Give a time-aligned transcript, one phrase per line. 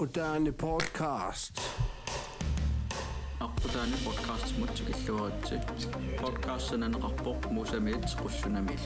[0.00, 1.60] Moderne podcast.
[3.40, 5.54] Aqudaani podcast mutsikilluaratsi
[6.20, 8.78] podcastsananaqarpoq musameet qussunamil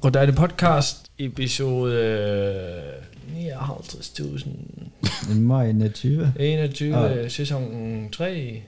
[0.00, 6.32] Goddag podcast episode øh, 59.000 Maj 21.
[6.38, 7.28] 21 Ja.
[7.28, 8.62] sæson 3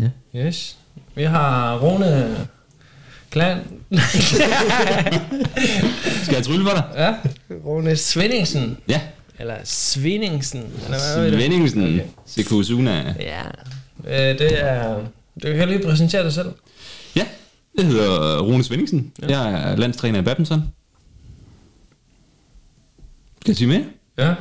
[0.00, 0.10] Ja.
[0.34, 0.78] Yes
[1.14, 2.48] Vi har Rune
[3.30, 3.58] Klan
[6.24, 6.84] Skal jeg trylle for dig?
[6.96, 7.14] Ja
[7.64, 9.00] Rune Svendingsen Ja.
[9.38, 10.72] Eller Svendingsen?
[11.30, 11.82] Svendingsen.
[11.82, 11.94] Okay.
[11.94, 12.04] Okay.
[12.26, 13.14] Sekusuna.
[13.20, 13.42] Ja
[14.04, 14.94] øh, Det er
[15.42, 16.48] Du kan lige præsentere dig selv
[17.16, 17.26] Ja,
[17.78, 19.12] jeg hedder Rune Svendingsen.
[19.22, 19.40] Ja.
[19.40, 20.62] Jeg er landstræner i badminton.
[23.40, 23.84] Skal jeg sige mere?
[24.18, 24.34] Ja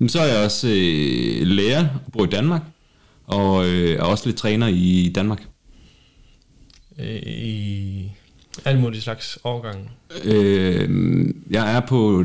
[0.00, 2.62] Jamen, så er jeg også øh, lærer og bor i Danmark.
[3.26, 5.42] Og øh, er også lidt træner i Danmark.
[6.98, 8.12] Øh, I
[8.64, 9.90] alle mulige slags årgange
[10.24, 12.24] Øh, jeg er på...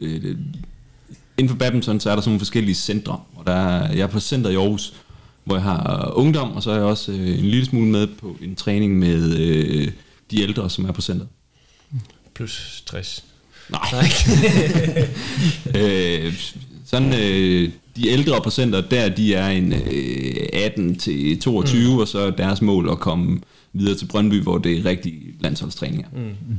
[0.00, 0.36] Øh,
[1.38, 3.20] inden for badminton, så er der sådan nogle forskellige centre.
[3.36, 4.94] Og der er, jeg er på center i Aarhus,
[5.44, 8.36] hvor jeg har ungdom, og så er jeg også øh, en lille smule med på
[8.42, 9.88] en træning med øh,
[10.30, 11.28] de ældre, som er på centret.
[12.34, 13.24] Plus 60
[13.70, 13.80] Nej.
[15.82, 16.34] øh,
[16.86, 21.98] sådan, øh, de ældre på center, der de er en øh, 18 til 22, mm.
[21.98, 23.40] og så er deres mål at komme
[23.72, 26.08] videre til Brøndby, hvor det er rigtig landsholdstræninger.
[26.12, 26.56] Mm.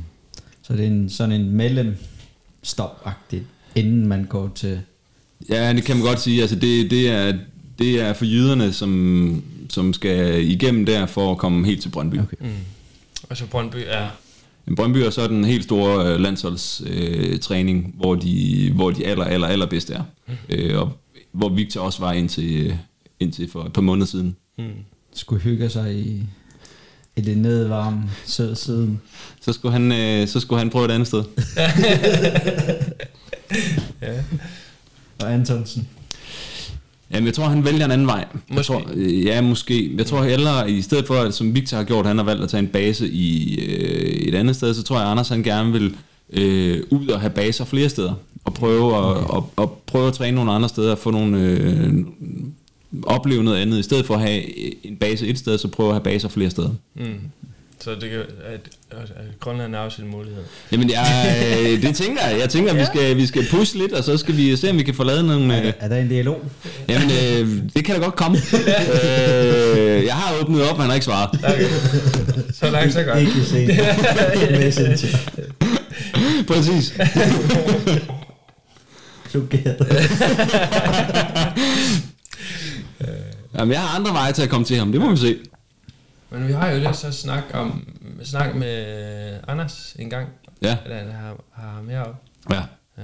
[0.62, 4.80] Så det er en, sådan en mellemstop-agtigt, inden man går til...
[5.48, 6.40] Ja, det kan man godt sige.
[6.40, 7.38] Altså, det, det, er,
[7.78, 12.18] det er for jyderne, som, som skal igennem der for at komme helt til Brøndby.
[12.18, 12.36] Okay.
[12.40, 12.48] mm.
[13.30, 14.08] Og så Brøndby er
[14.66, 19.06] Men Brøndby er så den helt store øh, landsholdstræning, øh, træning, hvor de, hvor de
[19.06, 20.02] aller, aller, allerbedste er.
[20.28, 20.34] Mm.
[20.48, 20.98] Øh, og
[21.32, 22.76] hvor Victor også var indtil, øh,
[23.20, 24.36] indtil for et par måneder siden.
[24.58, 24.64] mm.
[25.14, 26.22] Skulle hygge sig i,
[27.16, 29.00] i det nedvarme sød siden.
[29.40, 31.24] Så skulle han, øh, så skulle han prøve et andet sted.
[34.02, 34.12] Ja
[35.20, 35.88] Og Antonsen.
[37.10, 38.26] Jamen, jeg tror, han vælger en anden vej.
[38.32, 38.72] Jeg Måske.
[38.72, 39.90] Tror, øh, ja, måske.
[39.96, 42.48] Jeg tror hellere, i stedet for, at, som Victor har gjort, han har valgt at
[42.48, 45.94] tage en base i øh, et andet sted, så tror jeg, Anders han gerne vil
[46.32, 48.14] øh, ud og have baser flere steder.
[48.44, 51.92] Og prøve at, og, og prøve at træne nogle andre steder, og få nogle, øh,
[53.02, 53.78] opleve noget andet.
[53.78, 54.42] I stedet for at have
[54.86, 56.70] en base et sted, så prøve at have baser flere steder.
[56.94, 57.04] Mm.
[57.84, 58.60] Så det kan, at,
[58.90, 60.42] at, Grønland er også en mulighed.
[60.72, 62.40] Jamen, jeg, øh, det tænker jeg.
[62.40, 64.78] Jeg tænker, at vi skal, vi skal pushe lidt, og så skal vi se, om
[64.78, 65.66] vi kan få lavet nogle...
[65.66, 66.42] Øh, Er der en dialog?
[66.88, 68.38] Jamen, øh, det kan da godt komme.
[68.58, 71.40] øh, jeg har åbnet op, han har ikke svaret.
[71.44, 71.68] Okay.
[72.52, 73.20] Så langt, så godt.
[73.20, 73.66] Ikke se.
[74.58, 75.18] Messenger.
[76.46, 76.94] Præcis.
[79.30, 79.86] Chokeret.
[83.58, 85.38] Jamen, jeg har andre veje til at komme til ham, det må vi se.
[86.30, 87.84] Men vi har jo lige så snak om
[88.22, 90.28] snak med Anders en gang.
[90.62, 90.78] Ja.
[90.84, 92.16] Eller han har, har ham heroppe.
[92.50, 92.62] Ja.
[92.98, 93.02] Ja.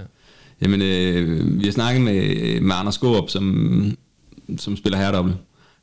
[0.63, 3.97] Jamen, øh, vi har snakket med, med Anders Skåb, som,
[4.59, 5.37] som spiller herredoble.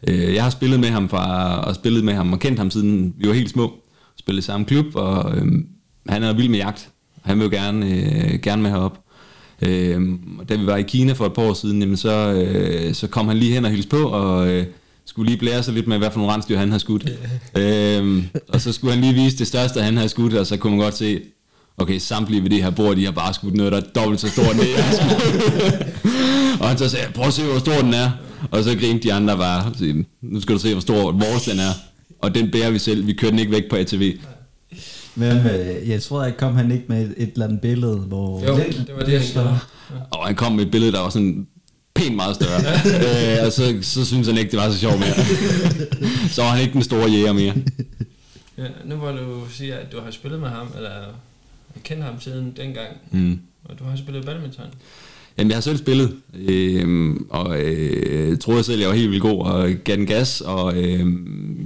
[0.08, 3.16] Øh, jeg har spillet med ham fra, og spillet med ham og kendt ham siden
[3.18, 3.74] vi var helt små.
[4.16, 5.46] Spillet i samme klub, og øh,
[6.10, 6.90] han er vild med jagt.
[7.24, 9.00] Han vil jo gerne, øh, gerne med herop.
[9.62, 10.02] Øh,
[10.50, 13.28] da vi var i Kina for et par år siden, jamen så, øh, så kom
[13.28, 14.66] han lige hen og hilste på, og øh,
[15.06, 17.10] skulle lige blære sig lidt med, hvad for nogle rensdyr han havde skudt.
[17.58, 20.76] øh, og så skulle han lige vise det største, han havde skudt, og så kunne
[20.76, 21.22] man godt se,
[21.78, 24.30] okay, samtlige ved det her bord, de har bare skudt noget, der er dobbelt så
[24.30, 24.96] stort, end det jeg har
[26.60, 28.12] og han så sagde, prøv at se, hvor stor den er.
[28.52, 29.74] Og så grinte de andre bare,
[30.22, 31.72] nu skal du se, hvor stor vores den er.
[32.22, 34.18] Og den bærer vi selv, vi kører den ikke væk på ATV.
[35.16, 38.44] Hvem, øh, jeg tror, jeg kom han ikke med et, et eller andet billede, hvor...
[38.48, 39.60] Jo, det var det, han gjorde.
[40.12, 41.48] Og han kom med et billede, der var sådan
[41.94, 42.60] pænt meget større.
[43.40, 45.16] øh, og så, så synes han ikke, det var så sjovt mere.
[46.36, 47.54] så var han ikke den store jæger mere.
[48.58, 50.92] Ja, nu hvor du siger, at du har spillet med ham, eller
[51.84, 53.40] kendt ham siden dengang, Mm.
[53.64, 54.66] og du har spillet badminton.
[55.38, 56.16] Jamen, jeg har selv spillet,
[56.48, 60.84] øh, og øh, troede selv, jeg var helt vildt god, og gav den gas, og
[60.84, 61.06] øh,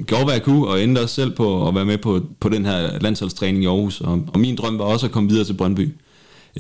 [0.08, 2.66] gjorde, hvad jeg kunne, og endte også selv på at være med på, på den
[2.66, 5.90] her landsholdstræning i Aarhus, og, og min drøm var også at komme videre til Brøndby.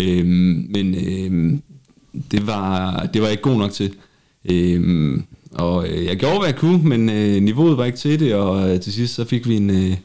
[0.01, 1.59] Øh, men øh,
[2.31, 3.93] det, var, det var jeg ikke god nok til.
[4.51, 5.19] Øh,
[5.51, 8.69] og øh, jeg gjorde, hvad jeg kunne, men øh, niveauet var ikke til det, og
[8.69, 9.69] øh, til sidst så fik vi en...
[9.69, 9.97] Øh,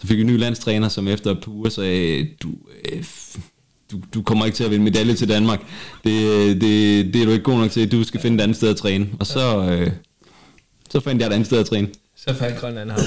[0.00, 2.48] så fik vi en ny landstræner, som efter et par uger sagde, du,
[2.92, 3.04] øh,
[3.92, 5.60] du, du kommer ikke til at vinde medalje til Danmark.
[6.04, 7.92] Det, det, det er du ikke god nok til.
[7.92, 9.06] Du skal finde et andet sted at træne.
[9.20, 9.90] Og så, øh,
[10.90, 11.88] så fandt jeg et andet sted at træne.
[12.16, 13.00] Så fandt Grønland ham.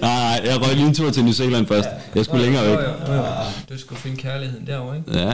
[0.00, 1.88] Nej, jeg røg lige en tur til New Zealand først.
[2.14, 2.72] Jeg skulle længere væk.
[2.72, 3.22] Jo, jo, jo.
[3.70, 5.18] Du skulle finde kærligheden derovre, ikke?
[5.18, 5.30] Ja,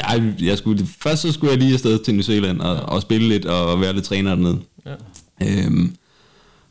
[0.00, 3.28] ej, jeg skulle, først så skulle jeg lige afsted til New Zealand og, og spille
[3.28, 4.58] lidt og være lidt træner dernede.
[4.86, 4.92] Ja.
[5.42, 5.96] Øhm,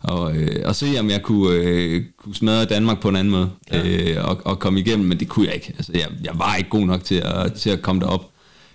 [0.08, 3.52] og, øh, og se om jeg kunne, øh, kunne smadre Danmark på en anden måde
[3.72, 3.88] Ja.
[4.18, 5.74] øh, og, og komme igennem, men det kunne jeg ikke.
[5.78, 8.32] Altså, jeg, jeg var ikke god nok til at, til at komme derop.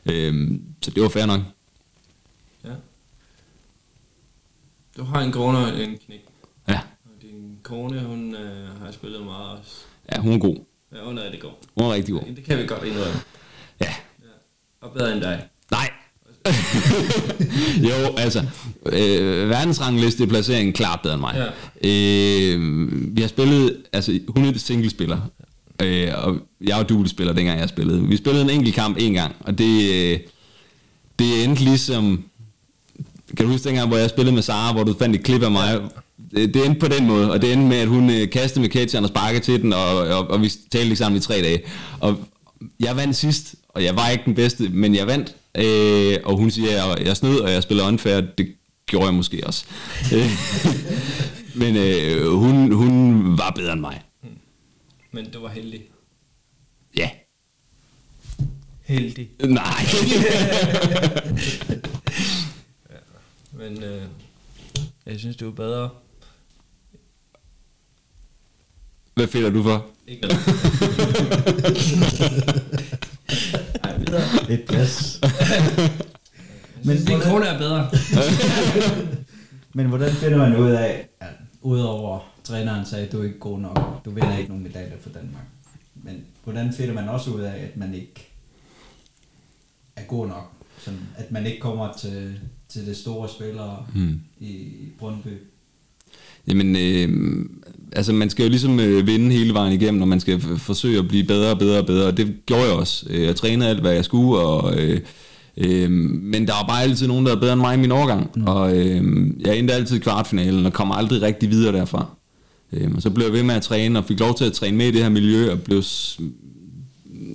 [0.06, 1.40] Øhm, så det var fair nok.
[2.64, 2.70] Ja.
[4.96, 6.24] Du har en kone og en knæk.
[6.68, 9.72] Ja, Og din kone, hun øh, har spillet meget også.
[10.12, 10.56] ja hun er god.
[10.92, 11.50] Ja, hun er det god.
[11.76, 12.22] Hun er rigtig god.
[12.36, 13.20] Det kan vi godt indrømme.
[13.80, 13.94] Ja,
[14.80, 15.48] Og bedre end dig.
[15.70, 15.90] Nej.
[17.88, 18.44] jo, altså,
[18.86, 21.50] øh, verdensrangliste placeringen klart bedre end mig.
[21.84, 21.88] Ja.
[21.88, 25.18] Øh, vi har spillet, altså hun er singlespiller,
[25.82, 28.02] øh, og jeg var duelspiller dengang jeg spillede.
[28.02, 30.18] Vi spillede en enkelt kamp en gang, og det, øh,
[31.18, 32.24] det endte ligesom,
[33.36, 35.50] kan du huske dengang, hvor jeg spillede med Sara, hvor du fandt et klip af
[35.50, 35.80] mig?
[36.36, 38.70] Det, det endte på den måde, og det endte med, at hun øh, kastede med
[38.70, 41.62] catcheren og sparkede til den, og, og, og vi talte ikke sammen i tre dage.
[42.00, 42.16] Og
[42.80, 46.50] jeg vandt sidst, og jeg var ikke den bedste, men jeg vandt, øh, og hun
[46.50, 48.56] siger, at jeg snød, og jeg spiller unfair, det
[48.86, 49.64] gjorde jeg måske også.
[51.60, 54.02] Men øh, hun, hun var bedre end mig.
[55.12, 55.82] Men du var heldig.
[56.96, 57.10] Ja.
[58.82, 59.30] Heldig.
[59.44, 59.84] Nej.
[63.60, 64.02] Men øh,
[65.06, 65.90] jeg synes, du er bedre.
[69.14, 69.86] Hvad føler du for?
[70.06, 70.28] Ikke
[74.10, 74.52] videre.
[74.52, 75.20] Et plads.
[76.84, 77.90] Men Din hvordan, kone er bedre.
[79.74, 81.28] men hvordan finder man ud af, at
[81.62, 85.10] udover træneren sagde, at du er ikke god nok, du vinder ikke nogen medaljer for
[85.10, 85.44] Danmark.
[85.94, 88.28] Men hvordan finder man også ud af, at man ikke
[89.96, 90.52] er god nok?
[90.78, 94.20] Sådan, at man ikke kommer til, til det store spillere Hmm.
[94.40, 95.38] i, i Brøndby.
[96.46, 97.44] Jamen, øh,
[97.92, 101.08] altså man skal jo ligesom øh, vinde hele vejen igennem, når man skal forsøge at
[101.08, 102.10] blive bedre og bedre og bedre.
[102.12, 103.06] Det gjorde jeg også.
[103.10, 105.00] Øh, Jeg trænede alt, hvad jeg skulle, og, øh,
[105.56, 108.30] øh, men der var bare altid nogen, der er bedre end mig i min overgang.
[108.36, 108.42] Mm.
[108.46, 112.06] Og øh, jeg endte altid i kvartfinalen, og kom aldrig rigtig videre derfra.
[112.72, 114.76] Øh, og så blev jeg ved med at træne, og fik lov til at træne
[114.76, 115.82] med i det her miljø, og blev...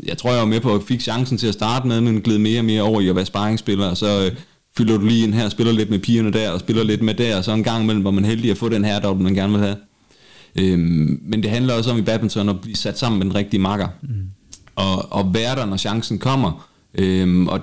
[0.07, 2.38] Jeg tror, jeg var med på at fik chancen til at starte med, men gled
[2.38, 4.25] mere og mere over i at være sparringsspiller, og så...
[4.25, 4.31] Øh,
[4.78, 7.38] fylder du lige ind her, spiller lidt med pigerne der, og spiller lidt med der,
[7.38, 9.34] og så en gang imellem, hvor man er heldig at få den her dobbelt, man
[9.34, 9.75] gerne vil have.
[10.56, 13.62] Øhm, men det handler også om i badminton at blive sat sammen med den rigtige
[13.62, 13.88] makker.
[14.02, 14.30] Mm.
[14.75, 16.69] Og, og være der, når chancen kommer.
[16.94, 17.62] Øhm, og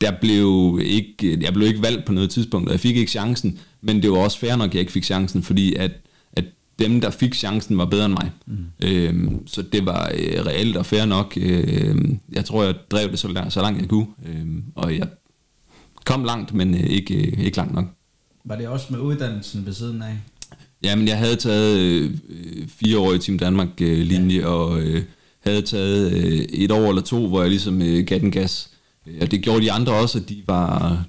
[0.00, 3.58] der blev ikke, jeg blev ikke valgt på noget tidspunkt, og jeg fik ikke chancen,
[3.80, 5.92] men det var også fair nok, at jeg ikke fik chancen, fordi at,
[6.32, 6.44] at
[6.78, 8.30] dem, der fik chancen, var bedre end mig.
[8.46, 8.56] Mm.
[8.82, 11.38] Øhm, så det var øh, reelt og fair nok.
[11.40, 15.08] Øhm, jeg tror, jeg drev det så, langt, så langt jeg kunne, øhm, og jeg
[16.04, 17.84] kom langt, men øh, ikke, øh, ikke langt nok.
[18.44, 20.18] Var det også med uddannelsen ved siden af?
[20.82, 25.02] Jamen, jeg havde taget øh, øh, fire år i Team Danmark-linje, øh, linje, og øh,
[25.40, 28.70] havde taget øh, et år eller to, hvor jeg ligesom øh, gav den gas.
[29.20, 31.04] Og det gjorde de andre også, at de var,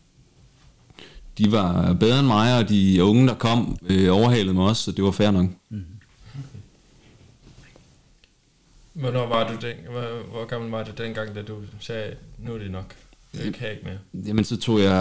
[1.37, 4.91] de var bedre end mig, og de unge, der kom, øh, overhalede mig også, så
[4.91, 5.49] det var fair nok.
[8.93, 12.57] Hvornår var du den, hvor, hvor gammel var du dengang, da du sagde, nu er
[12.57, 12.95] det nok.
[13.33, 14.23] Jeg kan ikke mere.
[14.27, 14.93] Jamen, så tog jeg,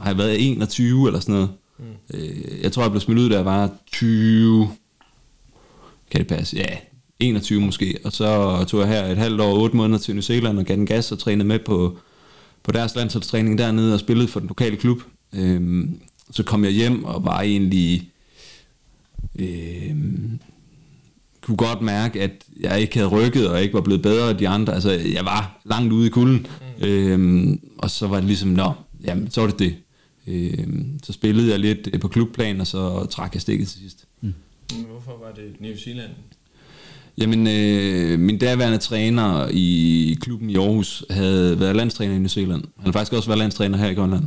[0.00, 1.50] har jeg været 21 eller sådan noget.
[1.78, 1.84] Mm.
[2.14, 4.70] Øh, jeg tror, jeg blev smidt ud, da jeg var 20,
[6.10, 6.56] kan det passe?
[6.56, 6.76] Ja,
[7.20, 7.98] 21 måske.
[8.04, 10.76] Og så tog jeg her et halvt år, 8 måneder til New Zealand og gav
[10.76, 11.98] den gas og trænede med på,
[12.62, 15.02] på deres landsholdstræning dernede og spillede for den lokale klub.
[15.32, 18.08] Øhm, så kom jeg hjem og var egentlig...
[19.38, 20.40] Øhm,
[21.42, 22.30] kunne godt mærke, at
[22.60, 24.74] jeg ikke havde rykket, og ikke var blevet bedre end de andre.
[24.74, 26.46] Altså, jeg var langt ude i kulden.
[26.80, 26.86] Mm.
[26.86, 28.72] Øhm, og så var det ligesom, nå,
[29.04, 29.76] jamen, så var det det.
[30.26, 34.04] Øhm, så spillede jeg lidt øh, på klubplan, og så trak jeg stikket til sidst.
[34.20, 34.34] Men
[34.90, 36.10] Hvorfor var det New Zealand?
[37.18, 42.62] Jamen, øh, min daværende træner i klubben i Aarhus havde været landstræner i New Zealand.
[42.76, 44.24] Han har faktisk også været landstræner her i Grønland.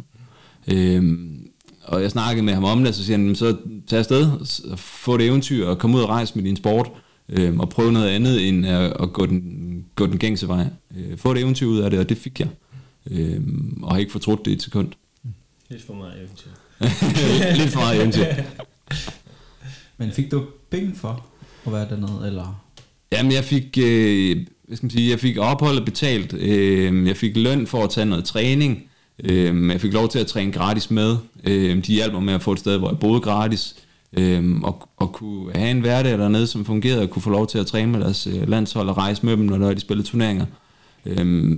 [0.68, 1.48] Øhm,
[1.84, 4.30] og jeg snakkede med ham om det, så siger han, så tag afsted,
[4.78, 6.92] få det eventyr og komme ud og rejse med din sport,
[7.30, 9.42] øhm, og prøve noget andet end at, at gå, den,
[9.96, 10.66] gå den gængse vej.
[10.98, 12.50] Øh, få et eventyr ud af det, og det fik jeg.
[13.12, 14.88] Øhm, og har ikke fortrudt det et sekund.
[15.70, 16.50] Lidt for meget eventyr.
[17.62, 18.26] Lidt for meget eventyr.
[19.98, 21.26] Men fik du penge for
[21.66, 22.62] at være dernede, eller?
[23.12, 26.34] Jamen, jeg fik, øh, hvad skal man sige, jeg fik opholdet betalt.
[26.34, 28.84] Øh, jeg fik løn for at tage noget træning.
[29.24, 31.18] Øh, jeg fik lov til at træne gratis med.
[31.44, 33.76] Øh, de hjalp mig med at få et sted, hvor jeg boede gratis.
[34.14, 37.58] Øh, og, og kunne have en hverdag dernede, som fungerede, og kunne få lov til
[37.58, 40.46] at træne med deres øh, landshold og rejse med dem, når de spillede turneringer.
[41.06, 41.58] Øh,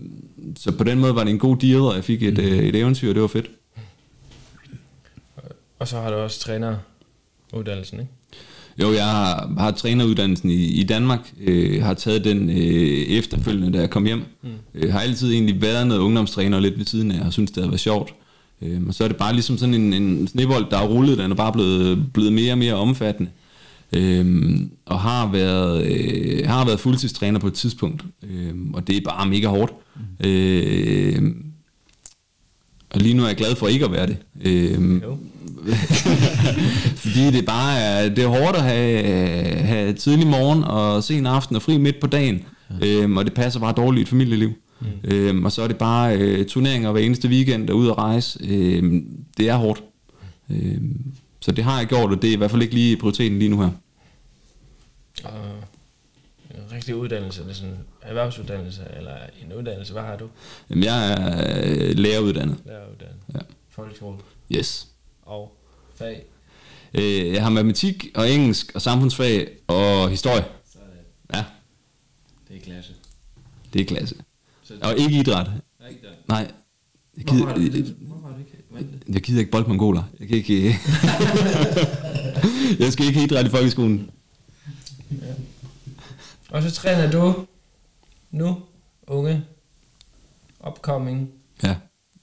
[0.56, 2.76] så på den måde var det en god deal, og jeg fik et, øh, et
[2.76, 3.50] eventyr, og det var fedt.
[5.80, 8.12] Og så har du også træneruddannelsen, ikke?
[8.82, 12.58] Jo, jeg har, har træneruddannelsen i, i Danmark, øh, har taget den øh,
[13.18, 14.24] efterfølgende, da jeg kom hjem.
[14.42, 14.50] Mm.
[14.74, 17.70] Øh, har altid egentlig været noget ungdomstræner lidt ved siden af, og synes det har
[17.70, 18.14] været sjovt.
[18.62, 21.32] Øh, og så er det bare ligesom sådan en, en snebold, der er rullet, den
[21.32, 23.32] er bare blevet, blevet mere og mere omfattende.
[23.92, 28.04] Øhm, og har været, øh, har været fuldtidstræner på et tidspunkt.
[28.24, 29.74] Øhm, og det er bare mega hårdt.
[29.96, 30.28] Mm.
[30.30, 31.44] Øhm,
[32.90, 34.18] og lige nu er jeg glad for ikke at være det.
[34.42, 35.18] Øhm, Jo.
[37.04, 39.04] fordi det bare er, det er hårdt at have,
[39.58, 42.46] have tidlig morgen og sen aften og fri midt på dagen.
[42.84, 44.52] Øhm, og det passer bare dårligt i et familieliv.
[44.80, 44.88] Mm.
[45.04, 48.40] Øhm, og så er det bare øh, turneringer hver eneste weekend og ud at rejse.
[48.44, 49.06] Øhm,
[49.38, 49.84] det er hårdt.
[50.50, 53.40] Øhm, så det har jeg gjort, og det er i hvert fald ikke lige prioriteten
[53.40, 53.70] lige nu her.
[55.24, 55.32] Og
[56.52, 59.12] en rigtig uddannelse, det er sådan erhvervsuddannelse, eller
[59.46, 60.26] en uddannelse, hvad har du?
[60.70, 62.58] Jamen, jeg er øh, læreruddannet.
[62.66, 63.26] Læreruddannelse.
[63.34, 63.40] Ja.
[63.70, 64.18] Folkeskole
[64.56, 64.88] Yes.
[65.26, 65.57] og
[65.98, 66.24] fag.
[66.94, 70.46] Øh, jeg har matematik og engelsk og samfundsfag og historie.
[70.74, 71.44] Så det, Ja,
[72.50, 72.94] det er klasse.
[73.74, 74.16] det er klasse.
[74.64, 75.48] Så Og ikke idræt.
[75.80, 76.10] er ikke der.
[76.28, 76.52] Nej.
[77.18, 78.40] Jeg Hvorfor har du, gider, det, hvorfor har du
[78.80, 79.14] ikke det?
[79.14, 80.04] jeg gider ikke boldmongoler.
[80.20, 80.64] Jeg kan ikke...
[82.84, 84.10] jeg skal ikke idræt i folkeskolen.
[86.50, 87.46] Og så træner du
[88.32, 88.58] nu
[89.08, 89.44] unge
[90.68, 91.30] upcoming
[91.64, 91.76] Ja,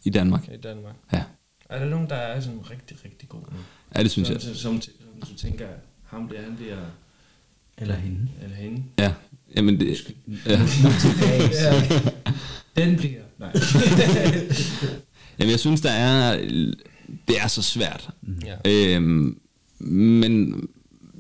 [0.04, 0.48] i Danmark.
[0.48, 0.94] i Danmark.
[1.12, 1.22] Ja,
[1.68, 3.56] Er der nogen, der er sådan rigtig, rigtig god nu?
[3.96, 4.40] ja det synes jeg.
[4.40, 4.92] Som, som, som,
[5.22, 5.66] som du tænker,
[6.04, 6.76] ham der, han bliver,
[7.78, 8.28] Eller hende.
[8.42, 8.82] eller hende.
[8.98, 9.12] Ja,
[9.56, 9.96] jamen det...
[10.46, 10.60] Ja.
[11.52, 11.82] Ja.
[12.76, 13.20] Den bliver.
[13.38, 13.52] Nej.
[15.38, 16.36] Jamen jeg synes, der er...
[17.28, 18.08] Det er så svært.
[18.44, 18.54] ja.
[18.96, 19.38] Øhm,
[19.78, 20.62] men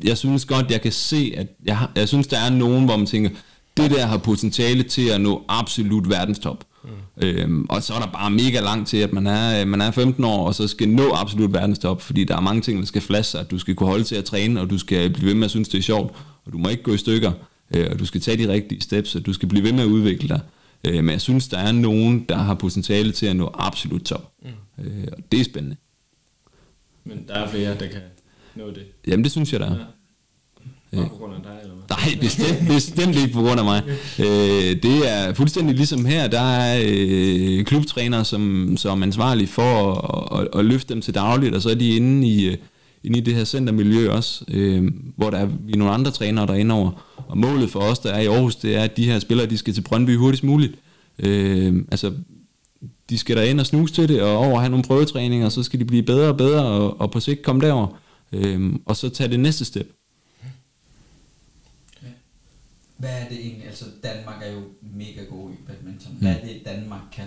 [0.04, 2.96] jeg synes godt, jeg kan se, at jeg, har- jeg synes, der er nogen, hvor
[2.96, 3.30] man tænker,
[3.76, 6.64] det der har potentiale til at nå absolut verdenstop.
[6.84, 6.90] Mm.
[7.16, 10.24] Øhm, og så er der bare mega langt til, at man er, man er 15
[10.24, 13.30] år, og så skal nå absolut verdenstop, fordi der er mange ting, der skal flaske
[13.30, 15.44] sig, at du skal kunne holde til at træne, og du skal blive ved med
[15.44, 16.14] at synes, det er sjovt,
[16.44, 17.32] og du må ikke gå i stykker,
[17.74, 19.88] øh, og du skal tage de rigtige steps, og du skal blive ved med at
[19.88, 20.40] udvikle dig.
[20.84, 24.32] Øh, men jeg synes, der er nogen, der har potentiale til at nå absolut top.
[24.42, 24.84] Mm.
[24.84, 25.76] Øh, og det er spændende.
[27.04, 28.00] Men der er flere, der kan
[28.54, 28.86] nå det.
[29.06, 29.76] Jamen det synes jeg, der er.
[29.76, 29.84] Ja.
[30.96, 31.96] Bare på grund af dig, eller hvad?
[31.96, 33.82] Nej, bestemt, bestemt ikke på grund af mig.
[34.18, 39.92] Øh, det er fuldstændig ligesom her, der er øh, klubtrænere, som, som er ansvarlige for
[39.92, 42.56] at, at, at løfte dem til dagligt, og så er de inde i, øh,
[43.04, 46.46] inde i det her centermiljø også, øh, hvor der er, vi er nogle andre trænere,
[46.46, 46.90] der er inde over.
[47.28, 49.58] Og målet for os, der er i Aarhus, det er, at de her spillere, de
[49.58, 50.74] skal til Brøndby hurtigst muligt.
[51.18, 52.12] Øh, altså,
[53.10, 55.62] de skal der ind og snuse til det, og over have nogle prøvetræninger, og så
[55.62, 57.86] skal de blive bedre og bedre, og, og på sigt komme derover.
[58.32, 59.90] Øh, og så tage det næste step.
[63.04, 63.66] Hvad er det egentlig?
[63.66, 64.60] Altså, Danmark er jo
[64.98, 66.12] mega god i badminton.
[66.20, 67.24] Hvad er det, Danmark kan?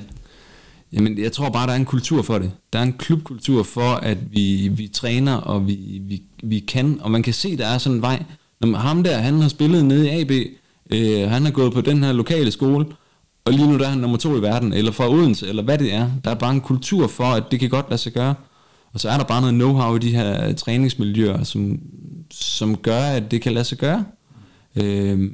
[0.93, 2.51] Jamen, jeg tror bare, der er en kultur for det.
[2.73, 7.11] Der er en klubkultur for, at vi, vi træner, og vi, vi, vi kan, og
[7.11, 8.23] man kan se, der er sådan en vej.
[8.61, 10.31] Når ham der, han har spillet nede i AB,
[10.91, 12.85] øh, han har gået på den her lokale skole,
[13.45, 15.77] og lige nu der er han nummer to i verden, eller fra Odense, eller hvad
[15.77, 16.11] det er.
[16.23, 18.35] Der er bare en kultur for, at det kan godt lade sig gøre.
[18.93, 21.79] Og så er der bare noget know-how i de her træningsmiljøer, som,
[22.31, 24.05] som gør, at det kan lade sig gøre.
[24.75, 25.31] Øh,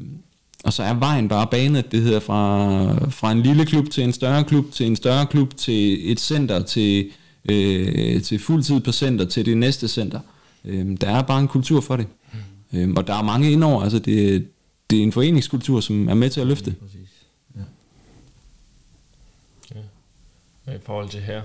[0.63, 4.13] og så er vejen bare banet, det hedder fra, fra en lille klub til en
[4.13, 7.11] større klub, til en større klub, til et center, til,
[7.49, 10.19] øh, til fuldtid på center, til det næste center.
[10.65, 12.07] Øh, der er bare en kultur for det.
[12.71, 12.79] Mm.
[12.79, 14.47] Øh, og der er mange indover, altså det,
[14.89, 16.75] det er en foreningskultur, som er med til at løfte.
[16.81, 16.99] Præcis.
[20.67, 21.41] I forhold til her.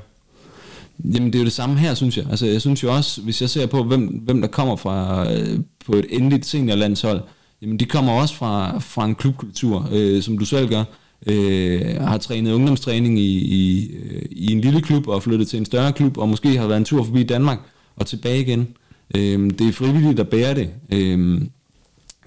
[1.05, 2.27] Jamen det er jo det samme her, synes jeg.
[2.31, 5.61] Altså jeg synes jo også, hvis jeg ser på, hvem, hvem der kommer fra øh,
[5.87, 7.21] på et endeligt seniorlandshold,
[7.63, 10.85] jamen det kommer også fra, fra en klubkultur, øh, som du selv gør.
[11.27, 15.65] Øh, har trænet ungdomstræning i, i, øh, i en lille klub og flyttet til en
[15.65, 17.59] større klub, og måske har været en tur forbi Danmark
[17.97, 18.77] og tilbage igen.
[19.15, 20.71] Øh, det er frivilligt, der bærer det.
[20.93, 21.43] Øh,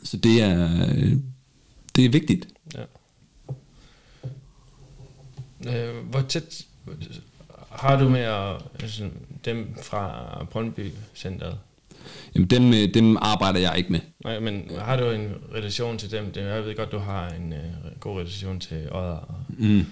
[0.04, 1.14] så det er, øh,
[1.96, 2.48] det er vigtigt.
[2.76, 2.84] Ja.
[5.68, 6.66] Øh, hvor tæt
[7.70, 9.10] har du med at, altså,
[9.46, 11.58] dem fra Brøndby Centeret?
[12.36, 14.00] Jamen dem, øh, dem arbejder jeg ikke med.
[14.24, 16.26] Nej, men har du en relation til dem?
[16.36, 19.36] Det- Jeg ved godt, du har en uh, god relation til Odder.
[19.58, 19.86] Mm.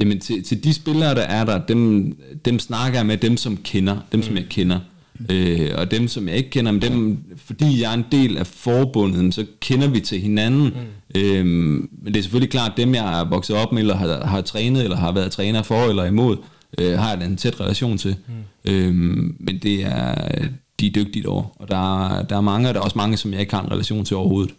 [0.00, 2.12] Jamen til, til de spillere, der er der, dem,
[2.44, 4.24] dem snakker jeg med dem, som kender, dem Mm.
[4.26, 4.80] som jeg kender.
[5.30, 8.46] Øh, og dem, som jeg ikke kender, men dem, fordi jeg er en del af
[8.46, 10.64] forbundet, så kender vi til hinanden.
[11.14, 11.20] Mm.
[11.20, 14.40] Øh, men det er selvfølgelig klart, dem jeg er vokset op med, eller har, har
[14.40, 16.36] trænet, eller har været træner for eller imod,
[16.78, 18.16] øh, har jeg en tæt relation til.
[18.28, 18.72] Mm.
[18.72, 18.94] Øh,
[19.40, 20.14] men det er,
[20.82, 21.44] de er dygtige over.
[21.58, 23.62] Og der, er- der er mange, og der er også mange, som jeg ikke har
[23.62, 24.54] en relation til overhovedet.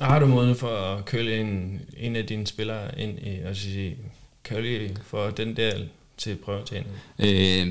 [0.00, 3.96] Har du mulighed for at køle en, en af dine spillere ind i, altså sige,
[4.44, 6.86] køle for den del til prøvetræning?
[7.18, 7.66] Øh,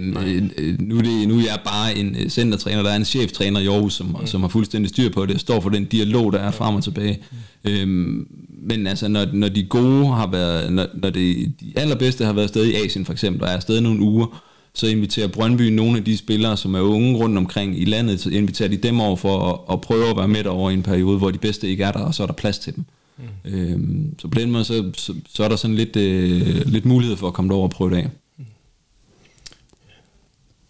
[0.57, 3.59] øh, nu, er det, nu er jeg bare en øh, centertræner, der er en cheftræner
[3.59, 4.27] i Aarhus, som, mm.
[4.27, 6.83] som har fuldstændig styr på det, og står for den dialog, der er frem og
[6.83, 7.19] tilbage.
[7.63, 7.71] Mm.
[7.71, 8.27] Øhm,
[8.61, 12.43] men altså, når, når de gode har været, når, når det, de allerbedste har været
[12.43, 14.43] afsted i Asien for eksempel, og er afsted nogle uger,
[14.77, 18.29] så inviterer Brøndby nogle af de spillere, som er unge rundt omkring i landet, så
[18.29, 21.17] inviterer de dem over for at, at prøve at være med over i en periode,
[21.17, 22.85] hvor de bedste ikke er der, og så er der plads til dem.
[23.17, 23.51] Mm.
[23.51, 27.17] Øhm, så på den måde, så, så, så er der sådan lidt, øh, lidt mulighed
[27.17, 28.09] for at komme derover og prøve det af.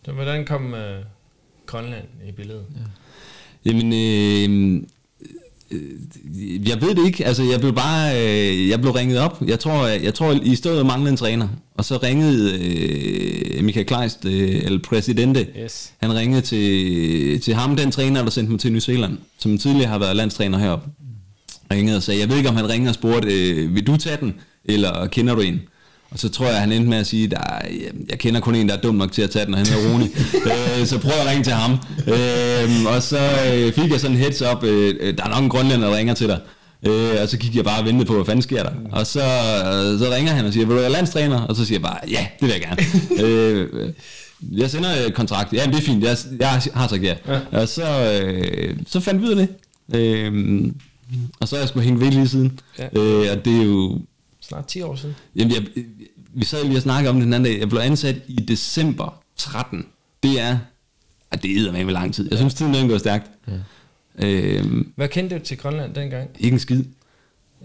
[0.06, 1.04] Så hvordan kom øh,
[1.66, 2.66] Grønland i billedet?
[2.76, 3.72] Ja.
[3.72, 4.84] Jamen, øh, øh,
[6.68, 7.26] jeg ved det ikke.
[7.26, 9.42] Altså, jeg blev bare, øh, jeg blev ringet op.
[9.48, 11.48] Jeg tror, jeg, jeg tror I stod og manglede en træner.
[11.78, 15.92] Og så ringede øh, Michael Kleist, øh, eller Presidente, Yes.
[16.02, 19.90] han ringede til, til ham, den træner, der sendte mig til New Zealand, som tidligere
[19.90, 20.90] har været landstræner heroppe.
[21.72, 24.18] Ringede og sagde, jeg ved ikke, om han ringede og spurgte, øh, vil du tage
[24.22, 24.34] den,
[24.66, 25.60] eller kender du en?
[26.12, 27.68] Og så tror jeg, han endte med at sige, der, er-
[28.10, 29.94] jeg kender kun en, der er dum nok til at tage den, og han hedder
[29.94, 30.04] Rune.
[30.80, 31.72] øh, så prøv at ringe til ham.
[32.08, 33.20] Øh, og så
[33.54, 35.98] øh, fik jeg sådan en heads up, øh, øh, der er nok en grønlænder, der
[35.98, 36.40] ringer til dig.
[36.88, 38.72] Øh, og så gik jeg bare og ventede på, hvad fanden sker der.
[38.92, 41.42] Og så, øh, så ringer han og siger, vil du være landstræner?
[41.42, 42.82] Og så siger jeg bare, ja, det vil jeg gerne.
[43.28, 43.94] øh,
[44.52, 45.54] jeg sender øh, kontrakt.
[45.54, 46.04] Ja, det er fint.
[46.04, 47.14] Jeg, jeg har sagt ja.
[47.28, 47.40] ja.
[47.62, 47.84] Og så,
[48.24, 49.50] øh, så fandt vi ud af det.
[50.00, 50.64] Øh,
[51.40, 52.60] og så er jeg sgu hængt ved lige siden.
[52.80, 52.86] Ja.
[53.02, 54.00] Øh, og det er jo...
[54.48, 55.16] Snart 10 år siden.
[55.36, 55.64] Jamen, jeg,
[56.34, 57.60] vi sad lige og snakkede om det den anden dag.
[57.60, 59.86] Jeg blev ansat i december 13.
[60.24, 60.58] Det er...
[61.32, 62.28] Ah, det er med lang tid.
[62.30, 63.32] Jeg synes, tiden den går stærkt.
[63.48, 64.28] Ja.
[64.28, 66.30] Øhm, Hvad kendte du til Grønland dengang?
[66.40, 66.84] ikke en skid.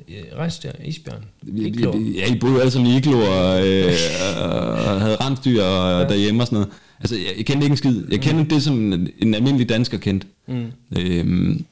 [0.08, 1.24] Øh, Rejsdyr, isbjørn,
[1.56, 1.98] iglo.
[1.98, 3.92] Ja, I boede alle sammen i iglo og, øh,
[4.36, 6.08] og havde rensdyr og ja.
[6.08, 6.68] derhjemme og sådan noget.
[7.00, 8.04] Altså, jeg, jeg kendte ikke en skid.
[8.10, 10.26] Jeg kendte det, som en, en almindelig dansker kendte.
[10.48, 10.72] Mm.
[10.98, 11.64] Øhm,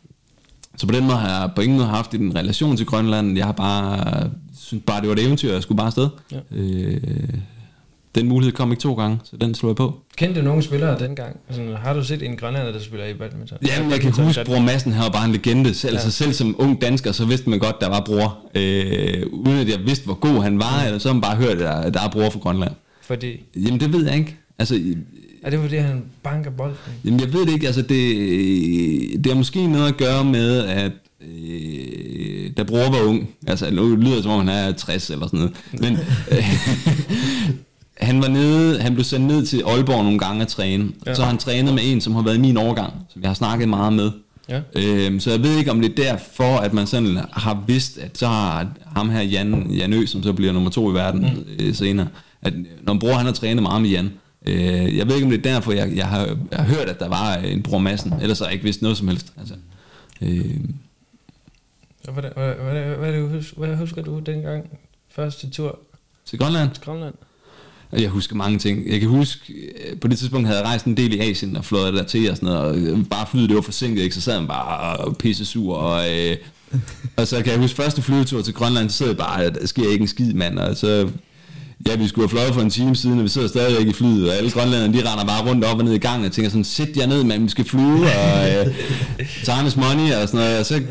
[0.81, 3.37] så på den måde har jeg på ingen måde haft en relation til Grønland.
[3.37, 6.09] Jeg har bare synes bare, det var et eventyr, jeg skulle bare afsted.
[6.33, 6.39] Ja.
[6.53, 7.01] Øh,
[8.15, 10.01] den mulighed kom ikke to gange, så den slog jeg på.
[10.17, 11.37] Kendte du nogle spillere dengang?
[11.49, 13.59] Altså, har du set en grønlænder, der spiller i badminton?
[13.67, 15.75] Jamen, jeg kan huske, Bror Madsen her var bare en legende.
[15.75, 15.99] Selv, Ja.
[15.99, 16.05] ja.
[16.05, 18.39] altså, selv som ung dansker, så vidste man godt, der var bror.
[18.55, 21.53] Øh, uden at jeg vidste, hvor god han var, eller så har man bare hørt,
[21.53, 22.73] at der, der er bror fra Grønland.
[23.03, 24.37] Fordi, Jamen, det ved jeg ikke.
[24.59, 24.81] Altså,
[25.43, 26.77] er det fordi, han banker bolden?
[27.05, 27.67] Jamen, jeg ved det ikke.
[27.67, 33.29] Altså, det, det har måske noget at gøre med, at øh, da bror var ung,
[33.47, 35.99] altså nu lyder det som om han er 60 eller sådan noget, men
[36.31, 36.45] øh,
[38.09, 41.15] han var nede, han blev sendt ned til Aalborg nogle gange at træne, Ja.
[41.15, 43.35] så har han trænet med en, som har været i min årgang, som jeg har
[43.35, 44.11] snakket meget med.
[44.49, 44.61] Ja.
[44.77, 48.19] Øhm, så jeg ved ikke, om det er derfor, at man sådan har vidst, at
[48.19, 51.65] så har ham her Jan, Jan Ø, som så bliver nummer to i verden mm.
[51.67, 52.09] øh, senere,
[52.43, 54.11] at når bror han har trænet meget med Jan,
[54.47, 57.01] øh, jeg ved ikke, om det er derfor, jeg, jeg, har, jeg har hørt, at
[57.01, 59.33] der var en bror massen, ellers har jeg ikke vidst noget som helst.
[59.39, 59.55] Altså,
[60.23, 60.61] øh,
[62.05, 64.79] Hvad, hvad, hvad, hvad, hvad, husker, hvad husker du dengang?
[65.09, 65.79] Første tur
[66.25, 67.15] til Grønland, til Grønland?
[67.93, 68.91] jeg husker mange ting.
[68.91, 71.65] Jeg kan huske, øh, på det tidspunkt havde jeg rejst en del i Asien og
[71.65, 74.15] fløjet der til og sådan noget, og øh, bare flyet, det var forsinket, ikke?
[74.15, 76.37] så sad man bare og pisse sur, og, øh,
[77.17, 79.91] og så kan jeg huske, første flyvetur til Grønland, så sidder jeg bare, der sker
[79.91, 81.11] ikke en skid, mand, og så,
[81.89, 84.29] ja, vi skulle have fløjet for en time siden, og vi sidder stadigvæk i flyet,
[84.31, 86.65] og alle grønlænderne, de render bare rundt op og ned i gangen, og tænker sådan,
[86.65, 88.67] sæt jer ned, mand, vi skal flyve, og øh,
[89.45, 90.83] time is money, og sådan noget, og så,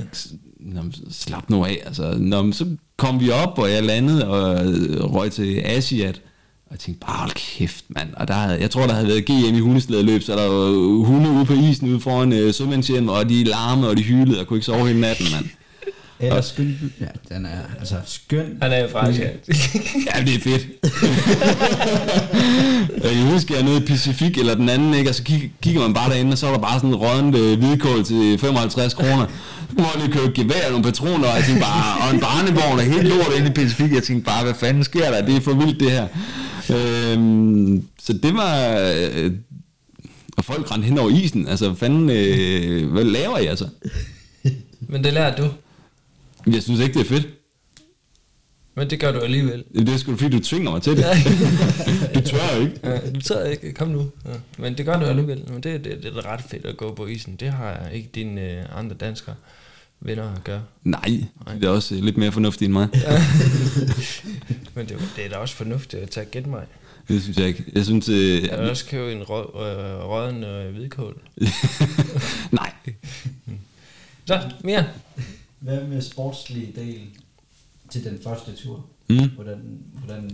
[0.60, 2.66] Nå, slap nu af, altså, Nå, så
[2.98, 6.22] kom vi op, og jeg landede, og øh, røg til Asiat,
[6.66, 8.14] og jeg tænkte bare, hold kæft, mand.
[8.14, 11.30] Og der havde, jeg tror, der havde været GM i hundeslædeløb, så der var hunde
[11.30, 14.58] ude på isen ude foran øh, sømandshjem, og de larmede, og de hylede, og kunne
[14.58, 15.46] ikke sove hele natten, mand.
[16.20, 18.58] Eller skøn Ja, den er altså skøn.
[18.62, 19.30] Han er jo fransk, ja.
[20.16, 20.68] Ja, det er fedt.
[23.04, 25.10] jeg kan huske, jeg er nede i Pacific eller den anden, ikke?
[25.10, 27.36] og så kig, kigger man bare derinde, og så er der bare sådan en rådden
[27.36, 29.26] øh, hvidkål til 55 kroner.
[29.70, 32.80] Så må lige købe gevær og nogle patroner, og jeg tænkte bare, og en barnevogn
[32.80, 33.92] og helt lort inde i Pacific.
[33.94, 35.26] Jeg tænkte bare, hvad fanden sker der?
[35.26, 36.08] Det er for vildt det her.
[36.70, 38.78] Øhm, så det var...
[39.16, 39.32] Øh,
[40.38, 41.48] og folk rendte hen over isen.
[41.48, 43.68] Altså, hvad fanden, øh, hvad laver I altså?
[44.80, 45.50] Men det lærte du.
[46.48, 47.28] Jeg synes ikke, det er fedt.
[48.76, 49.64] Men det gør du alligevel.
[49.76, 51.06] Det er sgu fordi, du tvinger mig til det.
[52.16, 52.80] du tør ikke.
[52.84, 54.12] Ja, du tager ikke, kom nu.
[54.26, 54.32] Ja.
[54.58, 55.44] Men det gør du alligevel.
[55.52, 57.36] Men det, det, det er ret fedt at gå på isen.
[57.36, 59.36] Det har ikke dine øh, andre danskere
[60.02, 60.62] venner at gøre.
[60.84, 61.24] Nej,
[61.56, 62.88] det er også øh, lidt mere fornuftigt end mig.
[64.76, 66.66] Men det, det er da også fornuftigt at tage gæt mig.
[67.08, 67.64] Det synes jeg ikke.
[67.74, 68.10] Jeg synes...
[68.10, 71.22] Øh, Jeg vil også købe en rød, øh, rødden øh, hvidkål.
[72.52, 72.72] nej.
[74.26, 74.86] Så, mere.
[75.60, 77.00] Hvad med sportslige del
[77.92, 78.86] til den første tur?
[79.10, 79.30] Mm.
[79.36, 80.32] Hvordan, hvordan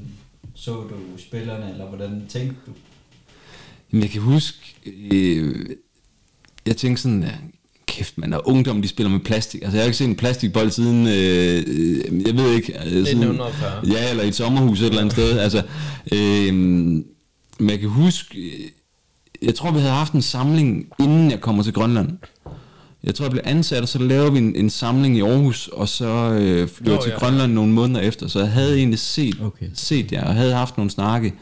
[0.54, 2.72] så du spillerne, eller hvordan tænkte du?
[3.92, 4.76] Jamen, jeg kan huske...
[5.14, 5.66] Øh,
[6.66, 7.24] jeg tænkte sådan...
[7.24, 7.32] Ja,
[7.86, 9.62] kæft, man, og ungdom, de spiller med plastik.
[9.62, 11.08] Altså, jeg har ikke set en plastikbold siden...
[11.08, 12.74] Øh, øh, jeg ved ikke...
[12.74, 13.82] Øh, siden, 1940.
[13.88, 15.40] Ja, eller i et sommerhus et eller andet sted.
[15.40, 15.64] Altså,
[16.14, 16.54] øh,
[17.60, 18.40] men jeg kan huske...
[18.40, 18.70] øh,
[19.42, 22.18] Jeg tror, vi havde haft en samling, inden jeg kommer til Grønland.
[23.06, 25.90] Jeg tror, jeg blev ansat, og så lavede vi en, en samling i Aarhus, og
[25.90, 27.18] så øh, flyttede Nå, jeg til ja.
[27.18, 28.28] Grønland nogle måneder efter.
[28.28, 29.66] Så jeg havde egentlig set, Okay.
[29.74, 31.34] set jer, og havde haft nogle snakke.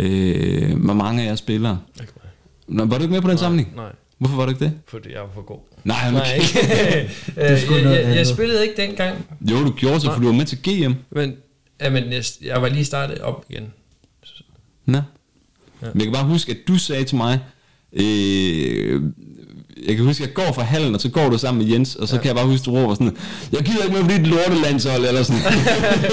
[0.00, 1.76] Øh, hvor mange af jer spiller?
[2.00, 2.30] Ikke mig.
[2.78, 3.72] Nå, var du ikke med på den samling?
[3.76, 4.72] Nej, Hvorfor var du ikke det?
[4.88, 5.58] fordi jeg var for god.
[5.84, 6.36] Nej, Nej, okay.
[6.36, 6.58] ikke.
[7.36, 10.26] er sgu Øh, jeg, jeg, jeg spillede ikke dengang, Jo, du gjorde så, for du
[10.26, 10.92] var med til GM.
[11.10, 11.34] men,
[11.80, 13.64] ja, men jeg, jeg var lige startet op igen.
[14.86, 14.98] Nå.
[14.98, 15.02] Ja.
[15.92, 17.38] Men jeg kan bare huske, at du sagde til mig,
[17.92, 19.02] øh,
[19.88, 21.94] jeg kan huske, at jeg går fra hallen, og så går du sammen med Jens,
[21.94, 22.20] og så ja.
[22.22, 23.16] kan jeg bare huske, du råber sådan,
[23.52, 25.42] jeg gider ikke med på dit lortelandshold, eller sådan.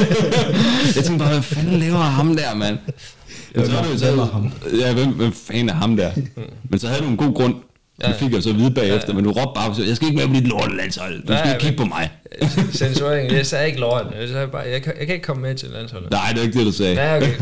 [0.96, 2.78] jeg tænkte bare, hvad fanden laver ham der, mand?
[3.56, 4.52] Men så, Hvem så, ham?
[4.80, 6.12] ja, hvem, hvem fanden er ham der?
[6.70, 7.56] Men så havde du en god grund.
[8.02, 8.12] Det Ja.
[8.12, 10.34] fik jeg så at vide bagefter, men du råbte bare, jeg skal ikke med på
[10.34, 11.22] dit lortelandshold.
[11.28, 12.10] Du Nej, skal men- kigge på mig.
[12.78, 14.06] Censurering, jeg sagde ikke lort.
[14.20, 16.12] Jeg sagde bare, jeg kan, jeg kan ikke komme med til landsholdet.
[16.12, 16.94] Nej, det er ikke det, du sagde.
[16.96, 17.34] Ja, okay.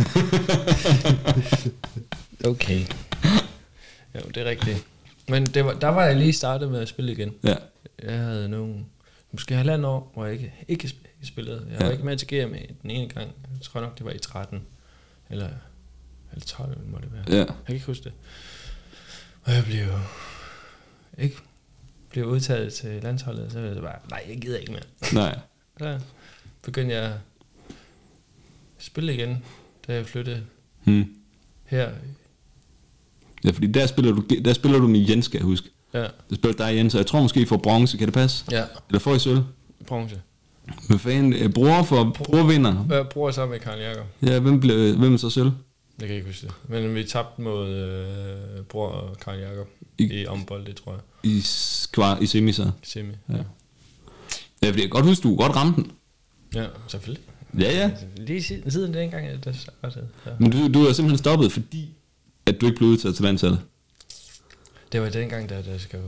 [2.52, 2.80] okay.
[4.15, 4.78] Jo, det er rigtigt.
[5.30, 7.34] Men det var, der var jeg lige startet med at spille igen.
[7.44, 7.56] Ja.
[8.04, 8.86] Jeg havde nogle,
[9.32, 11.68] måske halvandet år, hvor jeg ikke, ikke, sp- ikke spillede.
[11.72, 11.92] Jeg var Ja.
[11.92, 13.32] ikke med til GM den ene gang.
[13.54, 14.62] Jeg tror nok, det var i 13.
[15.30, 15.50] Eller,
[16.32, 17.24] eller 12 må det være.
[17.30, 17.38] Ja.
[17.38, 18.13] Jeg kan ikke huske det.
[19.44, 19.86] Og jeg blev
[21.18, 21.36] ikke
[22.10, 24.84] blev udtaget til landsholdet, så var jeg bare, nej, jeg gider ikke mere.
[25.13, 25.39] Nej.
[25.80, 26.00] Så
[26.62, 27.13] begyndte jeg at
[28.78, 29.46] spille igen,
[29.88, 30.44] da jeg flyttede
[30.84, 31.15] Hmm.
[31.65, 31.92] her.
[33.43, 35.69] Ja, fordi der spiller du, der spiller du med Jens, skal jeg huske.
[35.93, 38.45] Ja, Der spiller dig Jens, og jeg tror måske I får bronze, kan det passe?
[38.52, 39.39] ja, Eller får I sølv?
[39.88, 40.21] bronze.
[40.88, 42.86] Hvad fanden, øh, bror for bror vinder?
[42.89, 44.06] Jeg bruger sammen med Karl Jakob.
[44.21, 45.52] Ja, hvem blev, hvem er så sølv?
[45.99, 46.54] Jeg kan ikke huske det.
[46.69, 51.02] Men vi tabte mod øh, bror og Karl Jakob I- i, ombold, det tror jeg.
[51.32, 52.71] I, skvar, i semi så.
[52.84, 53.13] Semi.
[53.30, 53.34] Ja.
[53.34, 53.39] Ja,
[54.67, 55.91] fordi jeg kan godt huske, du godt ramme den.
[56.56, 57.23] Ja, selvfølgelig.
[57.60, 57.91] Ja, ja.
[58.17, 60.08] Lige siden, dengang, jeg der startede.
[60.25, 60.32] Ja.
[60.39, 61.89] Men du, du er simpelthen stoppet, fordi
[62.50, 63.62] at du ikke blev udtaget til landsholdet.
[64.92, 66.00] Det var dengang, da der skal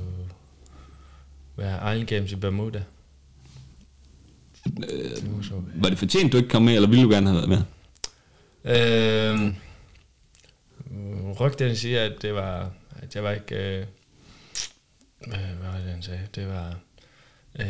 [1.58, 2.84] være Island Games i Bermuda.
[4.66, 7.62] Det var det fortjent, du ikke kom med, eller ville du gerne have været med?
[8.66, 9.56] Øhm,
[11.40, 13.86] rygten siger, at det var, at jeg var ikke, øh,
[15.28, 16.28] øh, hvad var det, han sagde?
[16.36, 16.76] Det var,
[17.60, 17.66] øh,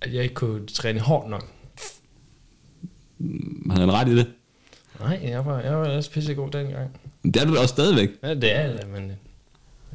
[0.00, 1.50] at jeg ikke kunne træne hårdt nok.
[3.70, 4.32] Har han ret i det?
[5.00, 7.00] Nej, jeg var, jeg var også pissegod dengang.
[7.22, 8.08] Men Det er du da også stadigvæk.
[8.22, 9.04] Ja, det er det, men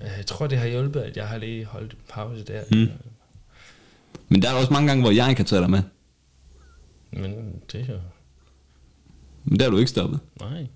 [0.01, 2.61] øh, jeg tror, det har hjulpet, at jeg har lige holdt pause der.
[2.71, 2.87] Mm.
[4.29, 5.81] Men der er også mange gange, hvor jeg ikke kan tage dig med.
[7.11, 7.31] Men
[7.71, 7.99] det er jo,
[9.43, 10.19] Men der er du ikke stoppet.
[10.39, 10.67] nej.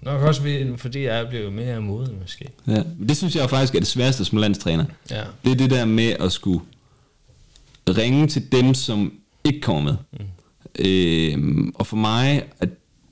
[0.00, 0.42] Nok også
[0.76, 2.48] fordi jeg er blevet mere moden, måske.
[2.66, 2.82] Ja.
[3.08, 4.84] Det synes jeg faktisk er det sværeste som landstræner.
[5.10, 5.24] Ja.
[5.44, 6.60] Det er det der med at skulle
[7.88, 9.12] ringe til dem, som
[9.44, 9.96] ikke kommer med.
[10.12, 10.26] Mm.
[10.78, 12.66] Øhm, og for mig er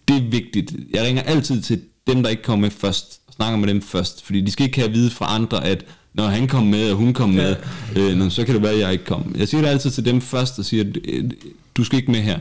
[0.09, 0.73] det vigtigt.
[0.95, 3.21] Jeg ringer altid til dem, der ikke kommer med først.
[3.27, 4.25] Og snakker med dem først.
[4.25, 5.85] Fordi de skal ikke have at vide fra andre, at
[6.15, 7.57] når han kom med, og hun kom med,
[7.97, 9.35] øh, nå, så kan det være, at jeg ikke kom.
[9.39, 11.31] Jeg siger det altid til dem først, og siger, øh,
[11.77, 12.41] du skal ikke med her.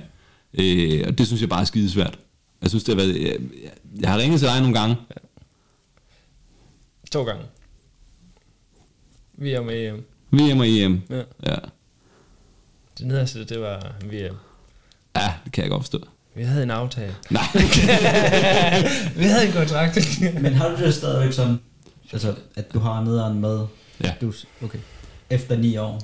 [0.54, 2.19] Øh, og det synes jeg bare er skidesvært.
[2.62, 3.21] Jeg synes, det har været...
[3.21, 3.38] Jeg,
[4.02, 4.95] jeg, har ringet til dig nogle gange.
[7.12, 7.43] To gange.
[9.41, 10.06] Er med hjem.
[10.32, 11.02] VM og EM.
[11.10, 11.24] Ja.
[11.45, 11.56] Ja.
[12.97, 14.36] Det nederste, det var VM.
[15.15, 16.00] ja, det kan jeg godt forstå.
[16.36, 17.15] Vi havde en aftale.
[17.30, 17.44] Nej.
[19.20, 20.22] vi havde en kontrakt.
[20.41, 21.58] Men har du det stadigvæk sådan,
[22.13, 23.60] altså, at du har nederen med,
[24.04, 24.13] Ja.
[24.22, 24.80] du, okay,
[25.30, 26.02] efter ni år?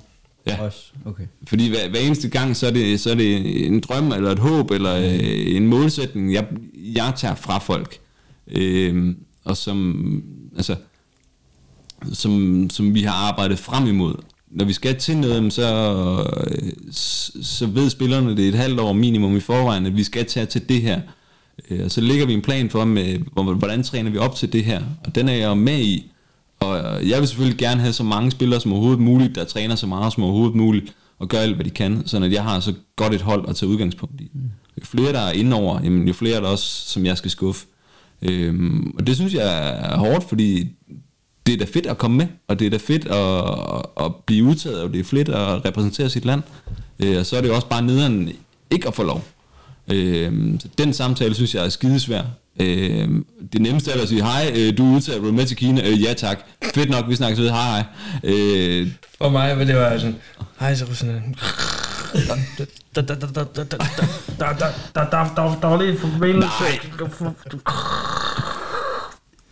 [0.48, 0.62] Ja.
[0.62, 1.24] Også, okay.
[1.48, 4.40] Fordi hver, hver eneste gang, så er, det, så er det en drøm, eller et
[4.40, 7.98] håb, eller øh, en målsætning, jeg, jeg tager fra folk.
[8.48, 10.24] Øh, og som,
[10.58, 10.76] altså,
[12.14, 14.16] som, som vi har arbejdet frem imod.
[14.52, 15.68] Når vi skal til noget, så,
[16.48, 16.72] øh,
[17.44, 20.46] så ved spillerne det er et halvt år minimum i forvejen, at vi skal tage
[20.46, 21.02] til det her.
[21.70, 23.18] Øh, og så lægger vi en plan for, med,
[23.56, 24.82] hvordan træner vi op til det her.
[25.06, 26.12] Og den er jeg med i.
[26.60, 29.88] Og jeg vil selvfølgelig gerne have så mange spillere som overhovedet muligt, der træner så
[29.88, 32.74] meget som overhovedet muligt, og gør alt, hvad de kan, så at jeg har så
[32.96, 34.32] godt et hold at tage udgangspunkt i.
[34.78, 37.66] Jo flere, der er indover, jamen, jo flere er der også, som jeg skal skuffe.
[38.22, 40.77] Øhm, og det synes jeg er hårdt, fordi
[41.48, 44.46] det er da fedt at komme med, og det er da fedt at, at blive
[44.46, 46.42] udtaget, og det er fedt at repræsentere sit land.
[47.00, 48.32] Øh, og så er det jo også bare nederen
[48.72, 49.24] ikke at få lov.
[49.92, 52.22] Øh, så den samtale synes jeg er skidesvær.
[52.60, 53.10] Øh,
[53.54, 56.14] det nemmeste er at sige, hej, du er udtaget, du med til Kina, øh, ja
[56.14, 56.40] tak,
[56.76, 57.84] fedt nok, vi snakkes ved, hej hej.
[58.24, 60.16] Øh, For mig vil det være sådan,
[60.60, 61.36] hej så Rusland.
[65.62, 66.48] Der var lige en forbindelse.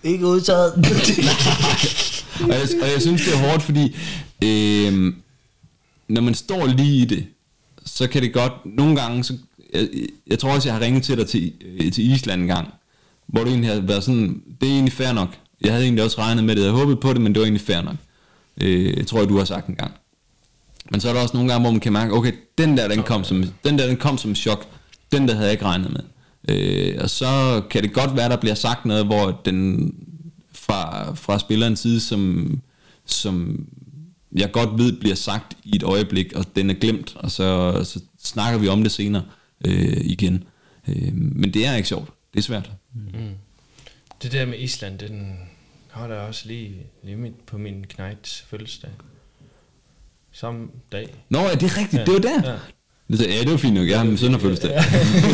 [0.06, 0.74] Ikke udtaget.
[2.50, 3.96] og, jeg, og jeg synes, det er hårdt, fordi
[4.44, 5.14] øh,
[6.08, 7.26] når man står lige i det,
[7.86, 9.34] så kan det godt, nogle gange, så,
[9.74, 9.88] jeg,
[10.28, 12.68] jeg tror også, jeg har ringet til dig til, øh, til Island en gang,
[13.28, 15.30] hvor du egentlig har været sådan, det er egentlig fair nok.
[15.62, 17.62] Jeg havde egentlig også regnet med det, jeg håbet på det, men det var egentlig
[17.62, 17.96] fair nok.
[18.62, 19.92] Øh, jeg tror jeg, du har sagt en gang.
[20.92, 23.04] Men så er der også nogle gange, hvor man kan mærke, okay, den der, den
[23.04, 24.68] kom som, den der, den kom som chok.
[25.12, 26.02] Den der havde jeg ikke regnet med.
[26.50, 29.92] Øh, og så kan det godt være, der bliver sagt noget, hvor den
[30.52, 32.62] fra, fra spillerens side, som,
[33.06, 33.68] som
[34.36, 38.00] jeg godt ved bliver sagt i et øjeblik, og den er glemt, og så, så
[38.24, 39.24] snakker vi om det senere
[39.66, 40.44] øh, igen.
[40.88, 42.10] Øh, men det er ikke sjovt.
[42.34, 42.72] Det er svært.
[44.24, 45.38] Det der med Island, den
[45.92, 48.90] holder jeg også lige, lige mit- på min knægts fødselsdag.
[50.32, 51.16] Samme dag.
[51.30, 51.94] Nå, ja, det er rigtigt.
[52.00, 52.06] Ja.
[52.06, 52.52] Det var der.
[52.52, 52.58] Ja.
[53.10, 53.16] Ja.
[53.16, 53.88] Ja, det var fint nok.
[53.90, 54.84] Jeg har min søn har fødselsdag.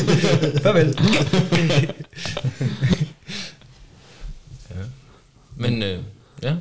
[0.63, 0.97] Farvel.
[4.69, 4.75] ja.
[5.55, 5.99] Men øh,
[6.43, 6.55] ja,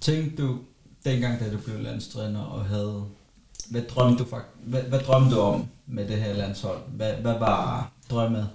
[0.00, 0.58] Tænkte du,
[1.04, 3.04] dengang da du blev landstræner og havde...
[3.70, 6.78] Hvad drømte du, fakt- hvad, hvad drømte du om med det her landshold?
[6.88, 8.48] Hvad, hvad var drømmet?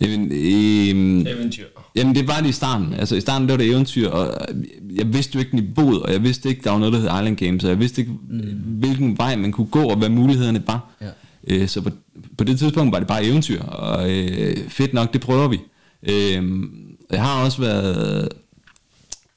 [0.00, 1.64] Jamen, øh, eventyr.
[1.96, 2.94] Jamen det var det i starten.
[2.94, 4.48] Altså i starten der var det eventyr, og
[4.94, 7.36] jeg vidste jo ikke niveauet, og jeg vidste ikke, der var noget, der hed Island
[7.36, 8.40] Games, og jeg vidste ikke, mm.
[8.64, 10.90] hvilken vej man kunne gå, og hvad mulighederne var.
[11.00, 11.06] Ja.
[11.48, 11.90] Øh, så på,
[12.38, 15.58] på det tidspunkt var det bare eventyr, og øh, fedt nok, det prøver vi.
[16.02, 16.62] Øh,
[17.10, 18.28] jeg har også været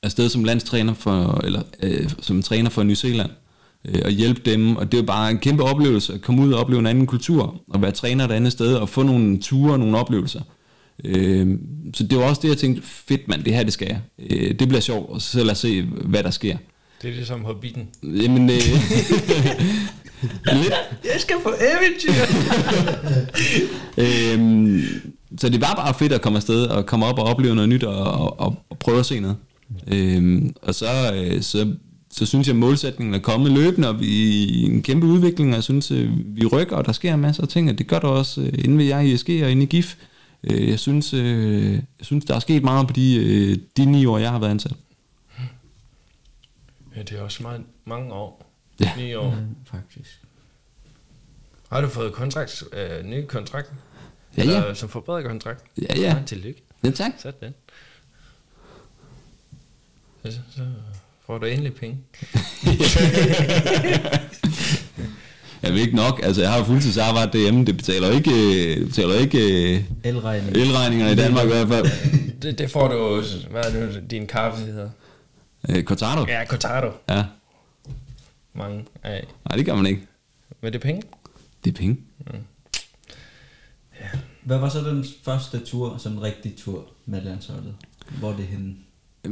[0.03, 3.29] afsted som landstræner for, eller øh, som træner for New Zealand,
[3.85, 6.59] øh, og hjælpe dem, og det var bare en kæmpe oplevelse at komme ud og
[6.59, 9.79] opleve en anden kultur, og være træner et andet sted, og få nogle ture og
[9.79, 10.41] nogle oplevelser.
[11.05, 11.57] Øh,
[11.93, 13.99] så det var også det, jeg tænkte, fedt mand, det her det skal jeg.
[14.29, 16.57] Øh, det bliver sjovt, og så lad os se, hvad der sker.
[17.01, 17.87] Det er ligesom Hobbiten.
[18.03, 18.55] Jamen, øh,
[20.61, 22.13] lidt, Jeg skal på eventyr!
[24.03, 24.83] øhm,
[25.37, 27.83] så det var bare fedt at komme afsted og komme op og opleve noget nyt
[27.83, 29.37] og, og, og, og prøve at se noget.
[29.87, 31.73] Øhm, og så, øh, så,
[32.11, 35.49] så synes jeg, at målsætningen er kommet løbende, og vi er i en kæmpe udvikling,
[35.49, 37.99] og jeg synes, øh, vi rykker, og der sker masser af ting, og det gør
[37.99, 39.95] der også øh, inde ved jeg i ESG og inde i GIF.
[40.43, 44.31] Øh, jeg, synes, jeg synes, der er sket meget på de, de ni år, jeg
[44.31, 44.73] har været ansat.
[46.95, 48.51] Ja, det er også meget, mange år.
[48.79, 48.91] Ja.
[48.97, 49.35] Ni år.
[49.65, 50.21] Faktisk.
[51.71, 53.73] Har du fået kontrakt, øh, ny kontrakt?
[54.37, 54.49] Ja, ja.
[54.49, 55.63] Eller, som forbedret kontrakt?
[55.81, 56.17] Ja, ja.
[56.25, 56.63] tillykke.
[56.83, 57.11] Ja, tak.
[57.17, 57.53] Sådan.
[60.23, 60.61] Så, så
[61.31, 61.97] får du endelig penge.
[65.63, 68.31] Jeg ved ikke nok, altså jeg har jo fuldtidsarbejde derhjemme, det betaler ikke,
[68.79, 69.37] det betaler ikke
[69.75, 70.57] øh, Elregning.
[70.57, 71.85] elregningerne i Danmark i hvert fald.
[72.41, 74.89] Det, det får du, hvad er det, din kaffe hedder?
[75.69, 76.25] Øh, Cortado?
[76.27, 76.91] Ja, Cortado.
[77.09, 77.25] Ja.
[78.53, 79.27] Mange af.
[79.49, 80.01] Nej, det gør man ikke.
[80.61, 81.01] Men det er penge?
[81.63, 81.97] Det er penge.
[84.43, 87.75] Hvad var så den første tur, sådan en rigtig tur med landsholdet?
[88.19, 88.75] Hvor er det henne?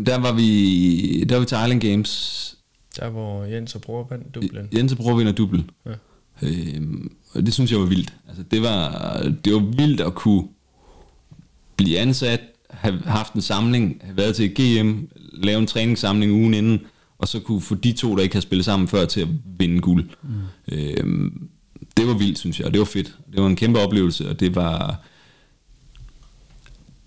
[0.06, 2.56] Der var vi, der var vi til Island Games.
[2.96, 4.68] Der hvor Jens og bror vandt dublen.
[4.74, 5.70] Jens Bror vinder dublen.
[5.86, 5.92] Ja.
[6.42, 8.14] Øhm, og det synes jeg var vildt.
[8.28, 10.48] Altså, det, var, det var vildt at kunne
[11.76, 14.98] blive ansat, have haft en samling, have været til GM,
[15.34, 16.80] lave en træningssamling ugen inden,
[17.18, 19.80] og så kunne få de to, der ikke har spillet sammen før, til at vinde
[19.80, 20.10] guld.
[20.24, 20.30] Mm.
[20.72, 21.50] Øhm,
[21.98, 23.16] det var vildt, synes jeg, og det var fedt.
[23.32, 25.02] Det var en kæmpe oplevelse, og det var...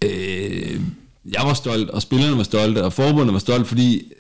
[0.05, 0.81] Øh,
[1.25, 4.13] jeg var stolt, og spillerne var stolte, og forbundet var stolt, fordi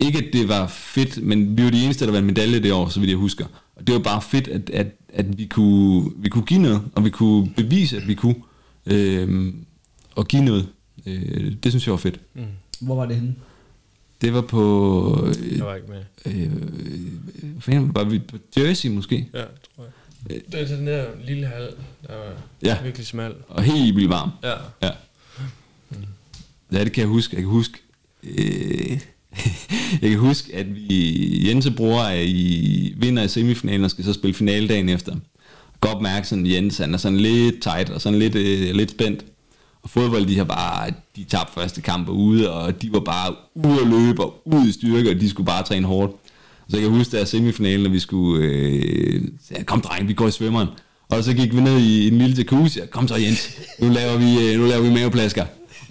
[0.00, 2.88] ikke at det var fedt, men vi var de eneste, der vandt medalje det år,
[2.88, 3.46] så vidt jeg husker.
[3.76, 7.04] Og det var bare fedt, at, at, at vi, kunne, vi kunne give noget, og
[7.04, 8.34] vi kunne bevise, at vi kunne,
[8.86, 9.54] øh,
[10.14, 10.68] og give noget.
[11.06, 12.20] Øh, det synes jeg var fedt.
[12.34, 12.42] Mm.
[12.80, 13.34] Hvor var det henne?
[14.22, 16.02] Det var på, øh, Jeg var ikke med.
[16.26, 16.50] øh,
[17.42, 19.28] hvad fanden, var vi på Jersey måske?
[19.34, 19.38] Ja,
[19.76, 19.84] tror
[20.28, 20.40] jeg.
[20.52, 21.68] Det er den der lille hal,
[22.06, 22.82] der var Ja.
[22.82, 23.34] virkelig smal.
[23.48, 24.30] Og helt vildt varm.
[24.42, 24.52] Ja.
[24.82, 24.90] Ja.
[26.72, 27.36] Ja, det kan jeg huske.
[27.36, 27.78] Jeg kan huske,
[28.24, 29.00] øh,
[30.02, 34.12] jeg kan huske, at vi, Jens bror er i, vinder i semifinalen og skal så
[34.12, 35.16] spille finale dagen efter.
[35.80, 39.24] Godt mærke sådan, Jens han er sådan lidt tight og sådan lidt, øh, lidt spændt.
[39.82, 43.80] Og fodbold, de har bare, de tabte første kamp ude, og de var bare ude
[43.80, 46.12] at løbe og ud i styrke, og de skulle bare træne hårdt.
[46.68, 50.28] Så jeg kan huske, der semifinalen, når vi skulle, øh, sagde, kom dreng, vi går
[50.28, 50.68] i svømmeren.
[51.08, 54.16] Og så gik vi ned i en lille jacuzzi, og kom så Jens, nu laver
[54.16, 55.44] vi, øh, nu laver vi maveplasker.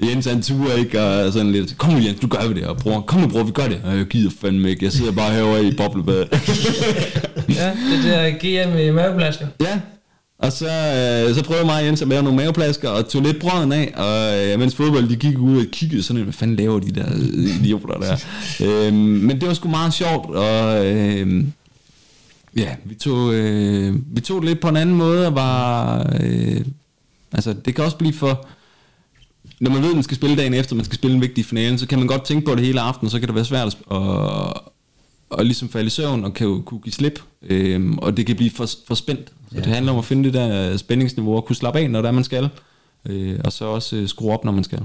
[0.03, 2.77] Jens han turer ikke, og sådan lidt, kom nu Jens, nu gør vi det, og
[2.77, 3.81] bror, kom nu bror, vi gør det.
[3.83, 6.29] Og jeg gider fandme ikke, jeg sidder bare herovre i boblebadet.
[7.59, 9.47] ja, det der GM i maveplasker.
[9.61, 9.79] ja,
[10.41, 13.39] og så, øh, så prøvede mig og Jens at lave nogle maveplasker, og tog lidt
[13.39, 16.79] brøden af, og øh, mens fodbold, de gik ud og kiggede sådan, hvad fanden laver
[16.79, 17.05] de der
[17.59, 18.17] idioter der.
[18.87, 21.45] øhm, men det var sgu meget sjovt, og øh,
[22.57, 26.61] ja, vi tog, øh, vi tog det lidt på en anden måde, og var, øh,
[27.31, 28.47] altså det kan også blive for,
[29.61, 31.79] når man ved, at man skal spille dagen efter, man skal spille en vigtig finale,
[31.79, 33.67] så kan man godt tænke på det hele aften, og så kan det være svært
[33.67, 34.53] at, at,
[35.39, 38.35] at ligesom falde i søvn og kan jo kunne give slip, øhm, og det kan
[38.35, 39.29] blive for, for spændt.
[39.49, 39.61] Så ja.
[39.61, 42.11] det handler om at finde det der spændingsniveau og kunne slappe af, når det er,
[42.11, 42.49] man skal,
[43.05, 44.79] øh, og så også øh, skrue op, når man skal.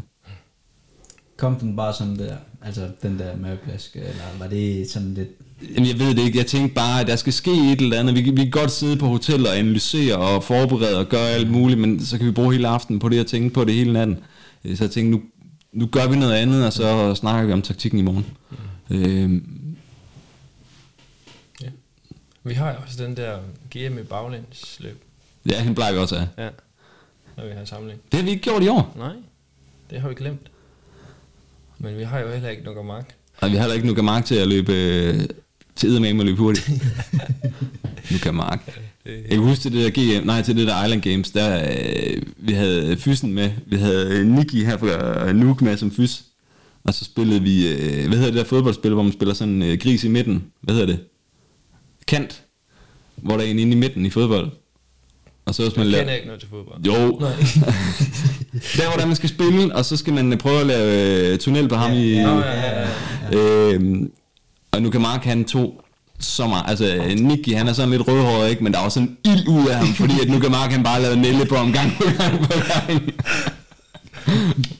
[1.36, 5.28] Kom den bare sådan der, altså den der mørklæske, eller var det sådan lidt...
[5.76, 6.38] Jamen, jeg ved det ikke.
[6.38, 8.14] Jeg tænkte bare, at der skal ske et eller andet.
[8.14, 11.50] Vi, kan- vi kan godt sidde på hotel og analysere og forberede og gøre alt
[11.50, 13.92] muligt, men så kan vi bruge hele aftenen på det og tænke på det hele
[13.92, 14.16] natten.
[14.16, 14.22] Øh,
[14.64, 15.22] Så jeg tænkte, nu,
[15.72, 18.26] nu gør vi noget andet, og så snakker vi om taktikken i morgen.
[18.90, 19.42] Øh,
[22.44, 23.38] Vi har jo også den der
[23.70, 25.02] GM i baglændsløb,
[25.50, 26.26] ja, den plejer vi også af.
[26.38, 26.48] ja,
[27.36, 28.00] når vi har samling.
[28.12, 28.94] Det har vi ikke gjort i år.
[28.96, 29.12] Nej,
[29.90, 30.50] det har vi glemt.
[31.78, 33.14] Men vi har jo heller ikke noget mark.
[33.40, 35.20] Og vi har heller ikke nu mark til at løbe øh,
[35.76, 36.70] til eddermame og løbe hurtigt.
[38.10, 38.78] nu kan Mark.
[39.06, 42.22] Jeg kan huske til det der GM, nej, til det der Island Games, der øh,
[42.36, 43.50] vi havde fysen med.
[43.66, 46.22] Vi havde Niki her fra Nuuk med som fys.
[46.84, 49.78] Og så spillede vi, øh, hvad hedder det der fodboldspil, hvor man spiller sådan øh,
[49.78, 50.44] gris i midten?
[50.60, 51.00] Hvad hedder det?
[52.06, 52.42] Kant.
[53.16, 54.50] Hvor der er en inde i midten i fodbold.
[55.46, 56.12] Og så hvis man laver...
[56.12, 56.86] ikke noget til fodbold.
[56.86, 57.30] Jo, Nej.
[58.76, 61.38] der hvor der man skal spille, og så skal man øh, prøve at lave øh,
[61.38, 62.12] tunnel på ham i...
[62.12, 62.88] ja, ja,
[63.32, 63.72] ja.
[63.72, 64.10] Øhm,
[64.72, 65.80] og nu kan Mark han to
[66.20, 68.64] så meget, altså Nicky han er sådan lidt rødhåret, ikke?
[68.64, 70.82] men der er også sådan ild ud af ham, fordi at nu kan Mark han
[70.82, 73.02] bare lave nælde på ham gang på gang på gang.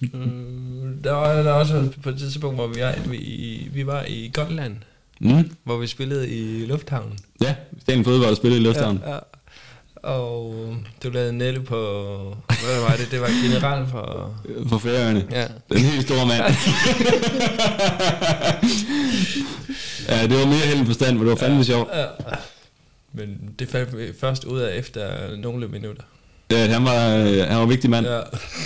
[0.01, 4.31] Mm, Der var der også på et tidspunkt, hvor vi, er, vi, vi var i
[4.35, 4.77] Gotland,
[5.21, 5.51] Mm.
[5.65, 7.13] hvor vi spillede i lufthavnen.
[7.43, 9.03] Ja, Sten Fodbold spillede i lufthavnen.
[9.07, 9.19] Ja, ja.
[10.03, 10.55] Og
[11.03, 11.77] du lavede Nelle på,
[12.47, 13.09] hvad var det?
[13.11, 14.35] Det var general for...
[14.69, 15.25] For færøerne.
[15.31, 15.45] Ja.
[15.73, 16.43] Den helt store mand.
[20.09, 21.89] ja, det var mere held end forstand, men det var fandme sjovt.
[21.95, 22.07] ja.
[23.13, 26.03] Men det fandt vi først ud af efter nogle minutter.
[26.51, 28.07] Ja, han var, øh, han var en vigtig mand.
[28.07, 28.17] Ja.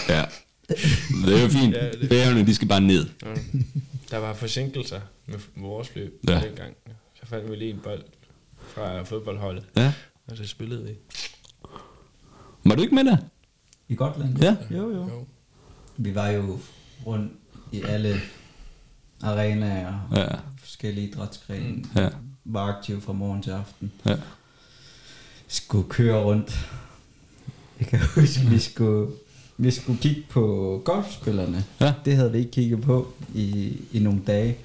[0.09, 0.25] Ja.
[1.27, 1.75] Det er jo fint.
[1.75, 3.07] Ja, det- Færøerne, de skal bare ned.
[3.23, 3.29] Ja.
[4.11, 6.33] Der var forsinkelser med vores fly Ja.
[6.33, 6.41] ja.
[6.47, 6.75] dengang.
[7.21, 8.03] Så fandt vi lige en bold
[8.75, 9.93] fra fodboldholdet, Ja.
[10.31, 10.91] og så spillede vi.
[12.65, 13.17] Var du ikke med der?
[13.89, 14.39] I Gotland?
[14.43, 14.57] Ja.
[14.71, 15.09] Jo, jo.
[15.09, 15.27] Jo.
[15.97, 16.59] Vi var jo
[17.07, 17.33] rundt
[17.73, 18.21] i alle
[19.23, 20.27] arenaer og Ja.
[20.59, 21.85] forskellige idrætsgrene.
[21.97, 22.09] Ja.
[22.45, 23.93] Var aktiv fra morgen til aften.
[24.07, 24.15] Ja.
[25.49, 26.69] Skulle køre rundt.
[27.81, 29.11] Jeg kan huske, vi skulle,
[29.57, 31.65] vi skulle kigge på golfspillerne.
[31.81, 31.93] Ja.
[32.05, 34.57] Det havde vi ikke kigget på i, i nogle dage.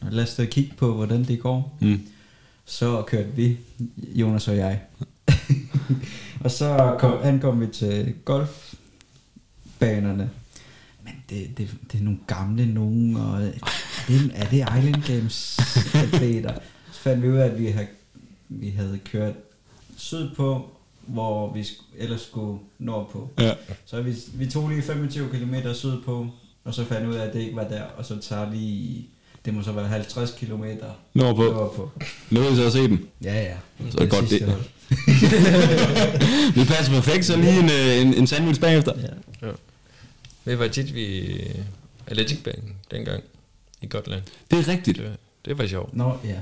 [0.00, 1.76] Og lad os da kigge på, hvordan det går.
[1.80, 2.00] Mm.
[2.64, 3.58] Så kørte vi,
[3.98, 4.80] Jonas og jeg.
[6.44, 10.30] og så kom, ankom vi til golfbanerne.
[11.04, 13.52] Men det, det, det er nogle gamle nogen, og
[14.08, 15.58] er det, er det Island Games
[15.94, 16.54] atleter?
[16.92, 17.86] Så fandt vi ud af, at vi havde,
[18.48, 19.34] vi havde kørt
[19.96, 20.70] sydpå,
[21.06, 23.30] hvor vi sk- ellers skulle nordpå.
[23.38, 23.52] Ja.
[23.86, 26.26] Så vi, vi tog lige 25 km sydpå,
[26.64, 29.06] og så fandt vi ud af, at det ikke var der, og så tager lige,
[29.44, 30.64] det må så være 50 km
[31.14, 31.42] Nordpå.
[31.42, 31.90] nordpå.
[32.30, 33.08] Nu vil så at se dem.
[33.24, 33.54] Ja, ja.
[33.90, 34.56] Så er det godt sidste det.
[36.54, 38.92] Det passer perfekt, så lige en, øh, en, en sandwich bagefter.
[39.42, 39.48] Ja.
[40.44, 41.24] Vi var tit ved
[42.06, 43.22] atletikbanen dengang
[43.82, 44.22] i Gotland.
[44.50, 44.98] Det er rigtigt.
[44.98, 45.96] Det, det var sjovt.
[45.96, 46.36] Nå, ja.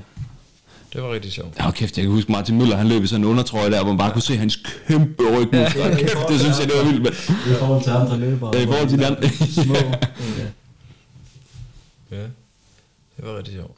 [0.93, 1.57] Det var rigtig sjovt.
[1.59, 3.91] Ja, kæft, jeg kan huske Martin Møller, han løb i sådan en undertrøje der, hvor
[3.91, 4.55] man bare kunne se hans
[4.87, 5.87] kæmpe rygmuskler.
[5.87, 7.03] Ja, kæft, det synes jeg, det var vildt.
[7.03, 7.13] Men,
[7.53, 8.57] I forhold til andre løbere.
[8.57, 9.29] Ja, i forhold til de andre.
[9.29, 9.75] Små.
[12.11, 12.17] Ja.
[12.17, 12.23] Ja,
[13.17, 13.77] det var rigtig sjovt.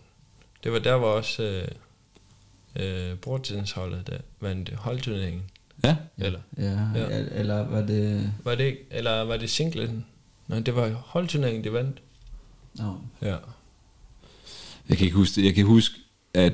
[0.64, 1.68] Det var der, hvor også øh,
[3.12, 5.42] øh, bordtidsholdet der vandt holdturneringen.
[5.84, 6.64] ja, Eller Ja,
[6.96, 7.06] Ja.
[7.32, 8.32] eller var det...
[8.44, 10.06] var det ikke, eller var det singlen?
[10.48, 11.98] Nej, det var holdturneringen, de vandt.
[12.76, 13.36] Nå, Ja.
[14.90, 15.46] jeg kan ikke huske det.
[15.46, 15.96] Jeg kan huske,
[16.34, 16.54] at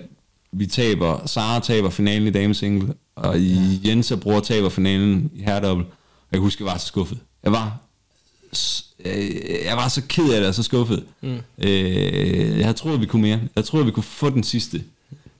[0.52, 5.42] vi taber, Sara taber finalen i damesingle, og i Jens og Bror taber finalen i
[5.44, 5.86] herredobbel.
[6.32, 7.20] Jeg kan huske, jeg var så skuffet.
[7.44, 7.78] Jeg var,
[9.06, 9.30] øh,
[9.66, 11.04] jeg var så ked af det, og så skuffet.
[11.22, 11.38] Mm.
[11.58, 13.40] Øh, jeg havde troet, vi kunne mere.
[13.56, 14.84] Jeg troede, vi kunne få den sidste.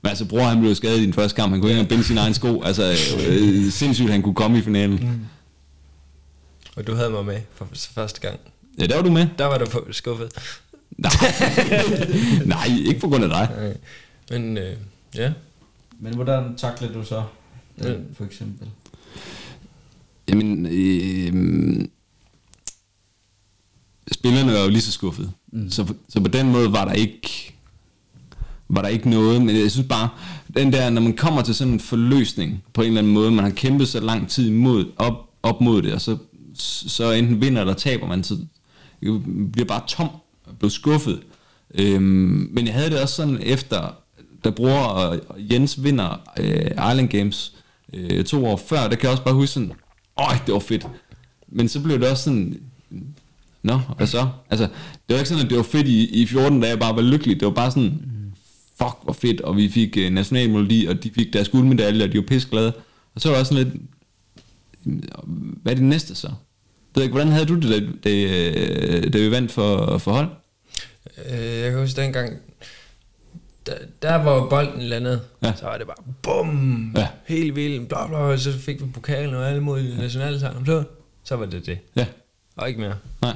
[0.02, 1.50] Men altså, bror, han blev skadet i den første kamp.
[1.52, 2.62] Han kunne ikke engang binde sin egen sko.
[2.62, 2.96] Altså,
[3.28, 4.96] øh, sindssygt, han kunne komme i finalen.
[4.96, 5.20] Mm.
[6.76, 8.40] Og du havde mig med for første gang.
[8.78, 9.26] Ja, der var du med.
[9.38, 10.32] Der var du skuffet.
[11.00, 13.48] Nej, Nej ikke på grund af dig.
[13.58, 13.76] Nej.
[14.38, 14.76] Men øh,
[15.14, 15.32] ja,
[16.00, 17.22] men hvordan takler du så
[17.78, 17.94] den, Ja.
[18.14, 18.68] for eksempel?
[20.28, 21.84] Jamen, øh,
[24.12, 25.32] spillerne var jo lige så skuffet.
[25.52, 25.70] Mm.
[25.70, 27.54] Så, så på den måde var der ikke
[28.72, 30.08] var der ikke noget, men jeg synes bare,
[30.56, 33.44] den der, når man kommer til sådan en forløsning på en eller anden måde, man
[33.44, 36.16] har kæmpet så lang tid imod, op, op mod det, og så,
[36.54, 38.36] så enten vinder eller taber man, så
[39.52, 40.08] bliver bare tom,
[40.60, 41.20] blev skuffet.
[41.74, 43.94] Øhm, men jeg havde det også sådan efter,
[44.44, 47.54] da Bror og Jens vinder øh, Island Games
[47.92, 49.72] øh, to år før, der kan jeg også bare huske sådan,
[50.20, 50.86] åh, det var fedt.
[51.48, 52.60] Men så blev det også sådan,
[53.62, 54.28] nå, hvad så?
[54.50, 56.96] Altså, det var ikke sådan, at det var fedt i, i 14 dage, jeg bare
[56.96, 57.40] var lykkelig.
[57.40, 58.02] Det var bare sådan,
[58.78, 62.18] fuck, hvor fedt, og vi fik øh, nationalmelodi, og de fik deres guldmedalje, og de
[62.18, 62.72] var pisseglade.
[63.14, 63.82] Og så var det også sådan lidt,
[65.62, 66.26] hvad er det næste så?
[66.26, 66.36] Jeg
[66.94, 67.70] ved ikke, hvordan havde du det,
[68.04, 70.28] da, da, øh, da vi vandt for, for hold?
[71.30, 72.38] Øh, jeg kan huske dengang,
[73.66, 75.48] der, der hvor bolden landede, Ja.
[75.48, 75.54] ja.
[75.56, 77.00] så var det bare bum, Ja.
[77.00, 77.08] ja.
[77.26, 80.84] helt vildt, bla bla, og så fik vi pokalen og alle mulige nationale sang, så,
[81.24, 82.06] så var det det, Ja,
[82.56, 82.94] og ikke mere.
[83.22, 83.34] nej.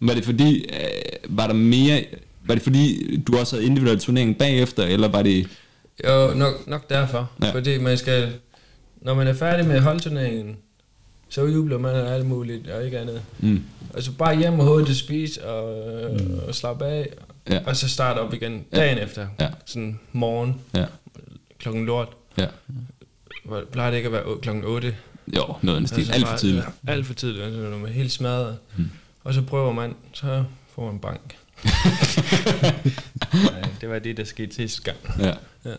[0.00, 2.04] Var det fordi, øh, var der mere,
[2.44, 5.48] var det fordi, du også havde individuel turnering bagefter, eller var det...
[6.08, 7.46] Jo, nok, nok derfor, Ja.
[7.46, 7.52] ja.
[7.52, 8.32] fordi man skal,
[9.02, 10.56] når man er færdig med holdturneringen,
[11.30, 13.22] så jubler man og alt muligt, og ikke andet.
[13.38, 13.62] Mm,
[13.94, 16.38] Altså bare hjem og hovedet spise og, mm.
[16.48, 17.08] og slappe af,
[17.50, 17.60] Ja.
[17.66, 18.76] og så starte op igen Ja.
[18.76, 19.26] dagen efter.
[19.40, 19.48] Ja.
[19.66, 20.84] Sådan morgen, ja,
[21.58, 22.08] klokken lort.
[22.38, 22.46] ja.
[23.72, 24.96] Plejer det ikke at være klokken 8?
[25.36, 26.10] Jo, noget af den stil.
[26.12, 26.64] Alt for tidligt.
[26.86, 28.56] Ja, alt for tidligt, altså, når man er helt smadret.
[28.76, 28.90] Mm.
[29.24, 31.36] Og så prøver man, så får man bank.
[33.32, 34.96] Nej, det var det, der skete sidste gang.
[35.18, 35.26] Ja.
[35.64, 35.74] Ja.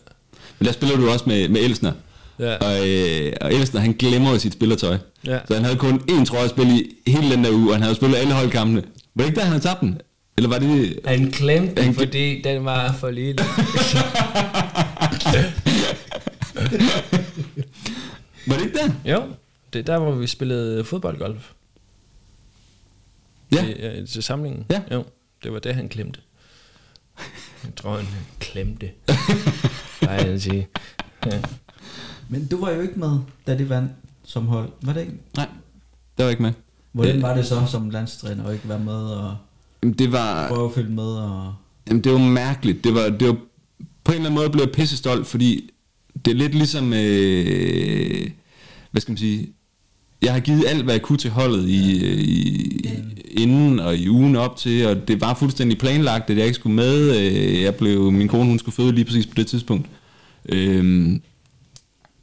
[0.58, 1.92] Men der spiller du også med, med Elsner.
[2.38, 4.98] Ja, Og, øh, og Elsner, han glemmer sit spillertøj.
[5.26, 5.38] ja.
[5.48, 7.82] Så han havde kun én trøje at spille i hele den der uge, og han
[7.82, 8.82] havde spillet alle holdkampene.
[9.14, 10.00] Var det ikke der, han havde tabt den?
[10.36, 10.98] Eller var det...
[11.06, 13.38] Han glemte den, fordi den var for lille.
[18.46, 19.12] Var det ikke der?
[19.12, 19.22] jo,
[19.72, 21.50] det er der, hvor vi spillede fodboldgolf.
[23.52, 23.64] Ja.
[23.64, 24.64] I, ja, til samlingen.
[24.70, 24.82] Ja.
[24.92, 25.04] Jo,
[25.44, 26.20] det var det, han glemte.
[27.64, 28.06] Jeg tror, han
[28.40, 28.90] glemte.
[30.02, 30.68] Nej, jeg vil sige.
[31.26, 31.40] Ja.
[32.32, 33.92] Men du var jo ikke med, da de vandt
[34.24, 34.68] som hold.
[34.82, 35.12] Var det ikke?
[35.36, 35.48] Nej,
[36.18, 36.52] der var ikke med.
[36.92, 37.22] Hvordan Øh.
[37.22, 39.36] var det så som landstræner at ikke være med og
[39.82, 40.48] Jamen, det var...
[40.48, 41.04] prøve at følge med?
[41.04, 41.54] Og...
[41.88, 42.84] Jamen, det var mærkeligt.
[42.84, 43.34] Det var, det var,
[44.04, 45.70] på en eller anden måde blev jeg pisse stolt, fordi
[46.24, 48.30] det er lidt ligesom, øh,
[48.90, 49.48] hvad skal man sige,
[50.22, 52.86] jeg har givet alt, hvad jeg kunne til holdet i, øh, i,
[53.30, 56.76] inden og i ugen op til, og det var fuldstændig planlagt, at jeg ikke skulle
[56.76, 57.16] med.
[57.20, 59.86] Øh, Jeg blev, min kone, hun skulle føde lige præcis på det tidspunkt.
[60.48, 61.22] Øhm,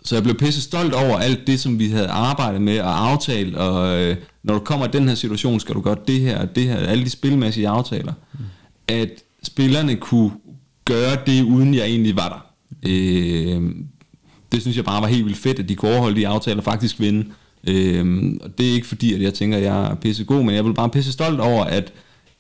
[0.09, 3.55] så jeg blev pisse stolt over alt det, som vi havde arbejdet med og aftalt,
[3.55, 6.55] og øh, når du kommer i den her situation, skal du gøre det her og
[6.55, 8.39] det her, alle de spilmæssige aftaler, mm.
[8.87, 9.09] at
[9.43, 10.31] spillerne kunne
[10.85, 12.45] gøre det, uden jeg egentlig var der.
[12.89, 13.61] Øh,
[14.51, 16.63] det synes jeg bare var helt vildt fedt, at de kunne overholde de aftaler og
[16.63, 17.25] faktisk vinde.
[17.67, 20.55] Øh, og det er ikke fordi, at jeg tænker, at jeg er pisse god, men
[20.55, 21.93] jeg vil bare pisse stolt over, at,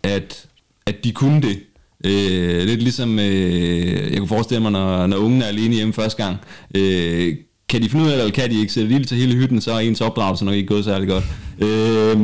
[0.03, 0.45] at,
[0.85, 1.59] at de kunne det.
[2.05, 6.23] Øh, lidt ligesom, øh, jeg kunne forestille mig, når, når ungen er alene hjemme første
[6.23, 6.37] gang,
[6.75, 7.35] øh,
[7.69, 9.61] kan de finde ud af det, eller kan de ikke sætte ild til hele hytten,
[9.61, 11.23] så er ens opdragelse nok ikke gået særlig godt.
[11.59, 12.17] Øh,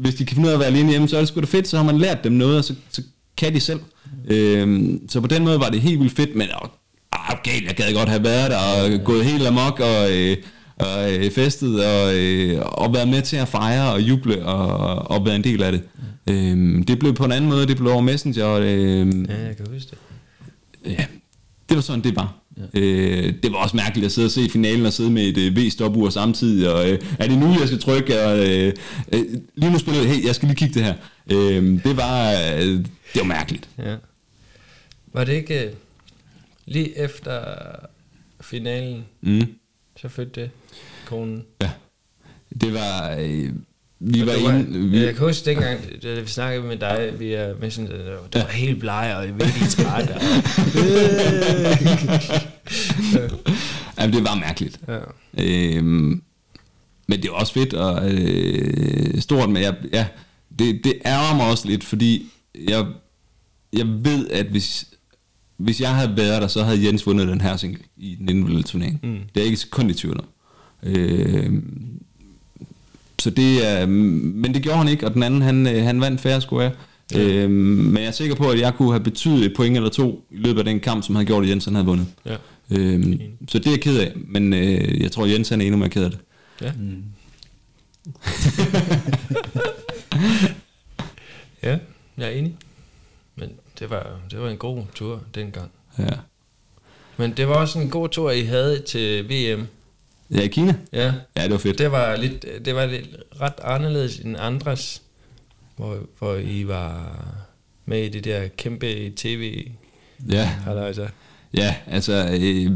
[0.00, 1.46] hvis de kan finde ud af at være alene hjemme, så er det sgu da
[1.46, 3.02] fedt, så har man lært dem noget, og så, så
[3.36, 3.80] kan de selv.
[4.28, 6.68] Øh, så på den måde var det helt vildt fedt, men åh,
[7.12, 10.36] ah, galt, jeg gad godt have været der, og gået helt amok, og, øh,
[10.76, 15.26] og øh, festet, og, øh, og været med til at fejre og juble, og, og
[15.26, 15.82] være en del af det.
[16.30, 19.56] Øh, det blev på en anden måde, det blev over Messenger, og øh, ja, jeg
[19.56, 19.98] kan huske det.
[20.90, 21.04] Ja,
[21.68, 22.34] det var sådan, det var.
[22.74, 22.80] Ja.
[22.80, 25.56] Øh, det var også mærkeligt at sidde og se finalen og sidde med et øh,
[25.56, 28.22] V-stopur samtidig, og øh, er det nu, jeg skal trykke?
[28.24, 28.72] Og, øh,
[29.12, 30.94] øh, lige nu spiller jeg, hey, jeg skal lige kigge det her.
[31.32, 32.86] Øh, det var, øh, det
[33.16, 33.68] var mærkeligt.
[33.78, 33.96] Ja.
[35.12, 35.72] Var det ikke øh,
[36.66, 37.40] lige efter
[38.40, 39.46] finalen, Mm.
[40.00, 40.50] så fødte
[41.06, 41.44] konen?
[41.62, 41.70] Ja,
[42.60, 43.50] det var, øh,
[44.00, 47.54] vi var var, inde, vi, Jeg kan huske dengang, da vi snakkede med dig via
[47.60, 50.10] Messenger, det var, det var helt bleg og virkelig træt.
[50.10, 50.20] Og,
[53.98, 54.80] jamen, det var mærkeligt.
[54.88, 54.98] ja.
[55.38, 56.22] Øhm,
[57.08, 60.06] men det er også fedt og øh, stort, men jeg, ja,
[60.58, 62.32] det, det ærger mig også lidt, fordi
[62.68, 62.86] jeg,
[63.72, 64.88] jeg ved, at hvis,
[65.56, 68.62] hvis jeg havde været der, så havde Jens vundet den her single i den individuelle
[68.62, 69.00] turnering.
[69.02, 69.10] Mm.
[69.10, 70.26] Det er jeg ikke sekund i tvivl om.
[70.82, 72.00] Øhm,
[73.20, 76.20] så det er, men det gjorde han ikke, og den anden, han, øh, han vandt
[76.20, 76.70] færre square.
[77.14, 77.18] Ja.
[77.18, 80.24] Øhm, men jeg er sikker på, at jeg kunne have betydet et point eller to
[80.30, 82.06] i løbet af den kamp, som han gjorde, at Jens han havde vundet.
[82.26, 82.36] Ja.
[82.70, 85.78] Øhm, så det er jeg ked af, men øh, jeg tror, Jens han er endnu
[85.78, 86.20] mere ked af det.
[86.60, 86.72] Ja.
[86.72, 87.04] Mm.
[91.62, 91.78] ja,
[92.18, 92.56] jeg er enig.
[93.36, 95.70] Men det var, det var en god tur dengang.
[95.98, 96.04] Ja.
[97.16, 99.66] Men det var også en god tur, I havde til VM.
[100.34, 100.74] Ja, i Kina?
[100.92, 101.78] Ja, Ja, det var fedt.
[101.78, 103.06] det var lidt, det var lidt
[103.40, 105.02] ret anderledes end andres,
[105.76, 107.16] hvor, hvor I var
[107.86, 109.66] med i det der kæmpe tv
[110.32, 111.06] Ja, halløjsa.
[111.56, 112.70] ja altså, øh,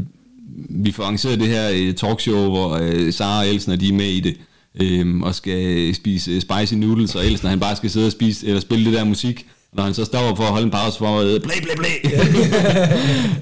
[0.69, 4.05] vi får arrangeret det her øh, talkshow, hvor øh, Sara og Elsen, de er med
[4.07, 4.37] i det,
[4.81, 8.47] øh, og skal spise øh, spicy noodles, og Elsen, han bare skal sidde og spise,
[8.47, 11.19] eller spille det der musik, når han så står for at holde en pause for
[11.19, 12.09] at blæ, blæ, blæ.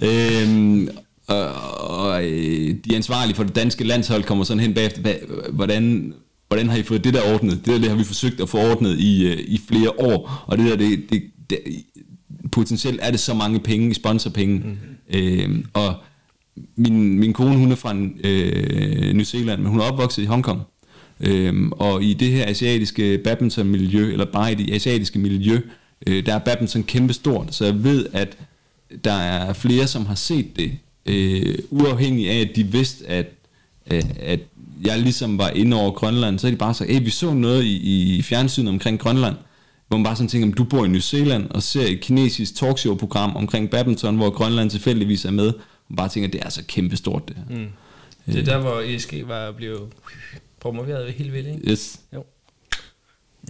[0.09, 0.89] øhm,
[1.27, 1.53] og,
[1.99, 5.15] og øh, de ansvarlige for det danske landshold kommer sådan hen bagefter,
[5.51, 6.13] hvordan,
[6.47, 7.51] hvordan har I fået det der ordnet?
[7.51, 10.57] Det der det har vi forsøgt at få ordnet i, øh, i flere år, og
[10.57, 11.59] det der, det, det, det,
[12.51, 14.57] potentielt er det så mange penge i sponsorpenge.
[14.57, 15.17] Mm.
[15.17, 15.95] Øhm, og
[16.75, 20.61] min, min kone, hun er fra øh, New Zealand, men hun er opvokset i Hongkong.
[21.19, 25.61] Øhm, og i det her asiatiske badmintonmiljø, eller bare i det asiatiske miljø,
[26.07, 28.37] Øh, der er badminton kæmpe stort, så jeg ved, at
[29.03, 30.71] der er flere, som har set det,
[31.05, 33.25] øh, uafhængig af, at de vidste, at,
[33.85, 34.39] at, at
[34.85, 37.63] jeg ligesom var inde over Grønland, så er de bare så, hey, vi så noget
[37.63, 39.35] i, i fjernsynet omkring Grønland,
[39.87, 43.35] hvor man bare sådan tænker, du bor i New Zealand og ser et kinesisk talkshow-program
[43.35, 45.47] omkring badminton, hvor Grønland tilfældigvis er med,
[45.89, 47.57] og bare tænker, det er så kæmpe stort det her.
[47.57, 47.67] Mm.
[48.25, 49.81] Det er der, hvor ESG var blevet
[50.59, 51.71] promoveret helt vildt, ikke?
[51.71, 51.99] Yes.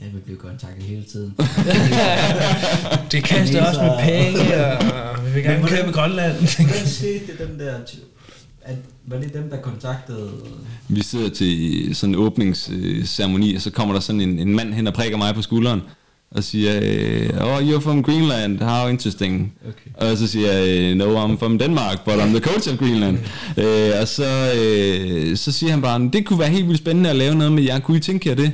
[0.02, 1.34] Ja, vi bliver kontaktet hele tiden.
[3.12, 6.34] Det kaster også med penge, og vi vil gerne købe Grønland.
[6.68, 7.74] Hvordan skete det, den der...
[8.62, 8.76] At,
[9.08, 10.30] var det dem, der kontaktede...
[10.88, 14.88] Vi sidder til sådan en åbningsceremoni, og så kommer der sådan en, en mand hen
[14.88, 15.82] og prikker mig på skulderen,
[16.32, 19.54] og siger, øh, oh, you're from Greenland, how interesting.
[19.68, 20.12] Okay.
[20.12, 23.18] Og så siger jeg, no, I'm from Denmark, but I'm the coach of Greenland.
[23.58, 27.16] øh, og så, øh, så siger han bare, det kunne være helt vildt spændende at
[27.16, 28.52] lave noget med jer, kunne I tænke jer det?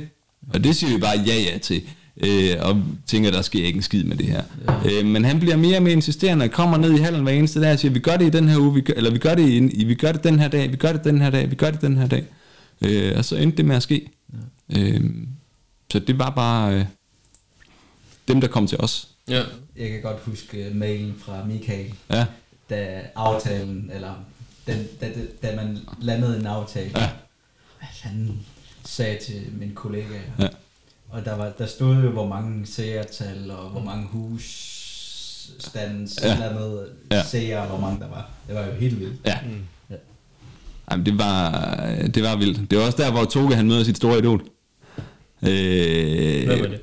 [0.54, 1.82] Og det siger vi bare ja ja til.
[2.16, 4.42] Øh, og tænker, der sker ikke en skid med det her.
[4.68, 5.00] Ja.
[5.00, 7.60] Øh, men han bliver mere og mere insisterende, og kommer ned i hallen hver eneste
[7.60, 9.34] dag og siger, vi gør det i den her uge, vi gør, eller vi gør
[9.34, 11.54] det, i, vi gør det den her dag, vi gør det den her dag, vi
[11.54, 12.24] gør det den her dag.
[12.82, 14.10] Øh, og så endte det med at ske.
[14.72, 14.80] Ja.
[14.80, 15.00] Øh,
[15.92, 16.84] så det var bare øh,
[18.28, 19.08] dem, der kom til os.
[19.28, 19.42] Ja.
[19.76, 22.26] Jeg kan godt huske øh, mailen fra Michael, Ja,
[22.70, 24.14] da aftalen, eller
[24.66, 26.90] da, da, da, da man landede en aftale.
[26.96, 27.10] Ja.
[27.80, 28.38] At han
[28.90, 30.48] sagde til min kollega, Ja.
[31.08, 36.28] og der, var, der stod jo, hvor mange seertal, og hvor mange husstands, Ja.
[36.28, 36.34] ja.
[36.34, 37.16] eller andet Ja.
[37.16, 37.22] ja.
[37.24, 38.30] seere, hvor mange der var.
[38.48, 39.14] Det var jo helt vildt.
[39.26, 39.38] ja.
[39.46, 39.62] Mm.
[39.90, 39.94] Ja.
[40.90, 41.50] Jamen, det var,
[42.14, 42.70] det var vildt.
[42.70, 44.42] Det var også der, hvor Toge han møder sit store idol.
[45.42, 46.80] Øh, Hvem var det?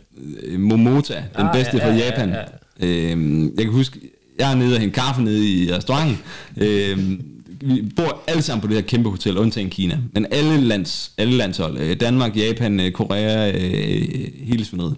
[0.60, 2.30] Momota, den Ah, bedste ja, fra ja, ja, Japan.
[2.30, 2.44] ja.
[2.88, 4.00] Øh, jeg kan huske,
[4.40, 6.18] jeg er nede og hente kaffe nede i restauranten.
[6.58, 7.20] Øh,
[7.62, 10.00] vi bor alle sammen på det her kæmpe hotel, undtagen Kina.
[10.14, 14.96] Men alle, lands, alle landshold, øh, Danmark, Japan, øh, Korea, øh, hele svinderiet.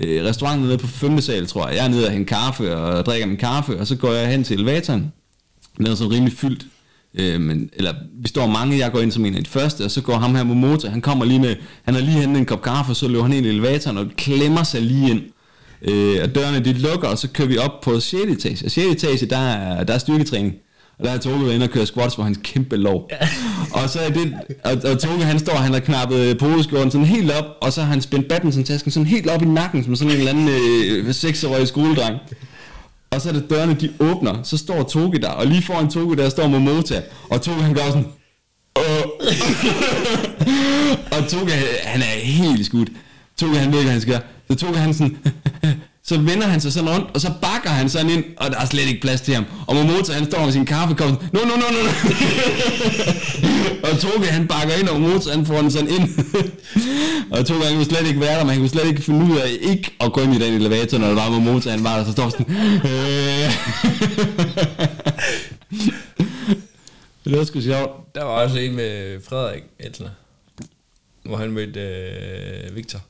[0.00, 1.20] Restauranten er nede på 5.
[1.20, 1.76] sal, tror jeg.
[1.76, 4.44] Jeg er nede og hente kaffe og drikker min kaffe, og så går jeg hen
[4.44, 5.12] til elevatoren.
[5.78, 6.66] Den er sådan rimelig fyldt.
[7.14, 9.90] Øh, men, eller vi står mange, jeg går ind som en af de første, og
[9.90, 12.62] så går ham her Momoto, han kommer lige med, han har lige hentet en kop
[12.62, 15.22] kaffe, og så løber han ind i elevatoren og klemmer sig lige ind.
[15.82, 18.14] Øh, og dørene de lukker, og så kører vi op på 6.
[18.14, 18.66] etage.
[18.66, 18.78] Og 6.
[18.78, 20.54] etage, der er, der er styrketræning.
[20.98, 23.10] Og der er Toge været inde og køre squats, hvor han er kæmpe lov.
[23.72, 24.34] og så er det,
[24.64, 27.88] og, og Toge han står, han har knappet podeskjorten sådan helt op, og så har
[27.88, 31.68] han spændt badminton-tasken sådan helt op i nakken, som sådan en eller anden øh, seksårig
[31.68, 32.16] skoledreng.
[33.10, 36.16] Og så er det dørene, de åbner, så står Toge der, og lige foran Toge
[36.16, 38.06] der står Momota, og Toge han gør sådan,
[41.18, 41.50] og Toge,
[41.84, 42.88] han er helt skudt.
[43.36, 44.20] Toge han ved ikke, hvad han skal.
[44.50, 45.16] Så Toge han sådan,
[46.08, 48.66] så vender han sig sådan rundt, og så bakker han sådan ind, og der er
[48.66, 49.44] slet ikke plads til ham.
[49.66, 51.90] Og Momota han står med sin kaffekop, no, no, no, no, no.
[53.92, 56.08] og Toge han bakker ind, og Momota han får den sådan ind.
[57.32, 59.38] og Toge han kunne slet ikke være der, men han kunne slet ikke finde ud
[59.38, 62.04] af ikke at gå ind i den elevator, når der var Momota han var der,
[62.04, 62.46] så står sådan,
[62.84, 63.52] øh.
[67.24, 68.14] det var sgu sjovt.
[68.14, 70.10] Der var også en med Frederik Etler,
[71.24, 73.00] hvor han mødte øh, Victor.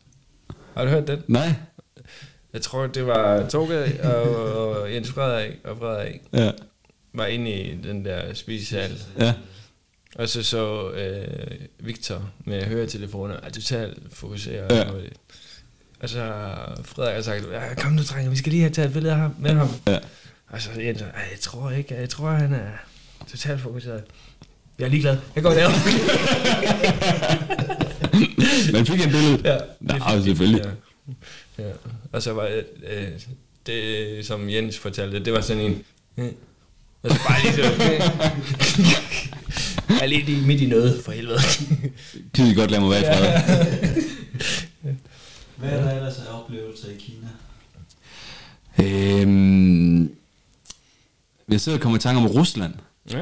[0.74, 1.18] Har du hørt den?
[1.28, 1.54] Nej.
[2.52, 6.50] Jeg tror, det var Toge og, og Jens Frederik og Frederik Ja.
[7.12, 9.02] var inde i den der spisesal.
[9.18, 9.34] Ja.
[10.14, 11.26] Og så så øh,
[11.80, 14.72] Victor med høretelefoner, er totalt fokuseret.
[14.76, 14.90] Ja.
[14.90, 15.12] på det.
[16.00, 16.32] Og så
[16.84, 19.18] Frederik har sagt, ja, kom nu drenge, vi skal lige have taget et billede af
[19.20, 19.68] ham, med ham.
[19.86, 19.98] Ja.
[20.48, 22.68] Og så Jens, "Ej, jeg tror ikke, jeg tror han er
[23.30, 24.02] totalt fokuseret.
[24.78, 25.16] Jeg er ligeglad.
[25.34, 25.74] Jeg går derover.
[28.72, 29.44] Men fik jeg billedet?
[29.44, 29.94] ja, Nå,
[30.24, 30.62] selvfølgelig.
[30.64, 30.70] Ja.
[31.58, 31.70] Ja.
[32.12, 33.08] Og så var øh, øh,
[33.66, 35.82] det, som Jens fortalte, det var sådan en...
[36.16, 36.28] Øh,
[37.02, 37.62] og så bare lige så...
[37.62, 38.00] Øh,
[39.98, 41.38] jeg er lige lige midt i noget, for helvede.
[42.34, 43.54] Kan I godt lade mig være i fred?
[45.56, 47.28] Hvad er der ellers af oplevelser i Kina?
[48.82, 50.02] Øhm,
[51.48, 52.74] jeg sidder og kommer i tanke om Rusland.
[53.10, 53.20] Ja.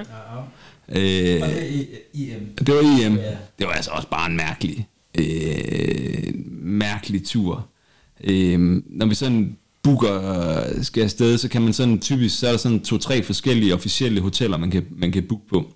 [0.89, 1.87] Øh, Og det i-
[2.31, 2.57] IM.
[2.59, 3.17] det var EM.
[3.17, 3.37] Ja.
[3.59, 7.69] Det var altså også bare en mærkelig, øh, mærkelig tur.
[8.25, 12.59] Øh, når vi sådan booker, skal afsted, så kan man sådan typisk, så er der
[12.59, 15.73] sådan to-tre forskellige officielle hoteller, man kan, man kan booke på.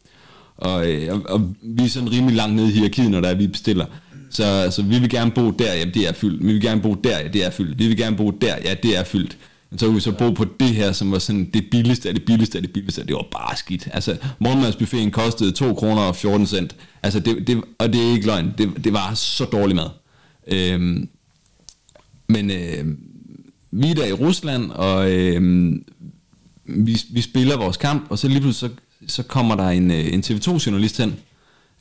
[0.57, 3.35] Og, øh, og, og vi er sådan rimelig langt nede i hierarkiet, når der er,
[3.35, 3.87] vi bestiller.
[4.31, 6.47] Så altså, vi vil gerne bo der, ja, det er fyldt.
[6.47, 7.79] Vi vil gerne bo der, ja, det er fyldt.
[7.79, 9.37] Vi vil gerne bo der, ja, det er fyldt.
[9.71, 12.15] Men så kunne vi så bo på det her, som var sådan det billigste af
[12.15, 13.89] det billigste af det billigste, og det var bare skidt.
[13.93, 16.77] Altså, morgenmadsbuffeten kostede 2 kroner og 14 cent.
[17.03, 18.55] Altså, det, det, og det er ikke løgn.
[18.59, 19.89] Det, det var så dårlig mad.
[20.49, 21.09] Øhm,
[22.31, 22.97] men øh,
[23.71, 25.73] vi er der i Rusland, og øh,
[26.65, 30.13] vi, vi spiller vores kamp, og så lige pludselig så, så kommer der en, øh,
[30.13, 31.15] en TV2-journalist hen.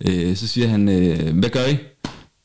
[0.02, 1.78] Øh, så siger han, øh, hvad gør I?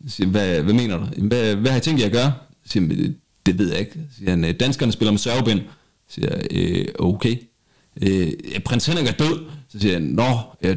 [0.04, 1.04] Jeg siger, hvad, hvad mener du?
[1.26, 2.32] Hvad, hvad har I tænkt jer at gøre?
[2.64, 3.10] Jeg siger, øh,
[3.46, 3.92] det ved jeg ikke.
[3.92, 5.60] Så siger han, øh, danskerne spiller med sørgebind.
[6.08, 7.36] Så siger jeg, øh, okay.
[8.02, 8.32] Øh,
[8.64, 9.44] prins Henrik er død.
[9.68, 10.68] Så siger han, nå, ja,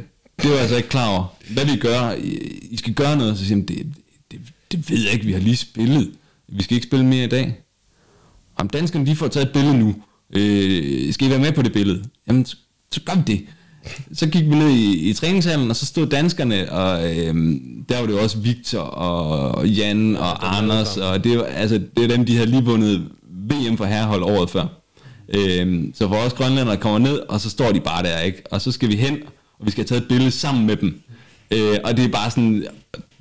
[0.42, 1.36] det var jeg altså ikke klar over.
[1.50, 2.12] Hvad vi gør?
[2.12, 2.30] I,
[2.72, 3.38] I skal gøre noget.
[3.38, 3.94] Så siger han, det,
[4.32, 4.40] det,
[4.72, 6.12] det ved jeg ikke, vi har lige spillet.
[6.50, 7.56] Vi skal ikke spille mere i dag.
[8.56, 9.96] Om danskerne de får taget et billede nu.
[10.36, 12.04] Øh, skal I være med på det billede?
[12.28, 12.56] Jamen, så,
[12.92, 13.46] så gør vi det.
[14.14, 18.06] Så gik vi ned i, i træningshallen, og så stod danskerne, og øhm, der var
[18.06, 22.26] det jo også Victor og Jan og Anders, og det var, altså, det er dem,
[22.26, 24.66] de havde lige vundet VM for herrehold året før.
[25.30, 28.44] Øhm, så vores grønlændere kommer ned, og så står de bare der, ikke?
[28.52, 29.18] Og så skal vi hen,
[29.60, 31.02] og vi skal have taget et billede sammen med dem.
[31.52, 32.68] Øh, og det er bare sådan,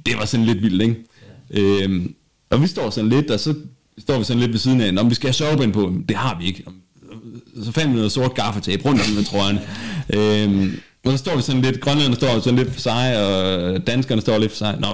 [0.07, 1.05] det var sådan lidt vildt, ikke?
[1.51, 2.15] Øhm,
[2.51, 3.55] og vi står sådan lidt, og så
[3.99, 6.39] står vi sådan lidt ved siden af, om vi skal have sovebind på, det har
[6.41, 6.65] vi ikke.
[7.65, 9.59] Så fandt vi noget sort gaffatape rundt om med trøjen.
[10.15, 14.21] Øhm, og så står vi sådan lidt, grønlænderne står sådan lidt for sig, og danskerne
[14.21, 14.77] står lidt for sig.
[14.81, 14.87] Nå,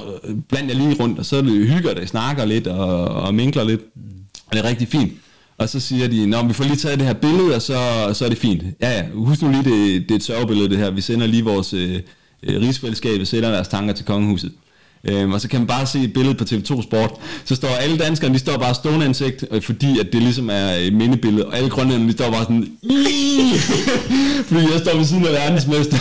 [0.48, 3.80] bland jer lige rundt, og så det hygger det, snakker lidt og, og minkler lidt.
[4.46, 5.12] Og det er rigtig fint.
[5.58, 8.24] Og så siger de, Nå, vi får lige taget det her billede, og så, så
[8.24, 8.62] er det fint.
[8.80, 10.90] Ja, ja, husk nu lige, det, det er et sørgebillede det her.
[10.90, 12.00] Vi sender lige vores øh,
[12.42, 14.52] øh rigsfællesskab, og sætter deres tanker til kongehuset.
[15.04, 17.12] Øhm, og så kan man bare se et billede på TV2 Sport.
[17.44, 20.70] Så står alle danskerne, de står bare stående ansigt, øh, fordi at det ligesom er
[20.70, 21.46] et mindebillede.
[21.46, 22.68] Og alle grønlænderne, de står bare sådan...
[24.48, 25.96] fordi jeg står ved siden af verdensmester.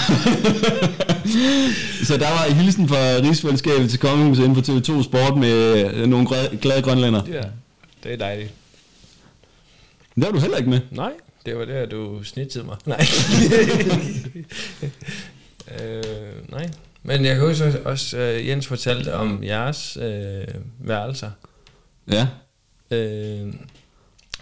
[2.07, 6.07] så der var en hilsen fra rigsfællesskabet til kongehuset inden for TV2 Sport med øh,
[6.07, 6.27] nogle
[6.61, 7.21] glade, grønlænder.
[7.27, 7.41] Ja,
[8.03, 8.53] det er dejligt.
[10.15, 10.79] Det var du heller ikke med.
[10.91, 11.11] Nej,
[11.45, 12.77] det var der, du snittede mig.
[12.85, 13.05] Nej.
[15.81, 16.03] øh,
[16.49, 16.69] nej.
[17.03, 20.47] Men jeg kan huske også, uh, Jens fortalte om jeres øh,
[20.79, 21.31] værelser.
[22.11, 22.27] Ja.
[22.91, 23.53] Øh,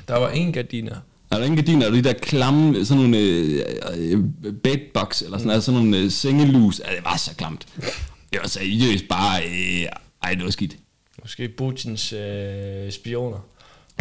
[0.07, 0.95] der var en gardiner.
[1.32, 1.86] Er der ingen gardiner?
[1.86, 3.62] Er der de der klamme, sådan nogle øh,
[3.97, 4.20] øh,
[4.64, 5.62] bedbugs, eller sådan, mm.
[5.62, 6.80] sådan nogle øh, sengelus?
[6.80, 7.68] Ja, det var så klamt.
[8.34, 9.86] Det var seriøst bare, øh,
[10.24, 10.76] ej, det var skidt.
[11.22, 13.38] Måske Putins øh, spioner.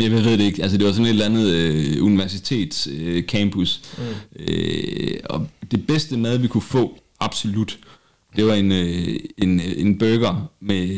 [0.01, 0.63] Jeg ved det ikke.
[0.63, 3.81] Altså, det var sådan et eller andet øh, universitets øh, campus.
[3.99, 4.43] Mm.
[4.43, 7.79] Øh, og det bedste mad, vi kunne få, absolut,
[8.39, 10.89] det var en, øh, en, øh, en burger med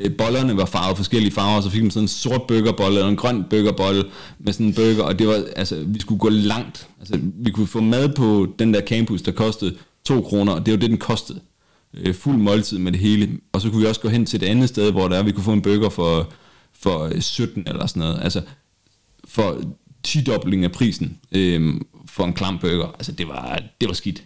[0.00, 3.16] øh, bollerne var farvet forskellige farver, så fik man sådan en sort burgerbolle og en
[3.16, 4.04] grøn burgerbolle
[4.38, 6.88] med sådan en burger, og det var, altså, vi skulle gå langt.
[7.00, 10.72] Altså, vi kunne få mad på den der campus, der kostede 2 kroner, og det
[10.72, 11.40] var det, den kostede.
[11.94, 13.30] Øh, fuld måltid med det hele.
[13.52, 15.44] Og så kunne vi også gå hen til et andet sted, hvor der vi kunne
[15.44, 16.32] få en burger for,
[16.80, 18.20] for øh, 17 eller sådan noget.
[18.22, 18.42] Altså,
[19.24, 19.62] for
[20.02, 20.30] 10
[20.64, 21.74] af prisen øh,
[22.06, 22.86] for en klam burger.
[22.86, 24.22] Altså, det var, det var skidt.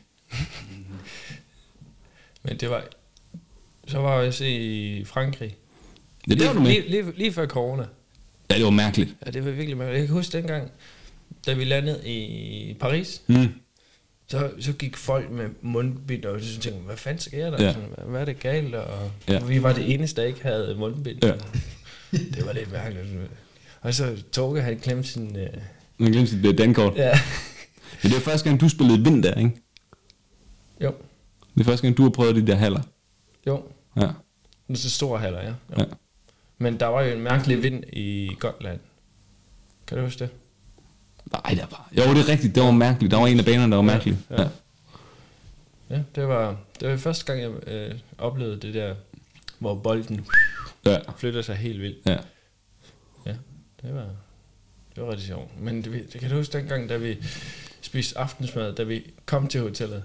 [2.43, 2.85] Men det var...
[3.87, 5.57] Så var jeg også i Frankrig.
[6.29, 6.89] Det der var du lige, med.
[6.89, 7.85] lige, lige, lige før corona.
[8.51, 9.15] Ja, det var mærkeligt.
[9.27, 9.99] Ja, det var virkelig mærkeligt.
[10.01, 10.71] Jeg kan huske dengang,
[11.47, 13.49] da vi landede i Paris, Mm.
[14.27, 17.57] så, så gik folk med mundbind, og så tænkte hvad fanden sker der?
[17.63, 17.67] Ja.
[17.67, 17.73] Ja.
[17.73, 18.75] Sådan, hvad, er det galt?
[18.75, 19.33] Og Ja.
[19.33, 19.45] ja.
[19.45, 21.25] vi var det eneste, der ikke havde mundbind.
[21.25, 21.33] Ja.
[22.35, 23.07] Det var lidt mærkeligt.
[23.81, 25.37] Og så Torge havde klemt sin...
[25.37, 25.49] Øh,
[25.99, 26.97] Man glemte sit øh, dankort.
[26.97, 27.21] ja.
[28.03, 29.51] Men det var første gang, du spillede vind der, ikke?
[30.81, 30.95] Jo,
[31.55, 32.83] Det er første gang, du har prøvet de der haller.
[33.47, 33.63] jo.
[33.97, 34.09] Ja.
[34.69, 35.49] Det er så store haller, ja.
[35.49, 35.55] Jo.
[35.79, 35.85] Ja.
[36.59, 38.81] Men der var jo en mærkelig vind i Gotland.
[39.87, 40.31] Kan du huske det?
[41.33, 41.89] Nej, der var...
[41.97, 42.55] Jo, det er rigtigt.
[42.55, 43.11] Det var mærkeligt.
[43.11, 44.19] Der var en af banerne, der var Ja, mærkelig.
[44.31, 44.43] Ja.
[44.43, 44.49] ja.
[45.91, 48.95] Ja, det var, det var første gang, jeg øh, oplevede det der,
[49.59, 50.27] hvor bolden
[50.87, 50.99] Ja.
[51.17, 51.99] flytter sig helt vildt.
[52.07, 52.17] ja.
[53.27, 53.37] Ja,
[53.83, 54.07] det var,
[54.97, 55.61] det var rigtig sjovt.
[55.61, 57.17] Men det, det kan du huske dengang, da vi
[57.81, 60.05] spiste aftensmad, da vi kom til hotellet?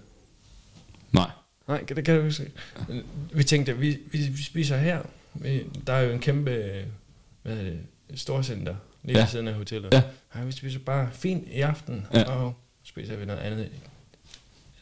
[1.12, 1.30] Nej.
[1.68, 2.52] Nej, det kan du huske.
[2.88, 3.04] Men
[3.34, 5.02] Vi tænkte, at vi, vi, vi spiser her.
[5.34, 6.86] Vi, der er jo en kæmpe
[7.42, 9.24] hvad hedder det, storcenter lige Ja.
[9.24, 9.94] ved siden af hotellet.
[9.94, 10.04] Ja.
[10.36, 12.24] Ja, vi spiser bare fint i aften, Ja.
[12.24, 12.54] og
[12.84, 13.70] spiser vi noget andet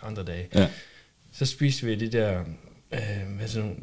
[0.01, 0.47] andre dage.
[0.53, 0.69] Ja.
[1.31, 2.43] Så spiste vi de der
[2.91, 2.99] øh,
[3.37, 3.81] hvad sådan nogle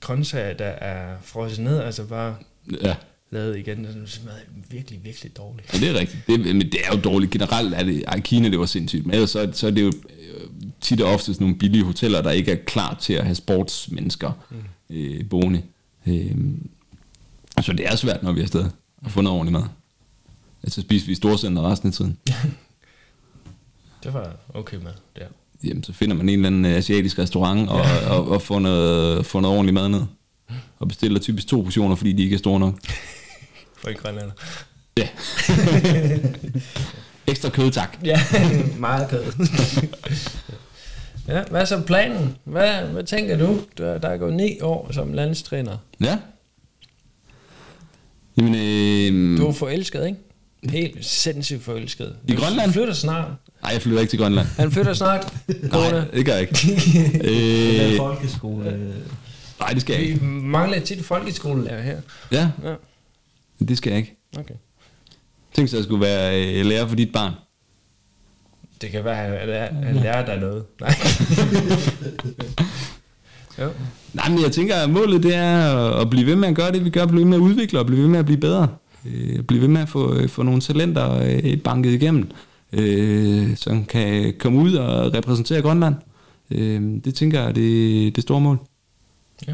[0.00, 2.36] grøntsager, der er frosset ned, altså bare
[2.82, 2.96] Ja.
[3.30, 3.84] Lavet igen.
[3.84, 4.38] Det smager
[4.70, 5.74] virkelig, virkelig dårligt.
[5.74, 6.26] Ja, det er rigtigt.
[6.26, 7.32] Det, men det er jo dårligt.
[7.32, 9.06] Generelt er det, ej, i Kina det var sindssygt.
[9.06, 10.50] Men ellers så, så er det jo øh,
[10.80, 14.32] tit og ofte sådan nogle billige hoteller, der ikke er klar til at have sportsmennesker
[14.50, 14.96] mm.
[14.96, 15.62] øh, boende.
[16.06, 16.36] Øh,
[17.60, 18.70] så det er svært, når vi er afsted
[19.04, 19.68] at få noget ordentligt mad.
[20.62, 22.18] Altså spiser vi i storcenter resten af tiden.
[24.04, 25.26] Det var okay mad der.
[25.64, 29.26] Jamen, så finder man en eller anden øh, asiatisk restaurant og, og, og får, noget,
[29.26, 30.02] får noget ordentligt mad ned.
[30.78, 32.74] Og bestiller typisk to portioner, fordi de ikke er store nok.
[33.80, 34.32] For en grønlander.
[34.98, 35.08] Ja.
[37.26, 37.98] Ekstra kød, tak.
[38.04, 38.20] Ja,
[38.78, 39.24] meget kød.
[41.28, 42.36] ja, hvad er så planen?
[42.44, 43.60] Hvad, hvad tænker du?
[43.78, 45.76] Du er, der er gået ni år som landstræner.
[46.00, 46.18] Ja.
[48.36, 50.18] Jamen, øh, Du er forelsket, ikke?
[50.78, 52.14] Helt sindssygt forelsket.
[52.28, 52.66] I Grønland?
[52.66, 53.28] Du flytter snart.
[53.62, 54.46] Nej, jeg flytter ikke til Grønland.
[54.58, 55.32] Han flytter snart.
[55.72, 56.54] Nej, det gør jeg ikke.
[56.54, 58.92] Det er øh, folkeskole.
[59.60, 60.24] nej, det skal jeg Vi ikke.
[60.24, 62.00] mangler tit folkeskolelærer her.
[62.32, 62.74] Ja, Ja,
[63.68, 64.16] det skal jeg ikke.
[64.38, 64.54] okay.
[65.54, 67.32] Tænk sig at skulle være øh, lærer for dit barn.
[68.80, 70.64] Det kan være, at jeg, jeg lærer dig noget.
[70.80, 70.94] Nej.
[73.58, 73.70] jo.
[74.14, 76.84] Nej, men jeg tænker, at målet det er at- blive ved med at gøre det,
[76.84, 78.68] vi gør, blive ved med at udvikle og blive ved med at blive bedre.
[79.06, 82.30] Øh, blive ved med at få, øh, få nogle talenter øh, banket igennem,
[82.72, 85.94] øh, som kan komme ud og repræsentere Grønland.
[86.50, 88.58] Øh, det tænker jeg er det, det store mål.
[89.48, 89.52] Ja.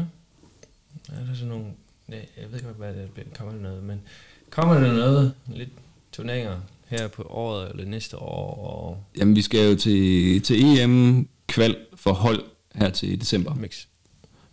[1.09, 1.65] Er der sådan nogle...
[2.07, 3.23] Nej, jeg ved ikke, hvad det er.
[3.37, 4.01] Kommer der noget, men...
[4.49, 5.69] Kommer der noget lidt
[6.11, 8.55] turneringer her på året eller næste år?
[8.67, 12.43] Og Jamen, vi skal jo til, til EM-kval for hold
[12.75, 13.55] her til december.
[13.55, 13.85] mix.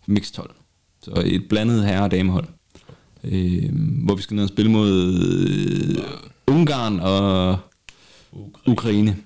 [0.07, 0.51] Mixed hold.
[1.03, 2.47] Så et blandet herre- og damehold.
[3.25, 3.71] Øh,
[4.05, 6.05] hvor vi skal ned og spille mod øh,
[6.47, 7.59] Ungarn og
[8.67, 9.17] Ukraine.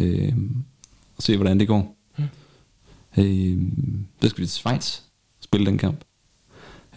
[0.00, 0.32] Øh,
[1.16, 1.96] og se, hvordan det går.
[3.18, 3.58] Øh,
[4.22, 4.98] der skal vi til Schweiz
[5.40, 6.04] spille den kamp.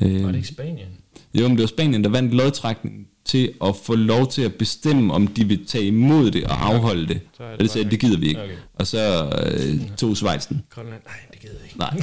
[0.02, 0.88] Øh, Var det ikke Spanien?
[1.34, 5.14] jo, men det var Spanien, der vandt lodtrækning til at få lov til at bestemme,
[5.14, 7.20] om de vil tage imod det og afholde det.
[7.38, 8.42] Så er det Og det sagde, det gider vi ikke.
[8.44, 8.54] Okay.
[8.74, 10.62] Og så øh, tog Schweiz den.
[10.70, 11.02] Grønland?
[11.06, 11.78] Nej, det gider jeg ikke.
[11.78, 12.02] Nej.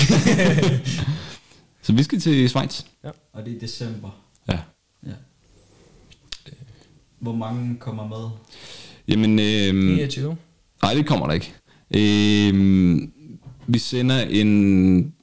[1.82, 2.82] så vi skal til Schweiz.
[3.32, 4.20] Og det er december.
[4.48, 4.58] Ja.
[5.06, 5.12] Ja.
[7.20, 8.30] Hvor mange kommer med?
[9.08, 10.36] Jamen, øh, 29?
[10.82, 11.54] nej, det kommer der ikke.
[11.96, 13.00] Øh,
[13.66, 15.14] vi sender en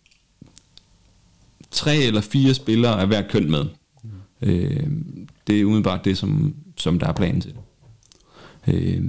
[1.78, 3.66] tre eller fire spillere af hver køn med.
[4.42, 4.88] Øh,
[5.48, 7.54] det er umiddelbart det, som, som der er planen til.
[8.68, 9.02] Øh,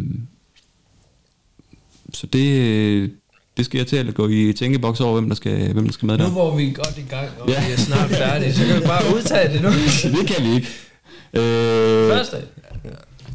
[2.15, 3.11] så det,
[3.57, 6.07] det skal jeg til at gå i tænkeboks over, hvem der skal, hvem der skal
[6.07, 6.31] med Nu der.
[6.31, 7.67] hvor vi er godt i gang, og Ja.
[7.67, 9.69] vi er snart færdige, så kan vi bare udtage det nu.
[10.19, 10.69] Det kan vi ikke.
[11.35, 12.37] Øh, Første.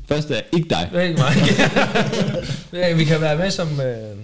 [0.07, 0.89] først er ikke dig.
[0.91, 2.97] Det er ikke mig.
[2.99, 4.17] Vi kan være med som øh,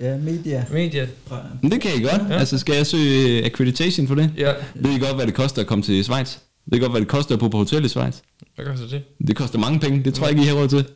[0.00, 0.64] Ja, media.
[0.72, 1.08] medie.
[1.62, 2.22] Men det kan I godt.
[2.30, 2.38] Ja.
[2.38, 4.30] Altså, skal jeg søge accreditation for det?
[4.36, 4.52] Ja.
[4.74, 6.36] Ved I godt, hvad det koster at komme til Schweiz?
[6.66, 8.16] Ved I godt, hvad det koster at bo på hotel i Schweiz?
[8.56, 9.02] Hvad koster det?
[9.26, 10.04] Det koster mange penge.
[10.04, 10.86] Det tror jeg ikke, I har råd til.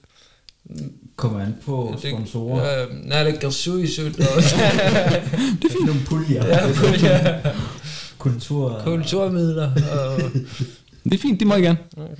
[1.16, 2.80] Kommer an på sponsorer.
[2.80, 4.16] Ja, nej, det gør syg sødt.
[4.16, 5.86] Det er fint.
[5.86, 6.46] Nogle puljer.
[6.46, 6.68] Ja,
[7.02, 7.36] ja.
[8.18, 8.80] Kultur.
[8.84, 9.70] Kulturmidler.
[9.74, 10.20] Og...
[11.04, 11.78] Det er fint, det må I gerne.
[11.96, 12.14] Okay.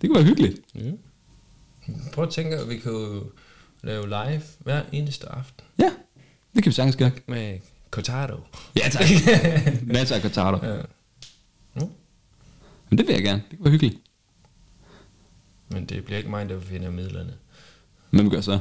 [0.00, 0.60] Det kunne være hyggeligt.
[0.74, 0.80] Ja.
[2.12, 3.20] Prøv at tænke, at vi kan
[3.82, 5.90] lave live hver eneste aften Ja,
[6.56, 7.10] det kan vi sagtens gøre.
[7.26, 7.58] med
[7.90, 8.36] Cortado.
[8.76, 9.04] Ja, tak.
[9.94, 10.74] Masser af kontakter.
[10.74, 10.82] Ja.
[12.90, 13.42] Men det vil jeg gerne.
[13.50, 13.96] Det være hyggeligt.
[15.68, 17.32] Men det bliver ikke mig, der finder midlerne.
[18.10, 18.52] Hvem gør så?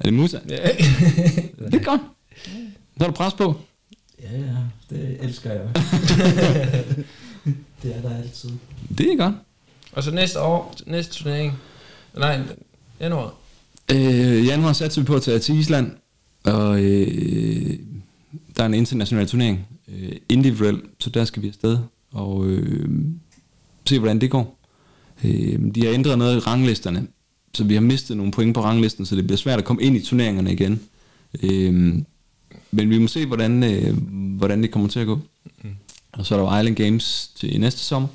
[0.00, 0.38] Er det Musa?
[0.48, 0.56] Ja.
[1.70, 2.00] Det er godt.
[2.98, 3.60] Så er der pres på.
[4.22, 4.56] Ja, ja.
[4.90, 5.68] Det elsker jeg.
[7.82, 8.50] det er der altid.
[8.98, 9.34] Det er godt.
[9.92, 11.58] Og så næste år, næste turnering.
[12.16, 12.40] Nej,
[13.00, 13.34] januar.
[13.92, 15.92] Øh, januar satser vi på at tage til Island,
[16.46, 17.78] og øh,
[18.56, 21.78] der er en international turnering, øh, individuel, så der skal vi afsted
[22.12, 22.88] og øh,
[23.86, 24.58] se, hvordan det går.
[25.24, 27.06] Øh, de har ændret noget i ranglisterne,
[27.54, 29.96] så vi har mistet nogle point på ranglisten, så det bliver svært at komme ind
[29.96, 30.80] i turneringerne igen.
[31.42, 31.74] Øh,
[32.70, 33.96] men vi må se, hvordan, øh,
[34.36, 35.20] hvordan det kommer til at gå.
[36.12, 38.08] Og så er der jo Island Games til næste sommer.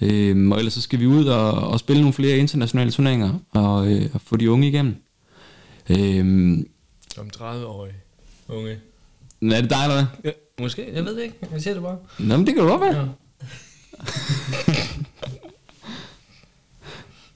[0.00, 3.92] Øhm, og ellers så skal vi ud og, og spille nogle flere internationale turneringer og,
[3.92, 4.94] øh, og få de unge igennem.
[5.90, 6.66] Øhm,
[7.14, 7.92] som 30-årig
[8.48, 8.70] unge.
[9.42, 10.04] er det dig eller hvad?
[10.24, 10.30] Ja,
[10.60, 11.34] måske, jeg ved det ikke.
[11.52, 11.98] Jeg siger det bare.
[12.18, 12.96] Nå, men det kan du godt være.
[12.96, 13.06] Ja.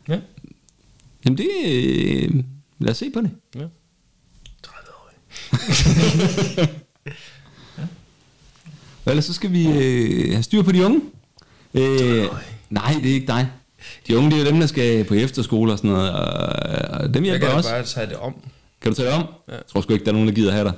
[0.14, 0.20] ja.
[1.24, 1.48] Jamen det...
[1.66, 2.44] Øh,
[2.78, 3.30] lad os se på det.
[3.54, 3.66] ja.
[4.66, 5.16] 30-årig.
[9.04, 11.00] Og ellers så skal vi øh, have styr på de unge.
[11.74, 12.26] Øh,
[12.70, 13.48] nej, det er ikke dig.
[14.08, 16.20] De unge, det er dem, der skal på efterskole og sådan noget, og,
[17.00, 17.70] og dem Jeg hjælper kan jeg også.
[17.70, 18.34] bare tage det om.
[18.84, 19.24] Kan du tage det om?
[19.48, 19.52] Ja.
[19.52, 20.74] Jeg tror sgu ikke, der er nogen, der gider have dig.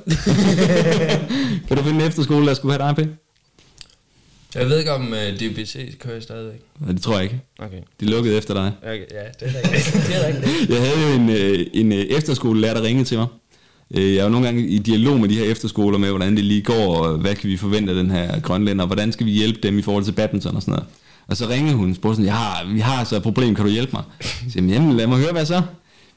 [1.68, 3.08] kan du finde en efterskole, der skulle have dig, P?
[4.54, 6.60] Jeg ved ikke, om uh, DBC kører stadigvæk.
[6.80, 7.40] Nej, det tror jeg ikke.
[7.58, 7.76] Okay.
[8.00, 8.72] De lukkede efter dig.
[8.82, 9.04] okay.
[9.12, 9.94] Ja, det er rigtigt.
[10.08, 10.70] det er rigtigt.
[10.70, 13.26] Jeg havde jo en, øh, en øh, efterskolelærer, der ringede til mig.
[13.94, 16.44] Øh, Jeg er jo nogle gange i dialog med de her efterskoler med, hvordan det
[16.44, 19.30] lige går, og hvad kan vi forvente af den her grønlænder, og hvordan skal vi
[19.30, 20.86] hjælpe dem i forhold til badminton og sådan noget.
[21.28, 23.70] Og så ringede hun og spurgte sådan, har, vi har altså et problem, kan du
[23.70, 24.02] hjælpe mig?
[24.20, 25.62] Så jeg jamen lad mig høre, hvad så?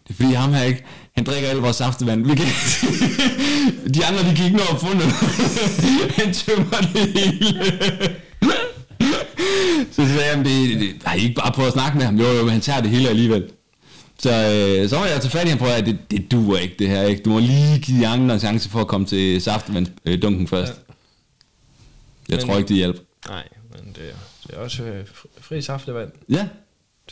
[0.07, 0.83] Det er fordi ham her ikke,
[1.20, 2.26] han drikker alt vores saftevand.
[2.26, 2.45] Vi kan
[3.95, 5.13] de andre, de kan ikke nå at få noget.
[6.20, 8.15] han tømmer det hele.
[9.91, 12.15] så sagde jeg, jamen, det, det, nej, ikke bare prøve at snakke med ham.
[12.20, 13.49] Jo, jo, men han tager det hele alligevel.
[14.20, 16.76] Så, øh, så var jeg til fat i ham på, at det, det duer ikke
[16.80, 17.01] det her.
[17.03, 17.22] Ikke?
[17.24, 20.74] Du må lige give de andre en chance for at komme til saftevandsdunken først.
[22.30, 22.99] Jeg Men- tror ikke, det hjælper.
[23.30, 24.15] Nej, men det er,
[24.47, 25.05] det er også øh,
[25.41, 26.09] fri- saftevand.
[26.30, 26.47] Ja,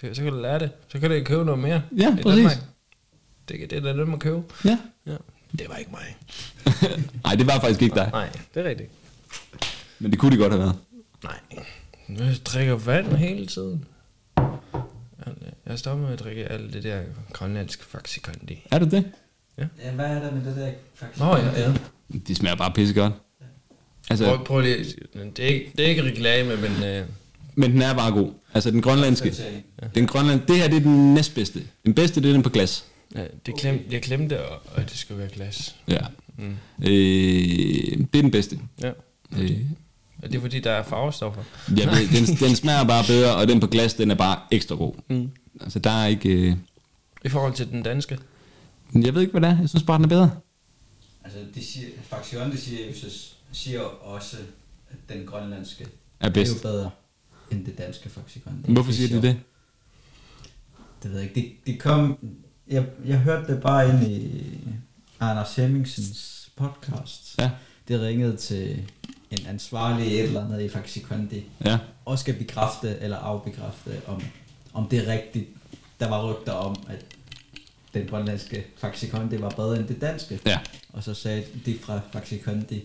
[0.01, 0.69] Så, så kan du lære det.
[0.91, 1.81] Så kan du købe noget mere.
[1.97, 2.35] Ja, præcis.
[2.37, 2.57] Danmark.
[3.49, 4.41] Det, det er da noget, man købe.
[4.65, 4.77] ja.
[5.05, 5.15] Ja.
[5.59, 6.17] Det var ikke mig.
[7.23, 8.09] Nej, det var faktisk ikke dig.
[8.11, 8.89] Nej, det er rigtigt.
[9.99, 10.75] Men det kunne det godt have været.
[11.23, 11.39] Nej.
[12.09, 13.85] Jeg drikker vand hele tiden.
[15.65, 17.01] Jeg har stoppet med at drikke alt det der
[17.33, 18.67] grønlandske faxikondi.
[18.71, 19.05] Er det det?
[19.57, 21.19] Ja, hvad er der med det der faktisk?
[21.19, 21.73] Nå ja, ja.
[22.27, 23.13] De smager bare pissegodt.
[24.09, 24.85] Altså, Prøv, prøv lige.
[25.13, 27.05] Det er, ikke, det er ikke reklame, men øh,
[27.55, 28.33] men den er bare god.
[28.53, 29.33] Altså den grønlandske.
[29.95, 31.63] Den grønland, det her det er den næstbedste.
[31.85, 32.85] Den bedste, det er den på glas.
[33.15, 35.75] Ja, det klem, jeg glemte, og, og det skulle være glas.
[35.87, 35.99] Ja.
[36.37, 36.57] Mm.
[36.79, 38.59] Øh, det er den bedste.
[38.81, 38.91] Ja.
[39.37, 39.51] Øh,
[40.23, 41.43] Og det er fordi, der er farvestoffer.
[41.67, 44.93] ved, den, den smager bare bedre, og den på glas, den er bare ekstra god.
[45.09, 45.31] Mm.
[45.61, 46.29] Altså der er ikke...
[46.29, 46.55] Øh,
[47.25, 48.17] I forhold til den danske.
[48.95, 49.59] jeg ved ikke, hvad det er.
[49.59, 50.31] Jeg synes bare, den er bedre.
[51.23, 52.85] Altså, de siger, Faxion, de siger,
[53.51, 54.37] siger også,
[54.89, 55.85] at den grønlandske
[56.19, 56.51] Er bedst.
[56.51, 56.89] er jo bedre
[57.51, 58.65] end det danske Faxikon.
[58.67, 59.37] Hvorfor siger de det?
[61.03, 61.41] Det ved jeg ikke.
[61.41, 62.17] Det, det kom...
[62.69, 64.43] Jeg, jeg hørte det bare ind i
[65.19, 67.35] Anders Hemmingsens podcast.
[67.39, 67.51] Ja.
[67.87, 68.83] Det ringede til
[69.31, 71.77] en ansvarlig et eller andet i Faxikondi, Ja.
[72.05, 74.21] og skal bekræfte eller afbekræfte, om,
[74.73, 75.49] om det er rigtigt.
[75.99, 77.05] Der var rygter om, at
[77.93, 80.39] den grønlandske Faxikondi var bedre end det danske.
[80.45, 80.59] Ja.
[80.93, 82.83] Og så sagde de fra Faxikondi,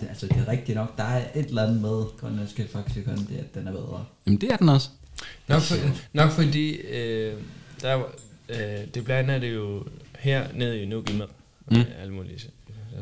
[0.00, 3.54] det, altså det er rigtigt nok, der er et eller andet med grønlandske Faxikondi, at
[3.54, 4.04] den er bedre.
[4.26, 4.88] Jamen det er den også.
[5.48, 5.76] Nok, for,
[6.12, 7.34] nok fordi, øh,
[7.82, 8.12] der, var-
[8.48, 8.58] øh,
[8.94, 9.86] det blander det jo
[10.18, 11.26] her nede i Nuuk med.
[11.70, 11.76] Mm.
[11.76, 11.84] Mm.
[12.00, 12.38] Alle mulige.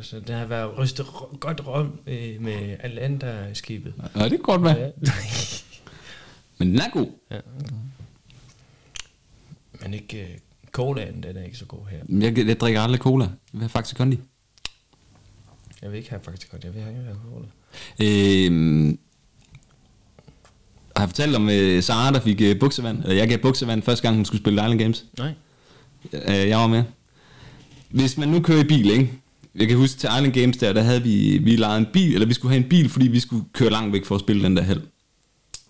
[0.03, 1.07] Så den har været rystet
[1.41, 3.95] godt rum øh, med Atlanta-skibet.
[4.17, 4.79] Ja, det kan godt være.
[4.79, 4.91] Ja.
[6.59, 7.07] Men den er god.
[7.31, 7.41] ja.
[9.83, 10.29] Men ikke øh,
[10.73, 11.99] colaen, den er ikke så god her.
[12.21, 13.29] Jeg, jeg drikker aldrig cola.
[13.53, 14.19] Vil have faktisk kondi.
[15.83, 17.47] Jeg vil ikke have faktisk godt, jeg vil ikke have cola.
[18.03, 18.95] Øh,
[20.97, 22.99] har jeg fortalt om øh, Sara, der fik øh, buksevand?
[23.03, 25.05] Eller jeg gav buksevand første gang, hun skulle spille Island Games.
[25.19, 25.33] Nej.
[26.13, 26.83] Øh, jeg var med.
[27.91, 29.11] Hvis man nu kører i bil, ikke?
[29.55, 32.27] Jeg kan huske til Island Games der, der havde vi, vi lejet en bil, eller
[32.27, 34.57] vi skulle have en bil, fordi vi skulle køre langt væk for at spille den
[34.57, 34.81] der held.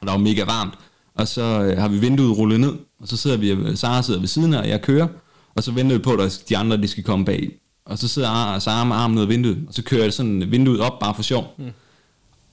[0.01, 0.75] Og der var mega varmt.
[1.15, 4.29] Og så øh, har vi vinduet rullet ned, og så sidder vi, Sara sidder ved
[4.29, 5.09] siden af, og jeg kører,
[5.55, 7.51] og så venter vi på, at de andre de skal komme bag.
[7.85, 10.51] Og så sidder Sara- Sara med armen ud af vinduet, og så kører jeg sådan
[10.51, 11.55] vinduet op bare for sjov.
[11.59, 11.65] Mm.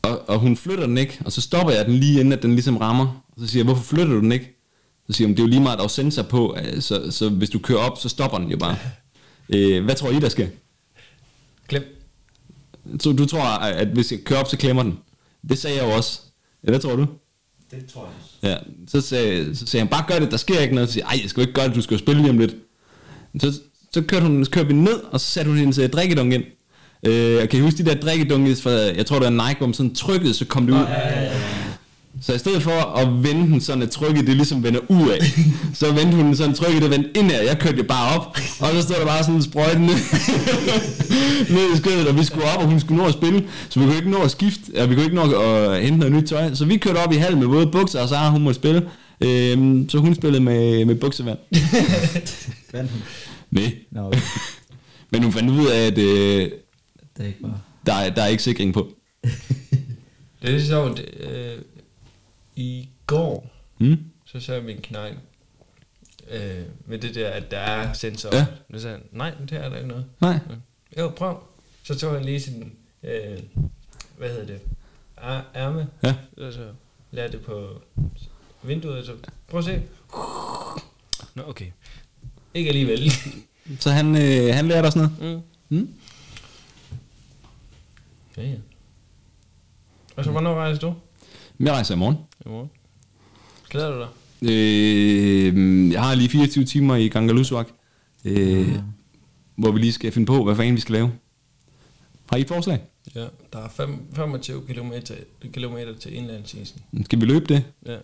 [0.09, 2.51] Og, og hun flytter den ikke, og så stopper jeg den lige inden, at den
[2.51, 3.23] ligesom rammer.
[3.31, 4.55] Og så siger jeg, hvorfor flytter du den ikke?
[5.07, 7.29] Så siger hun, det er jo lige meget, der er sensor på, øh, så, så
[7.29, 8.77] hvis du kører op, så stopper den jo bare.
[9.53, 10.47] Øh, hvad tror I, der sker?
[11.67, 11.83] Glem.
[12.99, 14.99] Så du tror, at hvis jeg kører op, så klemmer den?
[15.49, 16.19] Det sagde jeg jo også.
[16.63, 17.07] Ja, hvad tror du?
[17.71, 18.29] Det tror jeg også.
[18.43, 18.57] Ja,
[18.87, 20.89] så sagde, så sagde han, bare gør det, der sker ikke noget.
[20.89, 22.31] Så siger jeg, ej, jeg skal jo ikke gøre det, du skal jo spille lige
[22.31, 22.55] om lidt.
[23.39, 23.59] Så,
[23.93, 26.43] så kørte hun, så kørte vi ned, og så satte hun hendes drikkedunk ind.
[27.05, 29.67] Øh, jeg kan I huske de der drikkedunke, for jeg tror, det var Nike, hvor
[29.67, 30.85] man sådan trykkede, så kom det ud.
[32.21, 35.19] Så i stedet for at vende den sådan, at trykket det ligesom vender ud af,
[35.73, 38.67] så vendte hun den sådan, trykket det vendte indad, jeg kørte jo bare op, og
[38.71, 39.95] så stod der bare sådan en sprøjte ned,
[41.55, 43.85] ned i skødet, og vi skulle op, og hun skulle nå at spille, så vi
[43.85, 46.53] kunne ikke nå at skifte, og vi kunne ikke nå at hente noget nyt tøj,
[46.53, 48.89] så vi kørte op i hal med både bukser, og Sara hun måtte spille,
[49.21, 51.37] øhm, så hun spillede med, med buksevand.
[52.73, 53.01] Vandt hun?
[53.91, 54.19] Nej, okay.
[55.11, 56.49] men hun fandt ud af, at øh,
[57.19, 57.61] det er ikke bare...
[57.85, 58.93] der, er- der er ikke sikring på.
[60.41, 60.99] Det er lidt sjovt.
[61.19, 61.57] Øh,
[62.55, 63.97] I går, Hmm?
[64.25, 65.15] så sagde min knægt,
[66.31, 68.35] øh, med det der, at der er sensor.
[68.35, 68.45] Ja.
[68.69, 70.05] Nu sagde han, nej, det er der ikke noget.
[70.21, 70.39] Nej.
[70.97, 71.37] Jo, prøv.
[71.83, 72.71] Så tog han lige sin,
[73.03, 73.39] øh,
[74.17, 74.59] hvad hedder det,
[75.17, 76.15] Ar- ærme, Ja.
[76.37, 76.67] og så
[77.11, 77.81] lærte det på
[78.63, 79.11] vinduet, så
[79.47, 79.81] prøv at se.
[81.35, 81.65] Nå, okay.
[82.53, 83.11] Ikke alligevel.
[83.79, 85.11] Så han, øh, han lærte os noget.
[85.21, 85.41] Mm.
[85.67, 85.93] Hmm?
[88.39, 88.55] Ja, ja.
[90.15, 90.93] Og så hvornår rejser du?
[91.59, 92.17] Jeg rejser i morgen.
[92.45, 92.69] I morgen.
[93.69, 94.09] Glæder du dig?
[94.51, 97.67] Øh, jeg har lige 24 timer i Gangalusuak,
[98.25, 98.75] øh,
[99.55, 101.11] hvor vi lige skal finde på, hvad fanden vi skal lave.
[102.29, 102.81] Har I et forslag?
[103.15, 104.93] Ja, der er fem, 25 km,
[105.53, 106.81] kilometer til indlandsisen.
[107.05, 107.63] Skal vi løbe det?
[107.85, 107.97] Ja.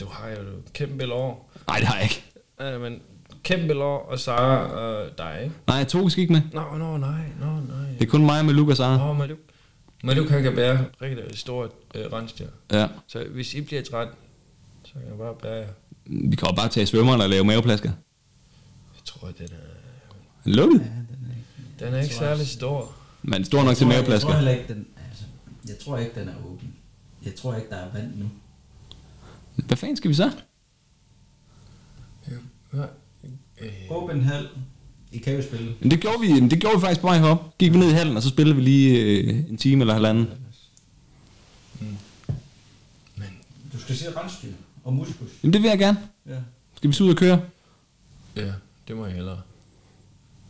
[0.00, 1.50] Du har jo et kæmpe lår.
[1.68, 2.24] Nej, det har jeg ikke.
[2.60, 3.00] Ja, men
[3.42, 5.54] kæmpe lår og Sara og dig, ikke?
[5.66, 6.42] Nej, to skal ikke med.
[6.52, 7.90] Nå, nå, nej, nå, nej.
[7.98, 9.10] Det er kun mig med Lukas og Sara.
[9.10, 9.38] Åh, Maluk.
[10.04, 12.46] Maluk han kan bære rigtig stort øh, rensdyr.
[12.72, 12.88] Ja.
[13.06, 14.08] Så hvis I bliver træt,
[14.84, 15.66] så kan jeg bare bære jer.
[16.06, 17.88] Vi kan jo bare tage svømmeren og lave maveplasker.
[18.96, 20.80] Jeg tror, den er, Lukket.
[20.80, 21.84] Ja, den er ikke...
[21.84, 22.92] den er ikke særlig stor.
[23.22, 24.34] Men stor nok til Jeg tror- Jeg tror maveplasker.
[24.34, 24.86] heller ikke, den...
[25.08, 25.24] Altså,
[25.68, 26.74] jeg tror ikke, den er åben.
[27.24, 28.30] Jeg tror ikke, der er vand nu.
[29.56, 30.30] Hvad fanden skal vi så?
[32.74, 32.78] Ja.
[33.60, 34.48] Øh, Åben hal.
[35.12, 35.74] I kan jo spille.
[35.80, 37.58] Men det gjorde vi, men det gjorde vi faktisk på vej herop.
[37.58, 40.28] Gik vi ned i hallen, og så spillede vi lige øh, en time eller halvanden.
[43.72, 44.52] Du skal se rensdyr
[44.84, 45.28] og muskus.
[45.42, 45.98] Jamen det vil jeg gerne.
[46.26, 46.36] Ja.
[46.76, 47.42] Skal vi så ud og køre?
[48.36, 48.52] ja,
[48.88, 49.40] det må jeg hellere.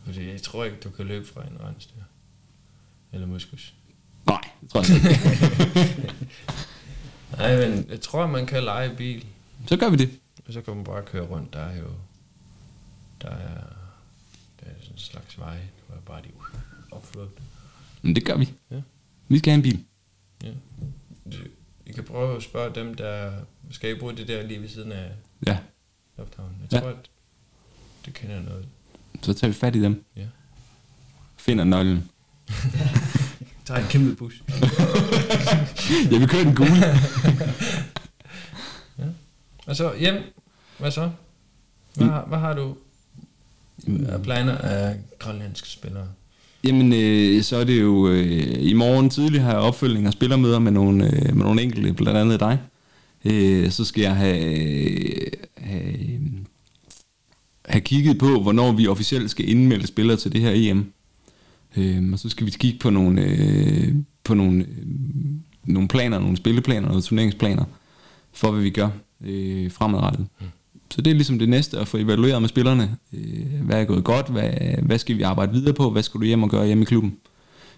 [0.05, 2.01] Fordi jeg tror ikke, du kan løbe fra en rensdyr.
[3.13, 3.73] Eller muskus.
[4.25, 6.13] Nej, det tror jeg ikke.
[7.37, 9.25] Nej, men jeg tror, man kan lege bil.
[9.67, 10.09] så gør vi det.
[10.47, 11.53] Og så kan man bare køre rundt.
[11.53, 11.85] Der er jo...
[13.21, 13.63] Der er...
[14.59, 15.57] Der er sådan en slags vej,
[15.87, 16.27] hvor er bare de
[16.91, 17.39] opflugt.
[18.01, 18.53] Men det gør vi.
[18.71, 18.81] Ja.
[19.27, 19.83] Vi skal have en bil.
[20.43, 20.49] Ja.
[21.85, 23.31] I kan prøve at spørge dem, der...
[23.71, 25.11] Skal I bruge det der lige ved siden af
[25.47, 25.57] Ja,
[26.17, 26.55] lufthavnen?
[26.61, 26.79] Jeg Ja.
[26.79, 26.95] tror, at
[28.05, 28.65] det kender jeg noget.
[29.21, 30.05] så tager vi fat i dem.
[30.15, 30.25] Ja.
[31.37, 32.09] Finder nøglen.
[33.67, 34.43] Der er en kæmpe bus.
[36.11, 36.71] Ja, vi kører den gule.
[39.67, 40.23] Og så hjem.
[40.79, 41.11] Hvad så?
[41.95, 42.77] Hvad, har- hvad har du
[44.07, 46.07] af planer af grønlandske spillere?
[46.63, 50.59] Jamen, øh, så er det jo øh, i morgen tidlig har jeg opfølgning og spillermøder
[50.59, 52.59] med nogle, øh, med nogle enkelte, blandt andet dig.
[53.25, 55.85] Øh, så skal jeg have, øh, have,
[57.65, 60.91] have kigget på, hvornår vi officielt skal indmelde spillere til det her EM.
[61.77, 64.85] Øh, og så skal vi kigge på nogle, øh, på nogle, øh,
[65.63, 67.63] nogle planer, nogle spilleplaner, nogle turneringsplaner,
[68.33, 68.89] for hvad vi gør
[69.21, 70.27] øh, fremadrettet.
[70.91, 72.97] Så det er ligesom det næste, at få evalueret med spillerne.
[73.13, 74.29] Øh, hvad er gået godt?
[74.29, 75.89] Hvad, hvad skal vi arbejde videre på?
[75.89, 77.17] Hvad skal du hjem og gøre hjemme i klubben?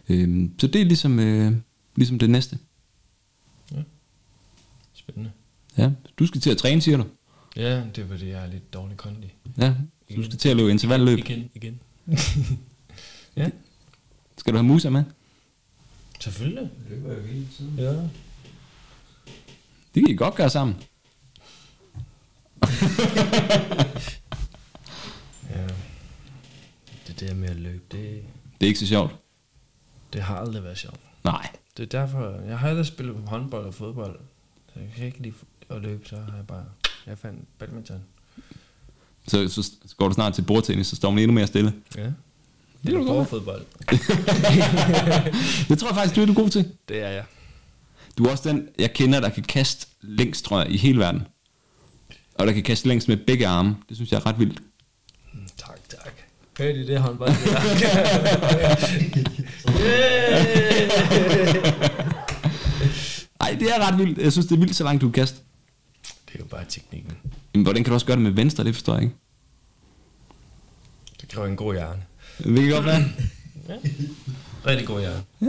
[0.09, 1.51] Øh, så det er ligesom, øh,
[1.95, 2.57] ligesom det næste.
[4.93, 5.32] Spændende.
[5.78, 7.03] Ja, du skal til at træne, siger du?
[7.55, 9.34] Ja, det er fordi, jeg er lidt dårlig kondi.
[9.57, 9.74] Ja,
[10.16, 11.20] du skal til at løbe intervalløb.
[11.20, 11.80] Igen, igen.
[14.38, 15.03] Skal du have musa med?
[16.20, 16.70] Selvfølgelig.
[16.89, 17.74] løber jo hele tiden.
[17.78, 17.91] Ja.
[19.95, 20.76] Det kan I godt gøre sammen.
[25.49, 25.68] Ja.
[27.07, 28.24] Det der med at løbe, det,
[28.59, 29.16] Det er ikke så sjovt.
[30.14, 30.99] det har aldrig været sjovt.
[31.24, 31.49] Nej.
[31.78, 34.20] Det er derfor, jeg har aldrig spillet håndbold og fodbold.
[34.74, 35.34] Så jeg kan ikke lide
[35.70, 36.66] at løbe, så har jeg bare...
[37.07, 37.99] Jeg fandt badminton.
[39.28, 41.74] Så, så går du snart til bordtennis, så står man endnu mere stille.
[41.97, 42.01] Ja.
[42.84, 43.30] Det er du godt.
[43.30, 43.66] fodbold.
[45.70, 46.72] Det tror jeg faktisk, du er du god til.
[46.89, 47.24] Det er jeg.
[48.18, 51.28] Du er også den, jeg kender, der kan kaste længst, tror jeg, i hele verden.
[52.36, 53.76] Og der kan kaste længst med begge arme.
[53.90, 54.60] Det synes jeg er ret vildt.
[55.34, 56.14] Mm, Tak, tak.
[56.60, 57.32] Hørte I det håndbold?
[63.40, 64.18] Nej, det er ret vildt.
[64.18, 65.38] Jeg synes, det er vildt, så langt du kan kaste.
[66.28, 67.14] det er jo bare teknikken.
[67.54, 68.64] Men hvordan kan du også gøre det med venstre?
[68.64, 69.16] Det forstår jeg ikke.
[71.22, 72.04] Det kræver en god hjerne.
[72.38, 73.04] Det kan godt være.
[74.66, 75.24] Rigtig god hjerne.
[75.42, 75.48] Ja.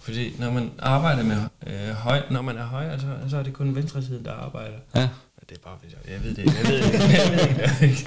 [0.00, 3.52] Fordi når man arbejder med øh, høj, når man er højere, så, så er det
[3.52, 4.76] kun venstre side, der arbejder.
[4.94, 5.08] Ja.
[5.50, 6.44] Ja, Det er bare fordi, jeg, jeg ved det.
[6.44, 6.92] Jeg ved det.
[6.92, 7.98] Jeg ved det.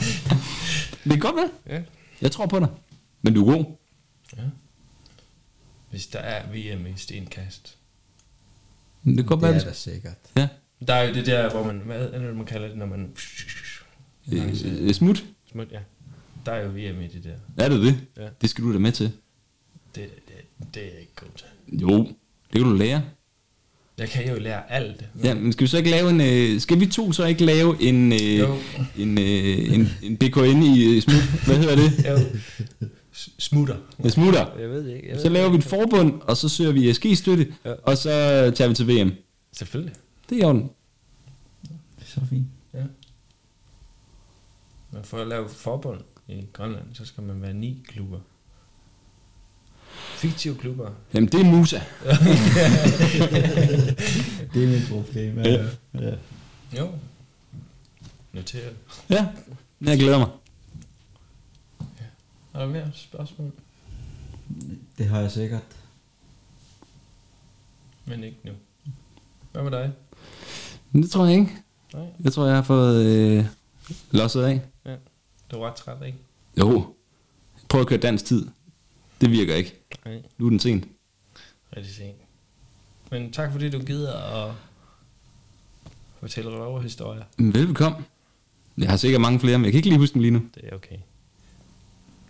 [1.03, 1.49] Det kan godt være.
[1.77, 1.83] Ja.
[2.21, 2.67] Jeg tror på dig.
[3.21, 3.65] Men du er god.
[5.89, 7.77] Hvis der er VM i stenkast.
[9.05, 10.17] Det kan godt Det er da sikkert.
[10.37, 10.47] Ja.
[10.87, 13.13] Der er jo det der, hvor man, hvad er det, man kalder det, når man...
[14.33, 15.25] Øh, smut.
[15.51, 15.79] Smut, ja.
[16.45, 17.63] Der er jo VM i det der.
[17.65, 18.07] Er det det?
[18.17, 18.27] Ja.
[18.41, 19.11] Det skal du da med til.
[19.95, 20.35] Det, det,
[20.73, 21.79] det er jeg ikke god til.
[21.79, 21.97] Jo,
[22.53, 23.03] det kan du lære.
[24.01, 25.05] Jeg kan jo lære alt.
[25.23, 26.21] Ja, men skal vi så ikke lave en...
[26.21, 28.57] Øh, skal vi to så ikke lave en, øh, Jo.
[28.97, 31.23] en, øh, en, en BKN i øh, smut?
[31.45, 32.05] Hvad hedder det?
[32.09, 32.17] Jo.
[33.39, 33.75] Smutter.
[34.03, 34.45] En smutter.
[34.59, 35.07] Jeg ved det ikke.
[35.07, 37.73] Jeg ved Så laver det vi et forbund, og så søger vi SG-støtte, Ja.
[37.83, 38.09] og så
[38.55, 39.11] tager vi til VM.
[39.53, 39.93] Selvfølgelig.
[40.29, 40.69] Det er i orden.
[42.05, 42.45] Så fint.
[42.73, 42.83] Ja.
[44.91, 48.19] Men for at lave forbund i Grønland, så skal man være ni klubber.
[50.15, 50.91] Fiktive klubber.
[51.13, 51.77] Jamen, det er Musa.
[54.53, 55.39] Det er mit problem.
[55.39, 55.65] Ja.
[55.93, 56.15] ja.
[56.77, 56.89] Jo.
[58.33, 58.75] Noteret.
[59.09, 59.27] Ja,
[59.81, 60.27] jeg glæder mig.
[62.53, 63.51] Er der mere spørgsmål?
[64.97, 65.61] Det har jeg sikkert.
[68.05, 68.51] Men ikke nu.
[69.51, 69.91] Hvad med dig?
[70.93, 71.51] Det tror jeg ikke.
[71.93, 73.45] Nej, Jeg tror, jeg har fået øh,
[74.11, 74.61] losset af.
[75.51, 76.17] du er ret træt, ikke?
[76.59, 76.93] Jo.
[77.69, 78.47] Prøv at køre dansk tid.
[79.22, 79.76] Det virker ikke.
[80.05, 80.86] Nej, Nu er den sent.
[81.78, 82.15] rigtig sent.
[83.11, 84.13] Men tak fordi du gider
[84.47, 84.53] at
[86.19, 87.24] fortælle røverhistorier.
[87.38, 87.97] Velbekomme.
[88.78, 90.41] Jeg har sikkert mange flere, men jeg kan ikke lige huske dem lige nu.
[90.55, 90.95] Det er okay.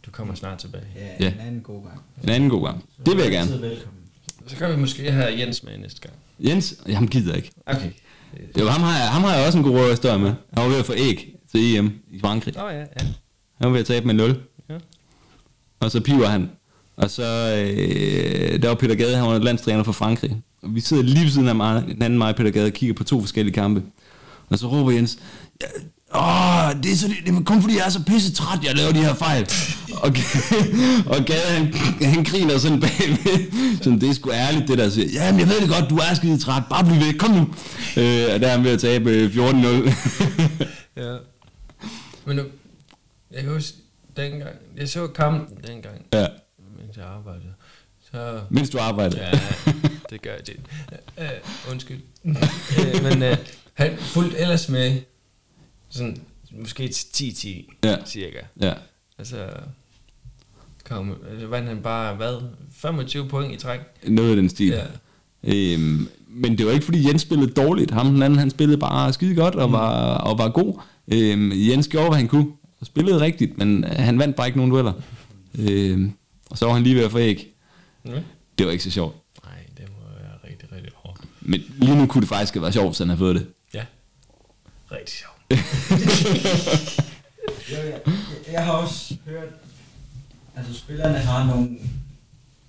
[0.06, 0.84] Du kommer snart tilbage.
[0.96, 1.34] Ja, Ja.
[1.34, 2.02] en anden god gang.
[2.24, 2.86] En anden god gang.
[3.06, 3.52] Det vil jeg gerne.
[3.62, 4.02] Velkommen.
[4.48, 6.14] Så kan vi måske have Jens med næste gang.
[6.40, 7.52] Jens, ham gider ikke.
[7.66, 7.92] Okay.
[8.60, 10.34] Jo, ham har, jeg, ham har jeg også en god historie med.
[10.54, 12.54] Han var ved at få æg til EM i Frankrig.
[12.56, 12.86] Nå ja, ja.
[12.98, 13.14] Han
[13.60, 14.44] var ved at tabe med 0.
[14.70, 14.78] Ja.
[15.80, 16.50] Og så piver han.
[17.02, 20.38] Og så, øh, der var Peter Gade, han var landstræner for Frankrig.
[20.62, 22.96] Og vi sidder lige ved siden af mig, den anden mig Peter Gade og kigger
[22.96, 23.84] på to forskellige kampe.
[24.50, 25.18] Og så råber Jens,
[26.16, 28.92] Åh, det er, så, det er kun fordi, jeg er så pisse træt, jeg laver
[28.92, 29.48] de her fejl.
[29.94, 30.10] Og,
[31.18, 33.52] og Gade, han, han griner sådan bagved.
[33.78, 35.08] Sådan, det er sgu ærligt, det der siger.
[35.14, 36.64] Jamen, jeg ved det godt, du er skide træt.
[36.70, 37.42] Bare bliv væk, kom nu.
[37.98, 39.38] Øh, og der er han ved at tabe øh, 14-0.
[40.98, 41.16] Ja.
[42.26, 42.44] Men nu,
[43.32, 43.78] jeg kan huske,
[44.18, 46.26] dengang, jeg så kampen dengang, ja,
[46.86, 47.54] mens jeg arbejdede.
[48.12, 49.28] Så, mens du arbejder.
[49.28, 49.32] ja,
[50.10, 50.56] det gør jeg det.
[51.18, 52.00] Uh, undskyld.
[52.24, 53.38] uh, men uh,
[53.74, 55.02] han fulgte ellers med
[55.90, 56.22] sådan,
[56.52, 57.96] måske til 10-10, Ja.
[58.06, 58.38] cirka.
[58.62, 58.74] Ja.
[59.18, 59.48] Altså,
[60.84, 62.42] kom, altså vandt han bare, hvad,
[62.76, 63.80] 25 point i træk?
[64.08, 64.68] Noget af den stil.
[64.68, 64.84] Ja.
[65.44, 67.92] Øhm, men det var ikke fordi Jens spillede dårligt.
[67.92, 70.80] Ham den anden, han spillede bare skide godt og var, og var god.
[71.08, 72.52] Øhm, Jens gjorde, hvad han kunne.
[72.80, 74.94] Og spillede rigtigt, men han vandt bare ikke nogen dueller.
[75.60, 76.12] Øhm,
[76.52, 77.48] og så var han lige ved at få æg.
[78.04, 78.12] Mm.
[78.58, 79.16] Det var ikke så sjovt.
[79.46, 81.22] Nej, det må være rigtig, rigtig hårdt.
[81.42, 83.48] Men lige nu kunne det faktisk have været sjovt, hvis han havde fået det.
[83.74, 83.86] Ja,
[84.92, 85.38] rigtig sjovt.
[87.72, 88.14] Jeg, jeg,
[88.52, 89.50] jeg har også hørt,
[90.56, 91.78] altså spillerne har nogle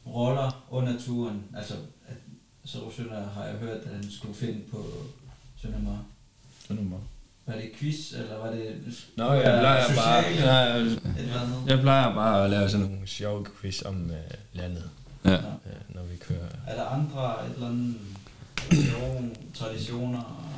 [0.06, 1.42] roller under turen.
[1.56, 1.74] Altså,
[2.08, 2.16] at,
[2.64, 4.86] så Sønder har jeg hørt, at han skulle finde på
[5.62, 5.98] Søndermar.
[7.46, 8.62] Var det quiz, eller var det...
[9.16, 11.00] Nå, jeg plejer bare, jeg, andet?
[11.66, 14.10] jeg plejer bare at lave sådan nogle sjove quiz om uh,
[14.58, 14.82] landet,
[15.24, 15.34] Ja.
[15.36, 15.40] uh,
[15.94, 16.48] når vi kører.
[16.68, 17.94] Er der andre et eller andet
[18.70, 20.48] tradition, traditioner?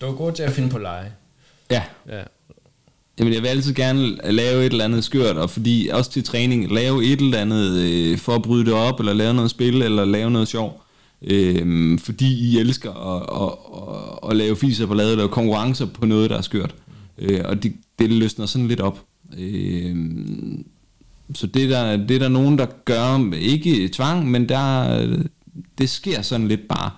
[0.00, 1.12] Du er god til at finde på lege.
[1.70, 1.82] Ja.
[2.08, 2.22] Ja.
[3.18, 6.72] Jamen, jeg vil altid gerne lave et eller andet skørt, og fordi også til træning,
[6.72, 10.04] lave et eller andet øh, for at bryde det op, eller lave noget spil, eller
[10.04, 10.82] lave noget sjov.
[11.22, 13.52] Øh, fordi I elsker at, at,
[14.24, 16.74] at, at lave fiser på ladet, lave konkurrencer på noget, der er skørt.
[17.18, 19.04] Øh, og det, det løsner sådan lidt op.
[19.38, 19.96] Øh,
[21.34, 25.18] så det er, der, det er der nogen, der gør, ikke tvang, men der,
[25.78, 26.90] det sker sådan lidt bare.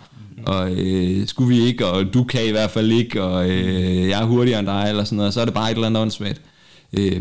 [0.46, 4.20] Og øh, skulle vi ikke, og du kan i hvert fald ikke, og øh, jeg
[4.20, 6.40] er hurtigere end dig, eller sådan noget, så er det bare et eller andet åndssvagt.
[6.92, 7.20] Øh,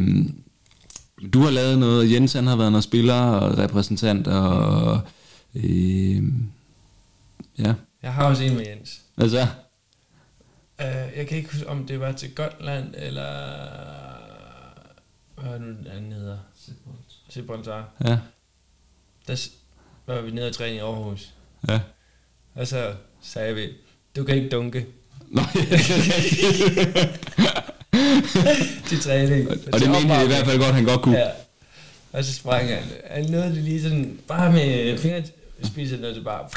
[1.33, 4.99] du har lavet noget, og Jens han har været noget spiller og repræsentant, og
[5.55, 6.23] øh,
[7.61, 9.01] ja, Jeg har også en med Jens.
[9.17, 9.47] altså,
[10.79, 10.87] Uh,
[11.17, 13.31] jeg kan ikke huske, om det var til Gotland, eller...
[15.35, 16.37] Hvad er nu, den anden hedder?
[17.33, 17.89] Gibraltar.
[18.05, 18.17] ja,
[19.27, 19.49] Der
[20.07, 21.33] var vi nede og træne i Aarhus.
[21.69, 21.79] ja.
[22.55, 23.69] Og så sagde vi,
[24.15, 24.85] du kan ikke dunke
[25.29, 25.41] Nå,
[28.87, 29.49] til træning.
[29.49, 31.17] og det mente jeg i hvert fald godt, han godt kunne.
[31.17, 31.29] Ja.
[32.11, 32.83] Og så sprang han.
[33.09, 36.49] Han nåede det lige sådan, bare med fingerspidserne, og så bare...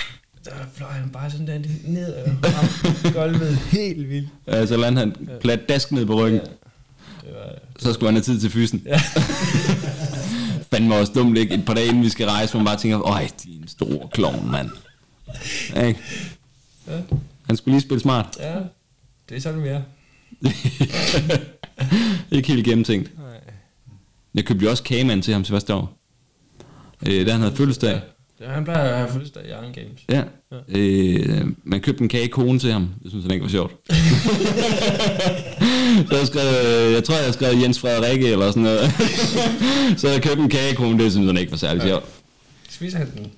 [0.45, 4.29] Der fløj han bare sådan der ned og ramte gulvet helt vildt.
[4.47, 6.41] Ja, så landede han plat dask ned på ryggen.
[6.41, 8.83] Det var, Så skulle han have tid til fysen.
[8.87, 9.01] Ja.
[10.73, 11.55] Fandme også dumt, ikke?
[11.55, 14.51] Et par dage inden vi skal rejse, hvor man bare tænker, øj, din store klovn,
[14.51, 14.71] mand.
[15.75, 16.01] Ja, ikke?
[16.89, 17.01] Ja.
[17.47, 18.37] Han skulle lige spille smart.
[18.41, 18.55] ja,
[19.29, 19.83] det er sådan, vi er.
[22.37, 23.19] ikke helt gennemtænkt.
[23.19, 23.27] Nej.
[24.35, 25.99] Jeg købte jo også kagemand til ham til første år.
[27.07, 28.01] Øh, da han havde fødselsdag.
[28.41, 30.01] Ja, han plejer at have fødselsdag i Iron Games.
[30.09, 30.23] Ja.
[30.69, 32.89] Øh, man købte en kagekone til ham.
[33.03, 33.73] Det synes han ikke var sjovt.
[36.09, 36.47] så jeg skrev,
[36.93, 38.91] jeg tror, jeg skrev Jens Frederikke eller sådan noget.
[40.01, 42.05] så jeg købte en kagekone, det synes han ikke var særlig sjovt.
[42.69, 43.33] Spiser han den?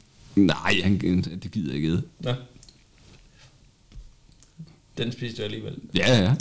[0.47, 0.99] Nej, han,
[1.43, 2.03] det gider jeg ikke.
[2.21, 2.33] Nå.
[4.99, 5.75] Den spiste du alligevel.
[5.97, 6.35] Ja, ja.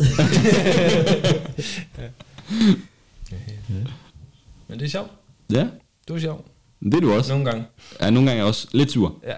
[4.68, 5.12] Men det er sjovt.
[5.51, 5.68] Ja,
[6.08, 6.45] Du er sjov.
[6.91, 7.31] Det er du også.
[7.33, 7.65] Nogle gange.
[8.01, 9.19] Ja, nogle gange er jeg også lidt sur.
[9.23, 9.33] Ja.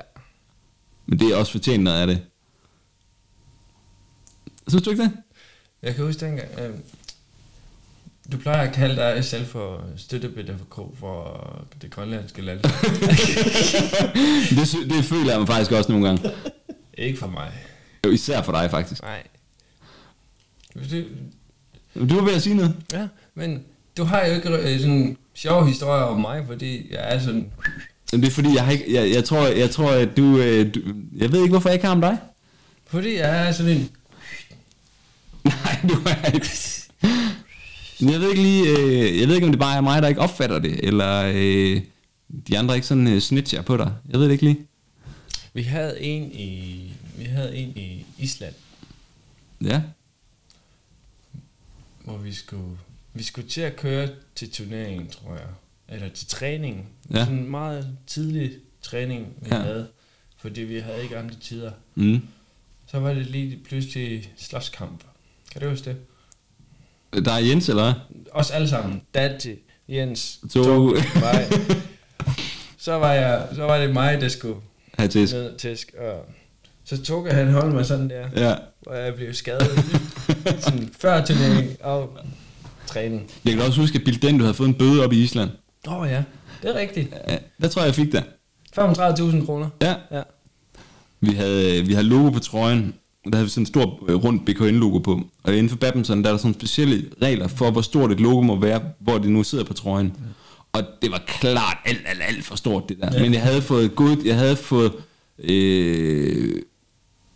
[1.06, 2.22] Men det er også fortjent noget af det.
[4.68, 5.12] Synes du ikke det?
[5.82, 6.70] Jeg kan huske dengang, øh,
[8.32, 12.60] du plejer at kalde dig selv for støttepædagog for det grønlandske land.
[14.58, 14.90] det?
[14.90, 16.32] Det føler jeg mig faktisk også nogle gange.
[16.94, 17.52] Ikke for mig.
[18.06, 19.02] Jo, især for dig faktisk.
[19.02, 19.24] Nej.
[20.76, 21.04] Du,
[22.10, 22.76] Du var ved at sige noget.
[22.94, 23.64] ja, men
[23.98, 27.52] du har jo ikke øh, sådan sjove historier om mig, fordi jeg er sådan...
[28.12, 30.74] Men det er fordi, jeg, har ikke, jeg, jeg, tror, jeg tror, at du, øh,
[30.76, 30.80] du...
[31.18, 32.18] Jeg ved ikke, hvorfor jeg ikke har om dig.
[32.88, 33.90] Fordi jeg er sådan en...
[35.64, 36.48] Nej, du er ikke.
[38.00, 40.08] Men Jeg ved ikke lige, øh, jeg ved ikke, om det bare er mig, der
[40.08, 41.82] ikke opfatter det, eller øh,
[42.48, 43.94] de andre ikke sådan øh, snitcher på dig.
[44.10, 44.60] Jeg ved det ikke lige.
[45.54, 48.54] Vi havde en i, vi havde en i Island,
[49.62, 49.82] Ja,
[52.04, 52.78] hvor vi skulle,
[53.18, 55.48] vi skulle til at køre til turneringen, tror jeg.
[55.96, 56.90] Eller til træning.
[57.14, 57.20] Ja.
[57.20, 59.60] Sådan en meget tidlig træning, vi Ja.
[59.60, 59.88] havde.
[60.38, 61.72] Fordi vi havde ikke andre tider.
[61.96, 62.22] mm.
[62.92, 65.04] Så var det lige pludselig slåskamp.
[65.52, 65.86] Kan du huske
[67.14, 67.26] det?
[67.26, 67.94] Der er Jens, eller?
[68.32, 69.02] Os alle sammen.
[69.14, 69.58] Dante,
[69.90, 70.80] Jens, To.
[71.20, 71.48] Mig.
[72.78, 74.56] Så var, jeg, så var det mig, der skulle
[74.98, 75.22] Her til.
[75.22, 75.94] ned og tæsk.
[76.00, 76.26] Og
[76.84, 78.56] så tog han holdt mig sådan der, Ja.
[78.82, 79.68] hvor jeg blev skadet.
[80.60, 82.18] sådan før turnering og
[82.98, 83.32] træning.
[83.46, 85.50] Jeg kan også huske, at Bill Den, du havde fået en bøde op i Island.
[85.88, 86.24] Åh oh, ja,
[86.62, 87.14] det er rigtigt.
[87.28, 88.24] Ja, der tror jeg, jeg fik det.
[88.80, 89.70] 35.000 kroner.
[89.82, 89.96] Ja.
[90.12, 90.22] Ja.
[91.22, 92.94] Vi havde, vi havde logo på trøjen,
[93.26, 95.22] og der havde vi sådan en stor øh, rund BKN-logo på.
[95.44, 98.42] Og inden for badminton, der er der sådan specielle regler for, hvor stort et logo
[98.42, 100.14] må være, hvor det nu sidder på trøjen.
[100.74, 103.10] Og det var klart alt, alt, alt for stort, det der.
[103.14, 103.22] Ja.
[103.22, 104.92] Men jeg havde fået god, jeg havde fået,
[105.40, 106.62] øh,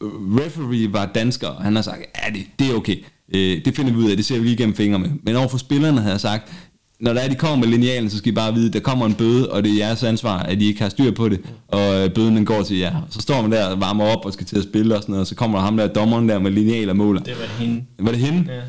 [0.01, 3.03] referee var dansker, og han har sagt, ja, det, det er okay.
[3.33, 5.09] Øh, det finder vi ud af, det ser vi lige gennem fingre med.
[5.23, 6.51] Men overfor spillerne havde jeg sagt,
[6.99, 9.05] når der er, de kommer med linealen, så skal I bare vide, at der kommer
[9.05, 12.03] en bøde, og det er jeres ansvar, at I ikke har styr på det, og
[12.03, 13.01] øh, bøden den går til jer.
[13.09, 15.21] Så står man der og varmer op og skal til at spille og sådan noget,
[15.21, 17.21] og så kommer der ham der, dommeren der med lineal og måler.
[17.21, 17.85] Det var hende.
[17.99, 18.53] Var det hende?
[18.53, 18.65] Ja, det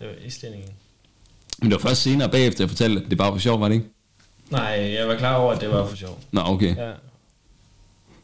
[0.00, 0.70] var islændingen.
[1.58, 3.74] Men det var først senere bagefter, jeg fortalte, at det bare var sjovt, var det
[3.74, 3.86] ikke?
[4.50, 6.20] Nej, jeg var klar over, at det var for sjov.
[6.32, 6.76] Nå, okay.
[6.76, 6.90] Ja.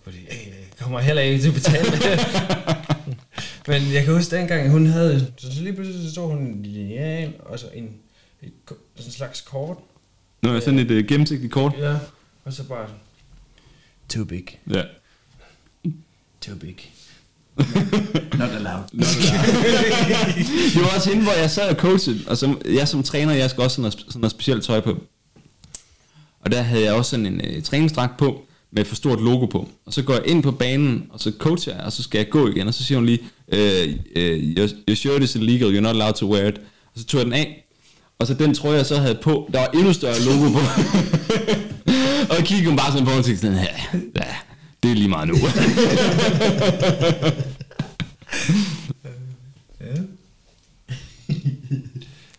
[0.04, 1.86] Fordi, øh, jeg kommer heller ikke til at betale.
[3.68, 7.32] Men jeg kan huske dengang, hun havde, så, lige pludselig så stod hun en lineal,
[7.40, 7.84] og så en,
[8.42, 9.76] et, sådan en slags kort.
[10.42, 11.72] Nå, er sådan et uh, gennemsigtigt kort.
[11.78, 11.96] Ja,
[12.44, 12.88] og så bare,
[14.08, 14.82] too big, Ja.
[16.40, 16.76] too big.
[18.38, 18.84] Not allowed.
[20.74, 23.50] det var også hende, hvor jeg sad og coachede, og som, jeg som træner, jeg
[23.50, 24.98] skal også sådan noget, sådan noget specielt tøj på.
[26.40, 29.46] Og der havde jeg også sådan en øh, træningsdragt på, med et for stort logo
[29.46, 29.68] på.
[29.86, 32.30] Og så går jeg ind på banen, og så coacher jeg, og så skal jeg
[32.30, 33.20] gå igen, og så siger hun lige,
[33.52, 36.58] øh, øh, your, your shirt is illegal, you're not allowed to wear it.
[36.94, 37.64] Og så tog jeg den af,
[38.18, 40.58] og så den trøje, jeg så havde på, der var endnu større logo på.
[42.30, 44.34] og jeg kiggede bare sådan på, og tænkte sådan, ja, ja,
[44.82, 45.34] det er lige meget nu.
[49.80, 49.94] Ja.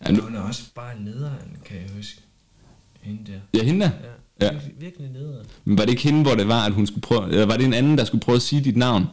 [0.06, 2.22] Ja, nu- Hun er også bare nederen, kan jeg huske.
[3.02, 3.60] Hende der.
[3.60, 3.92] ja, hende der.
[4.42, 4.52] Ja, Ja.
[4.52, 5.46] virkelig, virkelig nederen.
[5.66, 7.66] Men var det ikke hende, hvor det var, at hun skulle prøve, eller var det
[7.66, 9.06] en anden, der skulle prøve at sige dit navn?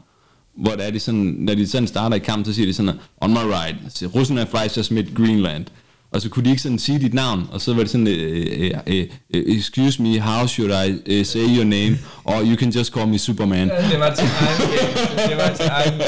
[0.56, 3.30] Hvor er det sådan, når de sådan starter i kamp, så siger de sådan, on
[3.30, 5.64] my right, så Rusland flies just mid Greenland.
[6.10, 8.70] Og så kunne de ikke sådan sige dit navn, og så var det sådan, øh,
[8.86, 10.72] øh, øh, excuse me, how should
[11.06, 11.98] I say your name?
[12.24, 13.68] Or you can just call me Superman.
[13.68, 14.70] Ja, det var til egen.
[15.30, 16.00] Det var til egen.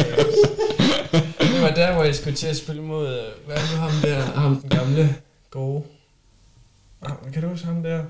[1.40, 3.06] Det var der, hvor jeg skulle til at spille mod,
[3.46, 5.14] hvad er det ham der, ham den gamle,
[5.50, 5.82] gode.
[7.02, 8.02] Ah, Kan du huske ham der?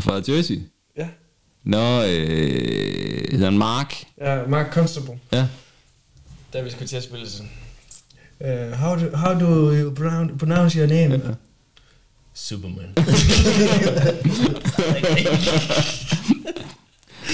[0.00, 0.60] Fra Jersey.
[1.64, 2.08] Nå, øh,
[3.32, 3.94] hedder han Mark.
[4.20, 5.14] Ja, Mark Constable.
[5.32, 5.46] Ja.
[6.52, 7.50] Der vi skulle til at spille sådan.
[8.40, 11.14] Uh, how, do, how do you pronoun- pronounce your name?
[11.14, 11.30] Ja.
[12.34, 12.84] Superman.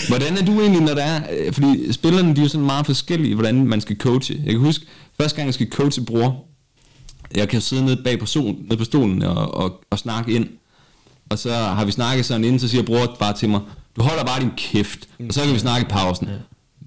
[0.09, 1.23] Hvordan er du egentlig, når der er...
[1.39, 4.35] øh, Fordi spillerne, de er jo sådan meget forskellige, hvordan man skal coache.
[4.45, 4.87] Jeg kan huske,
[5.21, 6.45] første gang jeg skal coache bror,
[7.37, 10.49] jeg kan sidde nede bag på, stolen, nede på stolen og, og, og snakke ind.
[11.31, 13.61] Og så har vi snakket sådan inden, så siger bror bare til mig,
[13.97, 16.29] du holder bare din kæft, og så kan vi snakke i pausen.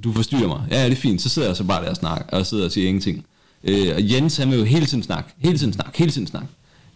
[0.04, 0.62] Du forstyrrer mig.
[0.72, 1.22] Ja, det er fint.
[1.22, 3.26] Så sidder jeg så bare der og snakker, og sidder og siger ingenting.
[3.64, 6.48] Øh, og Jens, han vil jo hele tiden snakke, hele tiden snakke, hele tiden snakke.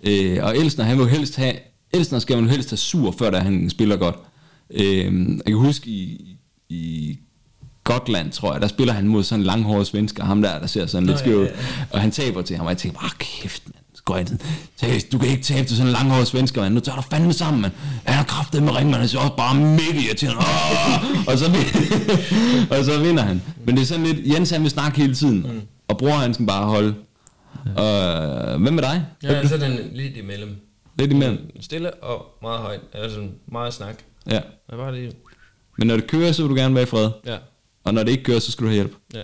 [0.04, 1.54] Øh, og Elsner, han vil jo helst have,
[1.94, 4.16] Elsner skal man jo helst have sur, før der han spiller godt.
[4.70, 6.36] Øh, jeg kan huske i,
[6.70, 7.18] i
[7.84, 10.86] Gotland, tror jeg, der spiller han mod sådan en langhåret svensker, ham der, der ser
[10.86, 11.46] sådan lidt ja, skæv ud.
[11.46, 11.86] ja, ja.
[11.92, 13.85] Og han taber til ham, og jeg tænker, bare kæft, mand.
[14.06, 14.28] Går ind,
[14.76, 16.74] "Seriøs, du kan ikke tabe til sådan en langhåret svensker, mand.
[16.74, 17.74] Nu tager du fandme sammen, mand.
[18.06, 20.40] Han har kraftet med ringen, han er også bare mega irriterende.
[20.40, 21.28] Åh!
[21.28, 23.42] og, så, vin- og så vinder han.
[23.66, 25.62] Men det er sådan lidt, Jens han vil snakke hele tiden, mm.
[25.88, 26.96] og bror han skal bare holde.
[27.78, 29.06] Og, hvad med dig?
[29.24, 30.56] ja, så er den lidt imellem.
[31.00, 31.52] Lidt imellem.
[31.62, 32.80] Stille og meget højt.
[32.94, 33.96] Altså meget snak.
[34.28, 34.40] Ja.
[34.70, 35.12] Jeg bare lige...
[35.78, 37.10] Men når det kører, så vil du gerne være i fred.
[37.26, 37.38] Ja.
[37.84, 38.94] Og når det ikke kører, så skal du have hjælp.
[39.14, 39.22] Ja.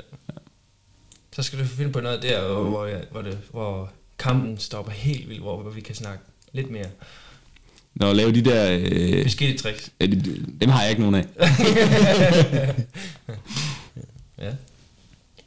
[1.35, 3.89] Så skal du finde på noget der, hvor, jeg, hvor, det, hvor
[4.21, 6.23] kampen stopper helt vildt, hvor, hvor vi kan snakke
[6.53, 6.85] lidt mere.
[7.95, 8.79] Når lave de der...
[8.81, 9.91] Øh, Beskidte tricks.
[9.99, 11.25] de, dem har jeg ikke nogen af.
[14.41, 14.51] Ja.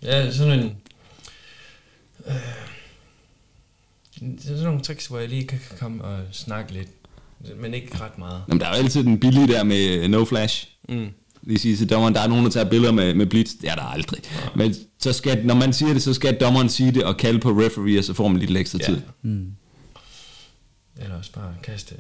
[0.02, 0.76] Ja, sådan en...
[2.26, 2.34] Øh,
[4.40, 6.88] sådan nogle tricks, hvor jeg lige kan kan komme og snakke lidt.
[7.56, 8.42] Men ikke ret meget.
[8.48, 10.68] Jamen, der er jo altid den billige der med øh, no flash.
[10.88, 11.09] Mm.
[11.47, 13.53] Lige sige til dommeren, der er nogen, der tager billeder med, med blitz.
[13.61, 14.21] Det er der aldrig.
[14.55, 17.51] Men så skal, når man siger det, så skal dommeren sige det og kalde på
[17.51, 18.87] referee, og så får man lidt ekstra Ja.
[18.87, 19.01] tid.
[19.23, 19.47] Mm.
[21.01, 21.95] Eller også bare kaste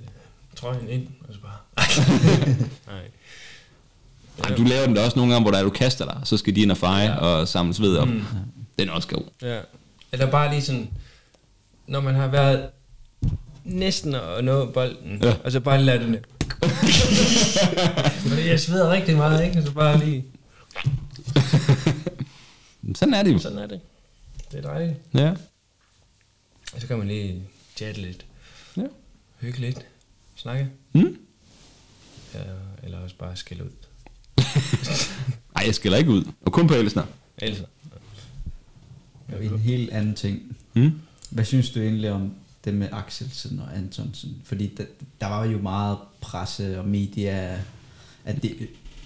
[0.56, 1.56] trøjen ind, og så bare...
[2.92, 3.00] Nej.
[4.44, 6.36] Ej, du laver den da også nogle gange, hvor der er, du kaster dig, så
[6.36, 7.16] skal de ind og feje Ja.
[7.16, 8.08] og samle sved op.
[8.08, 8.22] Mm.
[8.78, 9.22] Den er også god.
[9.42, 9.58] Ja.
[10.12, 10.88] Eller bare lige sådan,
[11.86, 12.66] når man har været
[13.64, 15.28] næsten at nå bolden, Ja.
[15.28, 15.34] ja.
[15.44, 16.16] og så bare lade den
[18.48, 19.62] jeg sveder rigtig meget, ikke?
[19.62, 20.24] Så bare lige...
[22.94, 23.38] Sådan er det jo.
[23.38, 23.80] Sådan er det.
[24.52, 24.98] Det er dejligt.
[25.14, 25.30] Ja.
[26.74, 27.42] Og så kan man lige
[27.76, 28.26] chatte lidt.
[28.76, 28.82] Ja.
[29.40, 29.86] Hygge lidt.
[30.36, 30.70] Snakke.
[30.92, 31.18] Mm?
[32.34, 32.40] Ja,
[32.82, 33.70] eller også bare skille ud.
[35.56, 36.24] Ej, jeg skiller ikke ud.
[36.40, 37.04] Og kun på Elsner.
[37.38, 37.62] Ellers.
[39.32, 40.56] Og en helt anden ting.
[40.74, 41.00] Mm?
[41.30, 42.34] Hvad synes du egentlig om
[42.64, 44.42] det med Axelsen og Antonsen?
[44.44, 44.84] Fordi der,
[45.20, 47.60] der var jo meget presse og media,
[48.24, 48.56] at det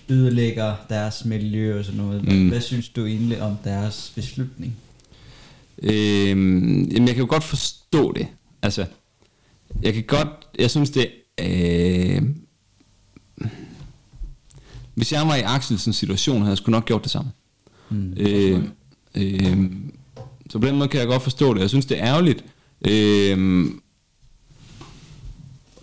[0.08, 2.20] ødelægger deres miljø og sådan noget.
[2.22, 2.48] Hvad, Mm.
[2.48, 4.76] hvad synes du egentlig om deres beslutning?
[5.82, 8.26] Øhm, jamen, jeg kan jo godt forstå det.
[8.62, 8.86] Altså,
[9.82, 10.28] jeg kan godt,
[10.58, 11.08] jeg synes det,
[11.40, 12.22] øh,
[14.94, 17.30] hvis jeg var i Axelsens situation, havde jeg sgu nok gjort det samme.
[17.90, 18.12] Mm.
[18.16, 18.62] Øh,
[19.14, 19.70] øh,
[20.50, 21.60] så på den måde kan jeg godt forstå det.
[21.60, 22.44] Jeg synes, det er ærgerligt.
[22.88, 23.66] Øh,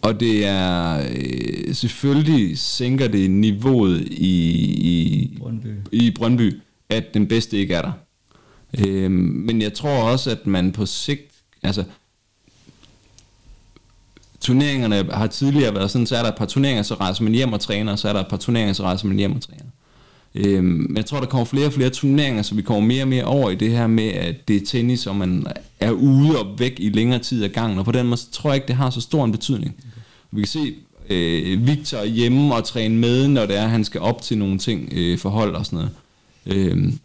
[0.06, 5.68] og det er øh, selvfølgelig sænker det niveauet i, i Brøndby.
[5.92, 6.60] i Brøndby,
[6.90, 7.92] at den bedste ikke er der.
[8.88, 11.32] Øh, men jeg tror også, at man på sigt,
[11.64, 11.84] altså
[14.40, 17.54] turneringerne har tidligere været sådan, så er der et par turneringer, så rejser man hjem
[17.54, 19.66] og træner, og så er der et par turneringer, så rejser man hjem og træner.
[20.36, 23.08] Øhm, men jeg tror, der kommer flere og flere turneringer, så vi kommer mere og
[23.08, 25.46] mere over i det her med, at det er tennis, og man
[25.80, 28.50] er ude og væk i længere tid af gangen, og på den måde så tror
[28.50, 29.76] jeg ikke, det har så stor en betydning.
[30.36, 30.76] Vi kan se
[31.10, 34.90] øh, Victor hjemme og træne med, når det er, han skal op til nogle ting,
[34.92, 35.92] øh, forhold og sådan noget.
[36.46, 37.00] Øhm,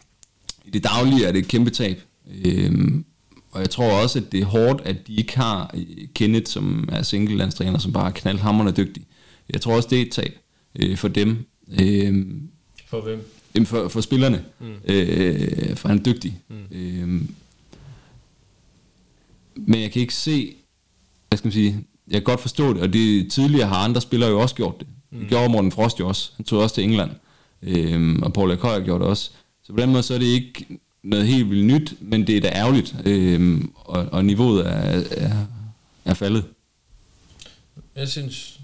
[0.65, 2.01] I det daglige er det et kæmpe tab.
[2.45, 3.05] Øhm,
[3.51, 6.89] og jeg tror også, at det er hårdt, at de ikke har øh, Kenneth, som
[6.91, 9.03] er singlelandstræner, som bare er knaldhammerende dygtig.
[9.49, 10.37] Jeg tror også, det er et tab
[10.79, 11.45] øh, for dem.
[11.81, 12.25] Øh,
[12.87, 13.31] For hvem?
[13.55, 14.43] Jamen for, for spillerne.
[14.59, 14.73] Mm.
[14.85, 16.39] Øh, for han er dygtig.
[16.49, 16.77] Mm.
[16.77, 17.21] Øh,
[19.55, 20.53] men jeg kan ikke se,
[21.27, 24.29] hvad skal man sige, jeg kan godt forstå det, og det tidligere har andre spillere
[24.29, 24.87] jo også gjort det.
[25.11, 25.19] Mm.
[25.19, 26.31] Det gjorde Morten Frost jo også.
[26.35, 27.11] Han tog også til England.
[27.61, 29.31] Øh, og Paul Akøj gjort det også.
[29.63, 30.65] Så på den måde så er det ikke
[31.03, 35.45] noget helt vildt nyt, men det er da ærgerligt, øh, og, og niveauet er, er,
[36.05, 36.45] er faldet.
[37.95, 38.57] Jeg synes...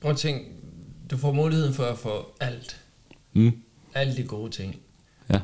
[0.00, 0.44] Prøv at tænke,
[1.10, 2.80] du får muligheden for at få alt.
[3.32, 3.52] Mm.
[3.94, 4.76] Alle de gode ting.
[5.30, 5.40] Ja.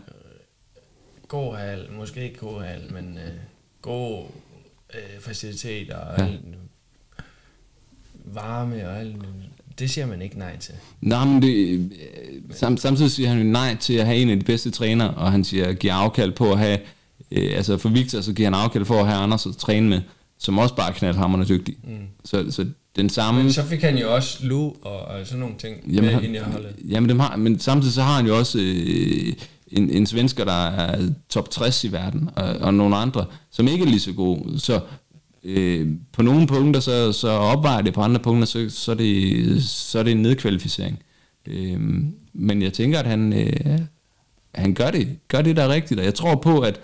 [1.28, 3.32] God hal, måske ikke god hal, men øh,
[3.82, 4.26] gode
[4.96, 6.24] øh, faciliteter og Ja.
[6.24, 6.40] alt,
[8.24, 9.16] varme og alt.
[9.78, 10.74] Det siger man ikke nej til.
[11.00, 11.80] Nej, men det, øh,
[12.50, 15.32] sam, samtidig siger han jo nej til at have en af de bedste trænere, og
[15.32, 16.78] han siger, giver afkald på at have,
[17.30, 20.00] øh, altså for Victor, så giver han afkald for at have Anders at træne med,
[20.38, 21.76] som også bare er knaldhammerende dygtig.
[21.84, 21.90] Mm.
[22.24, 22.66] Så, så
[22.96, 23.42] den samme...
[23.42, 26.34] Men så fik han jo også Lu og, og sådan nogle ting Jamen, med ind
[26.34, 26.74] i holdet.
[26.88, 29.32] jamen dem har, men samtidig så har han jo også øh,
[29.76, 33.84] en, en svensker, der er top 60 i verden, og, og nogle andre, som ikke
[33.84, 34.60] er lige så gode.
[34.60, 34.80] Så
[35.44, 39.64] øh, på nogle punkter, så, så opvejer det, på andre punkter, så, så, er, det,
[39.64, 41.02] så er det en nedkvalificering.
[41.46, 41.80] Øh,
[42.32, 43.78] men jeg tænker, at han, øh,
[44.54, 46.80] han gør, det, gør det, der er rigtigt, og jeg tror på, at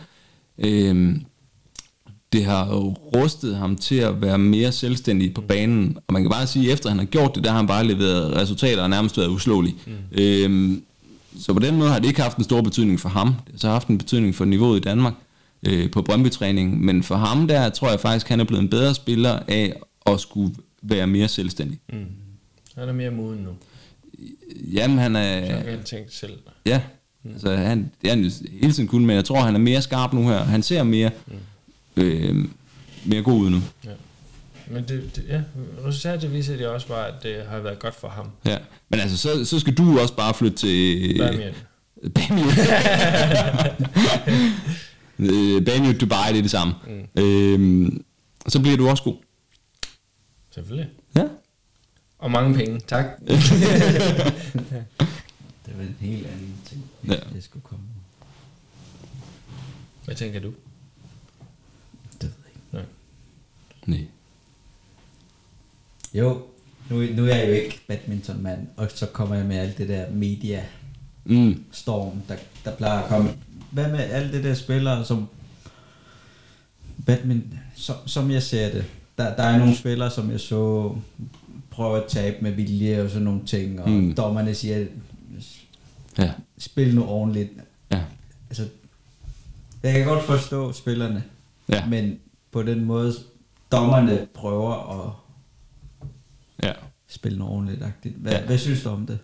[0.59, 1.17] øh,
[2.33, 2.75] det har
[3.17, 5.97] rustet ham til at være mere selvstændig på banen.
[6.07, 7.87] Og man kan bare sige, at efter han har gjort det, der har han bare
[7.87, 9.75] leveret resultater og nærmest været uslåelig.
[9.87, 9.93] Mm.
[10.13, 10.83] Øhm,
[11.41, 13.27] så på den måde har det ikke haft en stor betydning for ham.
[13.29, 15.15] Det har så haft en betydning for niveauet i Danmark
[15.67, 16.87] øh, på Brøndby-træningen.
[16.87, 19.75] Men for ham der, tror jeg faktisk, han er blevet en bedre spiller af
[20.07, 21.79] at skulle være mere selvstændig.
[21.93, 22.05] Mm.
[22.79, 23.51] Han er mere moden nu.
[24.73, 25.63] Jamen, han Så er...
[25.63, 26.33] kan han tænke selv.
[26.67, 26.81] Ja,
[27.35, 28.31] altså han, det er han
[28.61, 30.39] hele tiden kun, men jeg tror, han er mere skarp nu her.
[30.45, 31.11] Han ser mere,
[31.97, 32.45] øh,
[33.05, 33.61] mere god ud nu.
[33.85, 33.91] Ja.
[34.73, 35.43] Men det, det, ja,
[35.87, 38.31] resultatet viser det også bare, at det har været godt for ham.
[38.47, 38.59] Ja,
[38.89, 41.15] men altså, så, så skal du også bare flytte til...
[41.19, 41.55] Birmingham.
[42.15, 42.45] Bamio.
[45.19, 46.75] Øh, Bamio Dubai, det er det samme.
[46.87, 47.23] Mm.
[47.23, 48.05] Øhm,
[48.49, 49.17] så bliver du også god.
[50.51, 50.89] Selvfølgelig.
[51.17, 51.25] Ja.
[52.19, 52.81] Og mange penge.
[52.81, 53.05] Tak.
[55.67, 57.15] Det var en helt anden ting, Ja.
[57.35, 57.85] det skulle komme.
[60.05, 60.53] Hvad tænker du?
[62.13, 62.61] Det ved jeg ikke.
[62.73, 62.83] Nej.
[63.99, 64.07] Nej.
[66.15, 66.43] Jo,
[66.91, 70.11] nu, nu er jeg jo ikke badmintonmand, og så kommer jeg med alt det der
[70.11, 70.65] media
[71.25, 71.65] Mm.
[71.73, 72.35] storm, der,
[72.65, 73.31] der plejer at komme.
[73.71, 75.29] Hvad med alle det der spillere, som
[77.07, 78.85] badminton, som, som jeg ser det,
[79.19, 80.95] der, der er nogle spillere, som jeg så
[81.71, 83.95] prøve at tabe med vilje og sådan nogle ting, og Mm.
[83.97, 84.15] mm.
[84.15, 84.87] dommerne siger,
[86.19, 86.33] Ja.
[86.59, 87.51] spil nu ordentligt.
[87.91, 88.01] Ja.
[88.51, 88.69] Altså,
[89.83, 91.23] jeg kan godt forstå spillerne,
[91.69, 91.87] Ja.
[91.87, 92.19] men
[92.51, 93.15] på den måde,
[93.73, 95.13] dommerne prøver at.
[97.15, 97.81] Spille noget ordentligt.
[98.17, 98.41] Hvad, Ja.
[98.47, 99.19] hvad synes du om det?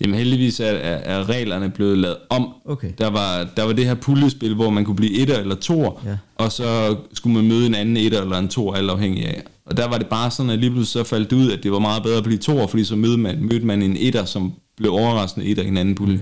[0.00, 2.48] Jamen heldigvis er, er, er reglerne blevet lavet om.
[2.64, 2.90] Okay.
[2.98, 6.16] Der var, der var det her puljespil, hvor man kunne blive etter eller toer, Ja.
[6.36, 9.42] og så skulle man møde en anden etter eller en toer, alt afhængig af.
[9.66, 11.72] Og der var det bare sådan, at lige pludselig så faldt det ud, at det
[11.72, 14.52] var meget bedre at blive toer, fordi så mødte man, mødte man en etter, som
[14.76, 16.14] blev overraskende etter i en anden pulje.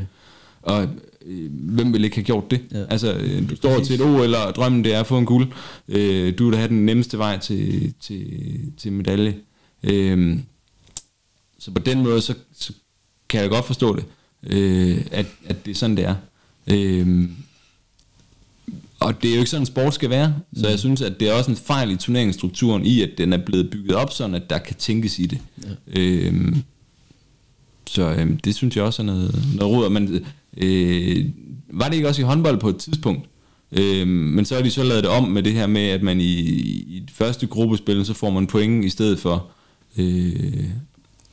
[0.62, 0.76] Okay.
[0.76, 0.88] Og
[1.26, 2.60] øh, hvem ville ikke have gjort det?
[2.72, 2.84] Ja.
[2.90, 5.48] Altså, øh, du står til et OL, og drømmen det er at få en guld.
[5.88, 8.26] Øh, du vil da have den nemmeste vej til, til,
[8.78, 9.34] til medalje.
[9.84, 10.36] Øh,
[11.64, 12.72] så på den måde, så, så
[13.28, 14.04] kan jeg godt forstå det,
[14.42, 16.14] øh, at, at det er sådan, det er.
[16.66, 17.28] Øh,
[19.00, 20.34] og det er jo ikke sådan, en sport skal være.
[20.56, 23.36] Så jeg synes, at det er også en fejl i turneringsstrukturen i, at den er
[23.36, 25.38] blevet bygget op sådan, at der kan tænkes i det.
[25.64, 26.00] Ja.
[26.00, 26.56] Øh,
[27.86, 29.90] så øh, det synes jeg også er noget, noget råd.
[29.90, 30.24] Men
[30.56, 31.26] øh,
[31.68, 33.28] var det ikke også i håndbold på et tidspunkt?
[33.72, 36.20] Øh, men så har de så lavet det om med det her med, at man
[36.20, 39.46] i, i første gruppespil, så får man point i stedet for,
[39.98, 40.64] øh,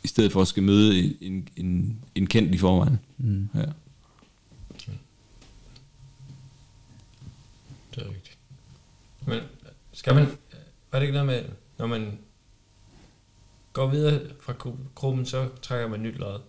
[0.04, 3.00] i stedet for at skal møde en, en, en kendt i forvejen.
[3.18, 3.50] Mm.
[3.56, 3.60] Ja.
[7.96, 8.38] Det er rigtigt.
[9.28, 9.40] Men
[9.94, 10.28] skal man...
[10.92, 11.44] Var det ikke noget med,
[11.78, 12.18] når man
[13.74, 16.40] går videre fra gru- gruppen, så trækker man nyt lod?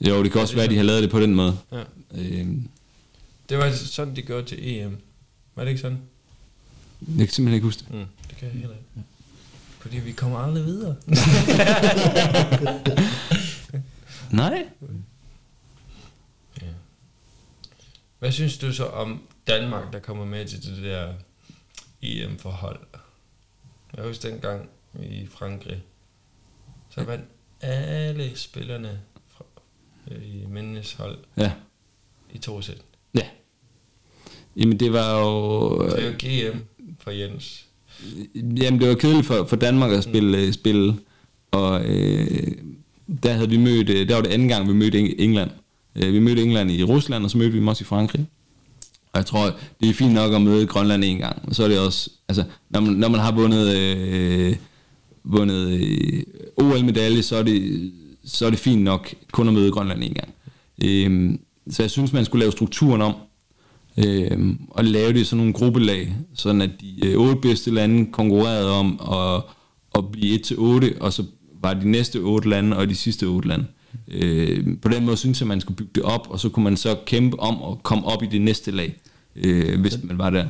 [0.00, 1.58] Jo, det kan også være, at de har lavet det på den måde.
[1.72, 1.82] Ja.
[2.14, 2.68] Øhm,
[3.48, 4.96] Det var sådan, de gjorde til EM.
[5.54, 5.98] Var det ikke sådan?
[7.08, 7.94] jeg kan simpelthen ikke huske det.
[7.94, 9.08] Mm, det kan jeg heller ikke.
[9.88, 10.96] Fordi vi kommer aldrig videre.
[14.32, 14.68] Nej.
[16.62, 16.66] ja.
[18.18, 21.14] Hvad synes du så om Danmark, der kommer med til det der
[22.02, 22.80] EM-forhold?
[23.96, 24.68] Jeg husker dengang
[25.02, 25.82] i Frankrig,
[26.90, 27.24] så vandt
[27.60, 29.44] alle spillerne fra,
[30.10, 31.52] øh, i mændenes hold Ja.
[32.32, 32.80] i to sæt.
[33.14, 33.28] Ja.
[34.56, 35.82] Jamen, det var jo...
[35.90, 36.58] Det er jo GM
[37.00, 37.67] for Jens.
[38.34, 40.52] Jamen, det var kedeligt for, for Danmark at spille, mm.
[40.52, 40.94] spille
[41.50, 42.52] og øh,
[43.22, 45.50] der havde vi mødt, øh, der var det anden gang, vi mødte England.
[45.96, 48.26] Øh, vi mødte England i Rusland, og så mødte vi dem også i Frankrig.
[49.12, 51.68] Og jeg tror, det er fint nok at møde Grønland en gang, og så er
[51.68, 54.56] det også, altså, når man, når man har vundet, øh,
[55.24, 56.22] vundet øh,
[56.56, 57.92] OL-medalje, så er, det,
[58.24, 60.34] så er det fint nok kun at møde Grønland en gang.
[60.84, 61.38] Øh,
[61.70, 63.14] så jeg synes, man skulle lave strukturen om,
[64.06, 68.12] øh, og lave det i sådan nogle gruppelag, sådan at de øh, otte bedste lande
[68.12, 69.42] konkurrerede om at,
[69.98, 71.24] at blive 1-8, og så
[71.62, 73.66] var de næste otte lande og de sidste otte lande.
[74.08, 76.76] Øh, på den måde synes jeg, man skulle bygge det op, og så kunne man
[76.76, 78.96] så kæmpe om at komme op i det næste lag,
[79.36, 80.46] øh, hvis man var der.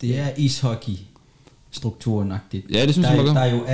[0.00, 0.92] Det er ishockey
[1.70, 2.66] strukturenagtigt.
[2.72, 3.40] Ja, det synes der, jeg, man gør.
[3.40, 3.64] Der er jo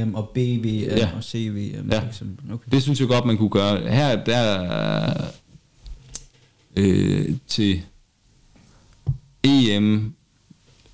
[0.00, 0.64] AVM og BVM
[0.96, 1.08] Ja.
[1.16, 1.90] og CVM.
[1.90, 2.00] Ja.
[2.52, 2.70] Okay.
[2.72, 3.90] Det synes jeg godt, man kunne gøre.
[3.90, 5.14] Her der
[6.76, 7.80] øh, til
[9.44, 10.12] EM,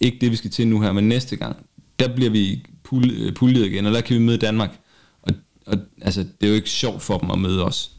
[0.00, 1.56] ikke det vi skal til nu her, men næste gang,
[1.98, 4.70] der bliver vi pul- øh, puljet igen, og der kan vi møde Danmark.
[5.22, 5.32] Og,
[5.66, 7.90] og altså, det er jo ikke sjovt for dem at møde os.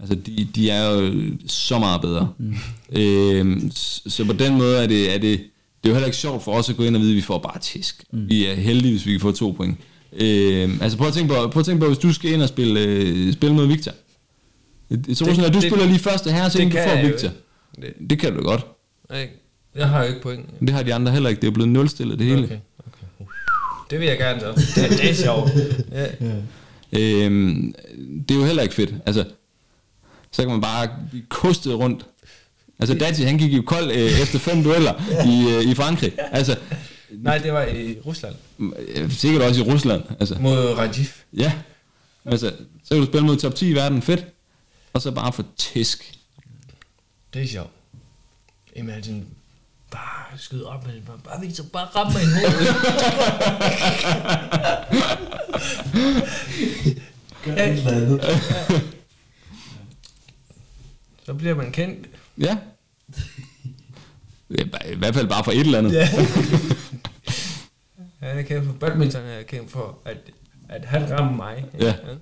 [0.00, 1.12] Altså, de, de er jo
[1.46, 2.32] så meget bedre.
[2.38, 2.54] Mm.
[2.92, 6.16] Øh, så, så på den måde er det, er det, det er jo heller ikke
[6.18, 8.04] sjovt for os at gå ind og vide, at vi får bare tisk.
[8.12, 8.28] Mm.
[8.28, 9.76] Vi er heldige, hvis vi kan få to point.
[10.12, 12.48] Øh, altså prøv at tænke på, prøv at tænke på, hvis du skal ind og
[12.48, 13.92] spille, øh, spille mod Victor.
[15.14, 17.28] Så det, at du det- spiller lige første her, så det du får Victor.
[17.80, 18.66] Det, Det kan du godt.
[19.20, 19.32] ikke?
[19.76, 20.60] Jeg har jo ikke point.
[20.60, 21.40] Det har de andre heller ikke.
[21.40, 22.44] Det er blevet nulstillet det hele.
[22.44, 23.24] Okay, okay.
[23.90, 24.52] Det vil jeg gerne så.
[24.80, 25.50] Det, det er sjovt.
[25.92, 26.06] Ja.
[26.98, 27.74] Øhm,
[28.28, 28.94] det er jo heller ikke fedt.
[29.06, 29.24] Altså,
[30.32, 30.88] så kan man bare
[31.28, 32.06] kostet rundt.
[32.78, 34.92] Altså, Dati, han gik jo kold øh, efter fem dueller
[35.26, 36.12] i, øh, i Frankrig.
[36.32, 36.56] Altså,
[37.10, 38.34] Nej, det var i Rusland.
[38.94, 40.02] øh, sikkert også i Rusland.
[40.20, 41.04] Altså, Mod Rajiv.
[41.36, 41.52] ja.
[42.24, 42.52] Altså,
[42.84, 44.02] så kan du spille mod top 10 i verden.
[44.02, 44.24] Fedt.
[44.92, 46.12] Og så bare få tisk.
[47.34, 47.70] Det er sjovt.
[48.76, 49.22] Imagine
[49.90, 51.04] bare skyde op med det.
[51.06, 52.66] Bare, bare Victor, bare ramme mig i hovedet.
[57.56, 57.76] ja,
[61.24, 62.08] så bliver man kendt.
[62.38, 62.58] Ja.
[64.50, 65.92] I hvert fald bare for et eller andet.
[65.92, 66.08] Ja.
[68.20, 70.16] Han er kendt for badminton, han er kendt for, at,
[70.68, 71.64] at han rammer mig.
[71.80, 71.92] Ja.
[71.92, 72.16] Så.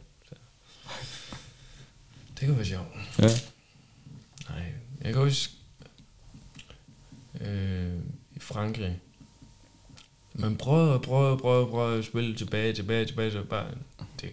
[2.40, 2.86] Det kunne være sjovt.
[3.18, 3.28] ja.
[4.48, 4.64] Nej,
[5.02, 5.52] jeg kan huske
[7.46, 7.92] øh,
[8.36, 9.00] i Frankrig.
[10.34, 13.66] Man prøvede og prøvede og prøvede, og prøvede at spille tilbage, tilbage, tilbage, så bare,
[14.20, 14.30] det,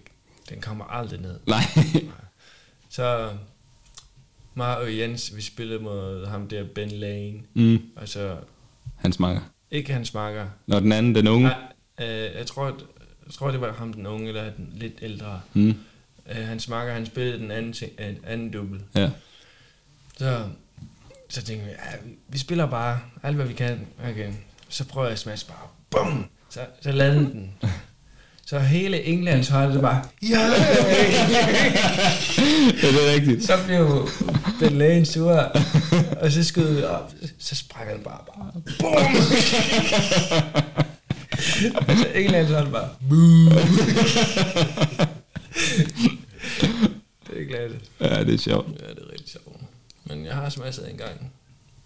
[0.50, 1.40] den kommer aldrig ned.
[1.48, 1.62] Nej.
[2.90, 3.32] Så
[4.56, 7.80] mig og Jens, vi spillede mod ham der Ben Lane, mm.
[7.98, 8.38] altså
[8.96, 9.42] Han smager.
[9.72, 10.48] ikke hans makker.
[10.68, 11.48] Når den anden, den unge.
[11.48, 12.86] Nej, øh, jeg, tror, at-
[13.26, 15.42] jeg tror, det var ham den unge, eller den lidt ældre.
[15.54, 15.70] Mm.
[16.30, 18.82] Øh, hans makker, han spillede den anden, ting, øh, anden dubbel.
[18.96, 19.12] Ja.
[20.18, 20.50] Så,
[21.32, 21.98] så tænkte vi, ja,
[22.28, 23.88] vi, spiller bare alt, hvad vi kan.
[24.10, 24.32] Okay.
[24.70, 25.68] Så prøver jeg at smash bare.
[25.90, 26.26] Bum!
[26.50, 27.54] Så, så landede den.
[28.46, 30.40] Så hele Englands hold, det bare, ja!
[30.40, 30.48] ja,
[32.88, 33.44] det er rigtigt.
[33.46, 34.10] Så blev
[34.60, 35.32] den lægen sur,
[36.22, 37.12] og så skød vi op.
[37.40, 39.16] Så sprang han bare, bare bum!
[41.88, 43.46] altså Englands hold bare, boom!
[47.28, 47.70] det er glad.
[48.00, 48.68] Ja, det er sjovt.
[48.68, 49.61] Ja, det er rigtig sjovt.
[50.16, 51.32] Men jeg har smasset en gang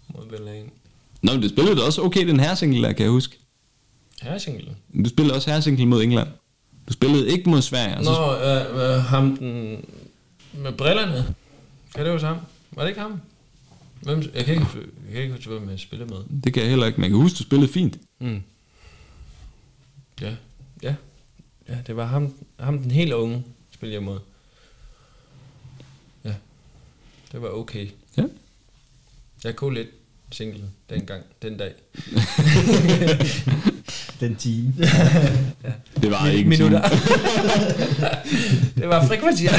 [0.08, 0.68] mod Ben Lane.
[1.22, 3.38] Nå, men du spillede da også okay den her single der, kan jeg huske.
[4.22, 4.76] Her single.
[5.04, 6.28] Du spillede også her single mod England.
[6.88, 7.96] Du spillede ikke mod Sverige.
[7.96, 9.84] og så Nå, øh, øh, ham den
[10.52, 11.34] med brillerne.
[11.94, 12.38] Kan det være ham?
[12.70, 13.20] Var det ikke ham?
[14.02, 14.66] Hvem, jeg kan ikke,
[15.04, 16.40] jeg kan ikke huske, hvem jeg spillede med.
[16.44, 17.98] Det kan jeg heller ikke, men jeg kan huske, du spillede fint.
[18.18, 18.42] Mm.
[20.20, 20.34] Ja,
[20.82, 20.94] ja.
[21.68, 24.18] Ja, det var ham, ham den helt unge, spillede jeg mod.
[26.24, 26.34] Ja,
[27.32, 27.88] det var okay.
[28.16, 28.22] Ja.
[29.44, 29.88] Jeg kunne lidt
[30.32, 31.72] single dengang, den dag.
[34.20, 34.74] Den time.
[36.02, 36.82] Det var ikke en Minutter.
[38.80, 39.50] det var frikvarter.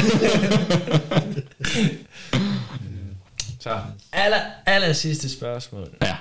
[3.60, 3.80] Så,
[4.12, 5.88] aller, aller sidste spørgsmål.
[6.02, 6.16] Ja.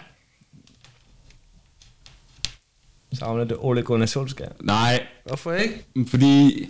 [3.13, 4.51] Savner det Ole Gunnar Solskjaer?
[4.61, 5.85] Nej, Hvorfor ikke?
[6.07, 6.63] fordi...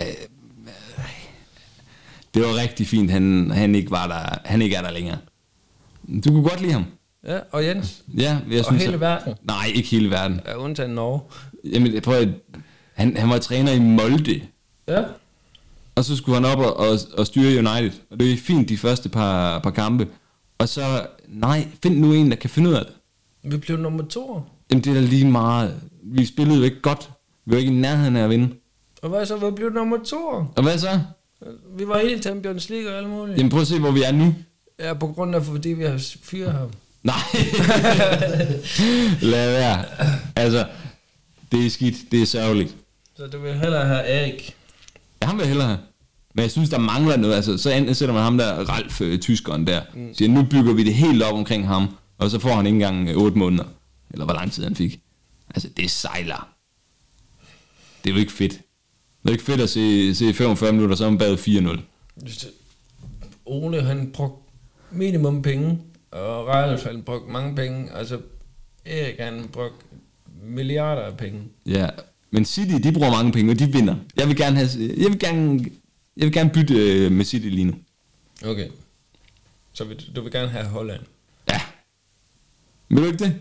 [0.00, 0.14] Øh,
[2.36, 5.18] det var rigtig fint, han, han, ikke var der, han ikke er der længere.
[6.24, 6.84] Du kunne godt lide ham.
[7.26, 8.02] Ja, og Jens?
[8.16, 9.34] Ja, jeg Og synes, hele verden?
[9.44, 10.40] Nej, ikke hele verden.
[10.46, 11.20] Ja, undtagen Norge.
[11.72, 12.26] Jamen, jeg prøver,
[12.94, 14.40] han, han var træner i Molde,
[14.88, 15.02] Ja.
[15.94, 17.90] og så skulle han op og, og, og styre United.
[18.10, 20.08] Og det er fint de første par, par kampe.
[20.58, 22.94] Og så, nej, find nu en, der kan finde ud af det.
[23.52, 24.40] Vi blev nummer to.
[24.70, 25.80] Jamen, det er da lige meget.
[26.02, 27.10] Vi spillede jo ikke godt.
[27.44, 28.54] Vi var ikke i nærheden af at vinde.
[29.02, 29.36] Og hvad så?
[29.36, 30.44] Vi blev nummer to.
[30.56, 31.00] Og hvad så?
[31.76, 33.38] Vi var helt i Champions League og alt muligt.
[33.38, 34.34] Jamen, prøv at se, hvor vi er nu.
[34.78, 36.70] Ja, på grund af, fordi vi har fyret ham.
[37.02, 37.14] Nej.
[39.32, 39.84] Lad være.
[40.36, 40.66] Altså,
[41.52, 41.96] det er skidt.
[42.10, 42.76] Det er sørgeligt.
[43.16, 44.56] Så du vil hellere have Erik.
[45.22, 45.78] Ja, ham vil hellere have.
[46.34, 47.34] Men jeg synes, der mangler noget.
[47.34, 50.14] Altså, så enten sætter man ham der, Ralf, øh, tyskeren der, mm.
[50.14, 51.88] siger, nu bygger vi det helt op omkring ham,
[52.18, 53.64] og så får han ikke engang øh, 8 måneder.
[54.10, 55.00] Eller hvor lang tid han fik.
[55.54, 56.48] Altså, det sejler.
[58.04, 58.60] Det er jo ikke fedt.
[59.26, 61.80] Det er ikke fedt at se, se 45 minutter, så er man bag 4-0.
[63.44, 64.42] Ole, han brugte
[64.90, 65.78] minimum penge,
[66.10, 67.92] og Rejlef, han brugte mange penge.
[67.92, 68.20] Altså,
[68.84, 69.84] Erik, han brugte
[70.42, 71.42] milliarder af penge.
[71.66, 71.88] Ja,
[72.30, 73.96] men City, de bruger mange penge, og de vinder.
[74.16, 75.64] Jeg vil gerne, have, jeg vil gerne,
[76.16, 77.74] jeg vil gerne bytte øh, med City lige nu.
[78.44, 78.68] Okay.
[79.72, 81.02] Så vil, du vil gerne have Holland.
[81.50, 81.60] Ja.
[82.88, 83.40] Vil du ikke det?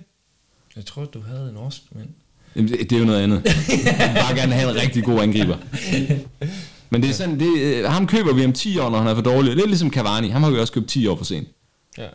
[0.76, 2.10] Jeg tror, du havde en norsk mand.
[2.56, 3.41] Jamen, det, er jo noget andet.
[3.45, 3.56] Jeg
[4.14, 5.57] vil bare gerne have en rigtig god angriber.
[6.90, 9.15] Men det er sådan, det, øh, ham køber vi om 10 år, når han er
[9.15, 9.56] for dårlig.
[9.56, 10.30] Det er ligesom Cavani.
[10.30, 11.48] Ham har vi også købt 10 år for sent.
[11.98, 12.07] Ja,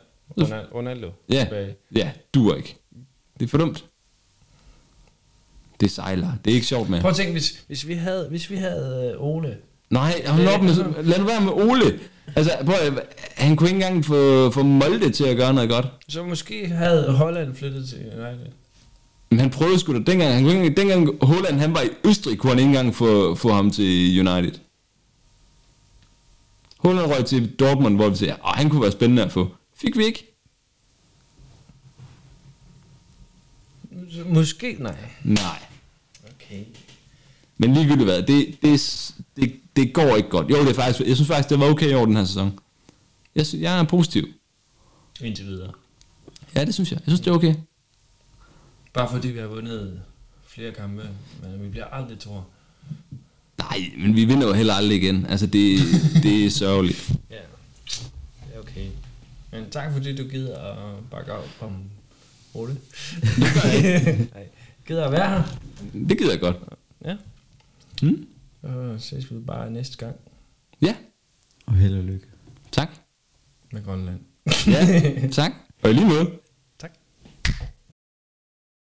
[0.74, 1.10] Ronaldo.
[1.28, 1.46] Ja,
[1.96, 2.76] ja, duer ikke.
[3.40, 3.84] Det er for dumt.
[5.80, 6.32] Det sejler.
[6.44, 7.00] Det er ikke sjovt med.
[7.00, 9.56] Prøv at tænke, hvis, hvis vi havde, hvis vi havde øh, Ole.
[9.90, 11.98] Nej, hold op med, lad nu være med Ole.
[12.36, 13.02] Altså, prøv, at-
[13.36, 15.86] han kunne ikke engang få, få Molde til at gøre noget godt.
[16.08, 18.46] Så måske havde Holland flyttet til United.
[19.30, 22.50] Men han prøvede sgu da dengang, han kunne dengang Holland han var i Østrig, kunne
[22.50, 24.60] han ikke engang få, få ham til United.
[26.78, 29.54] Holland røg til Dortmund, hvor vi siger, at han kunne være spændende at få.
[29.76, 30.26] Fik vi ikke?
[34.26, 34.96] Måske, nej.
[35.24, 35.62] Nej.
[36.26, 36.64] Okay.
[37.58, 40.50] Men ligegyldigt hvad, det, det, det, det går ikke godt.
[40.50, 42.58] Jo, det er faktisk, jeg synes faktisk, det var okay år den her sæson.
[43.34, 44.28] Jeg, sy- jeg er positiv.
[45.20, 45.72] Indtil videre.
[46.54, 46.96] Ja, det synes jeg.
[46.98, 47.54] Jeg synes, det er okay.
[48.92, 50.02] Bare fordi vi har vundet
[50.46, 51.02] flere kampe,
[51.42, 52.46] men vi bliver aldrig tror.
[53.58, 55.26] Nej, men vi vinder jo heller aldrig igen.
[55.26, 55.78] Altså, det,
[56.22, 57.10] det er sørgeligt.
[57.30, 57.36] Ja,
[58.46, 58.86] det er okay.
[59.52, 61.82] Men tak fordi du gider at bakke op om
[62.54, 62.72] Ole.
[64.34, 64.48] Nej.
[64.86, 65.42] Gider at være her.
[66.08, 66.56] Det gider jeg godt.
[67.04, 67.16] Ja.
[68.02, 68.26] Hmm?
[68.62, 70.16] Så ses vi bare næste gang
[70.82, 70.94] Ja,
[71.66, 72.26] Og held og lykke.
[72.72, 72.88] tak.
[73.72, 74.20] med Grønland.
[74.66, 75.02] Ja,
[75.42, 75.52] tak.
[75.82, 76.30] Og i lige måde.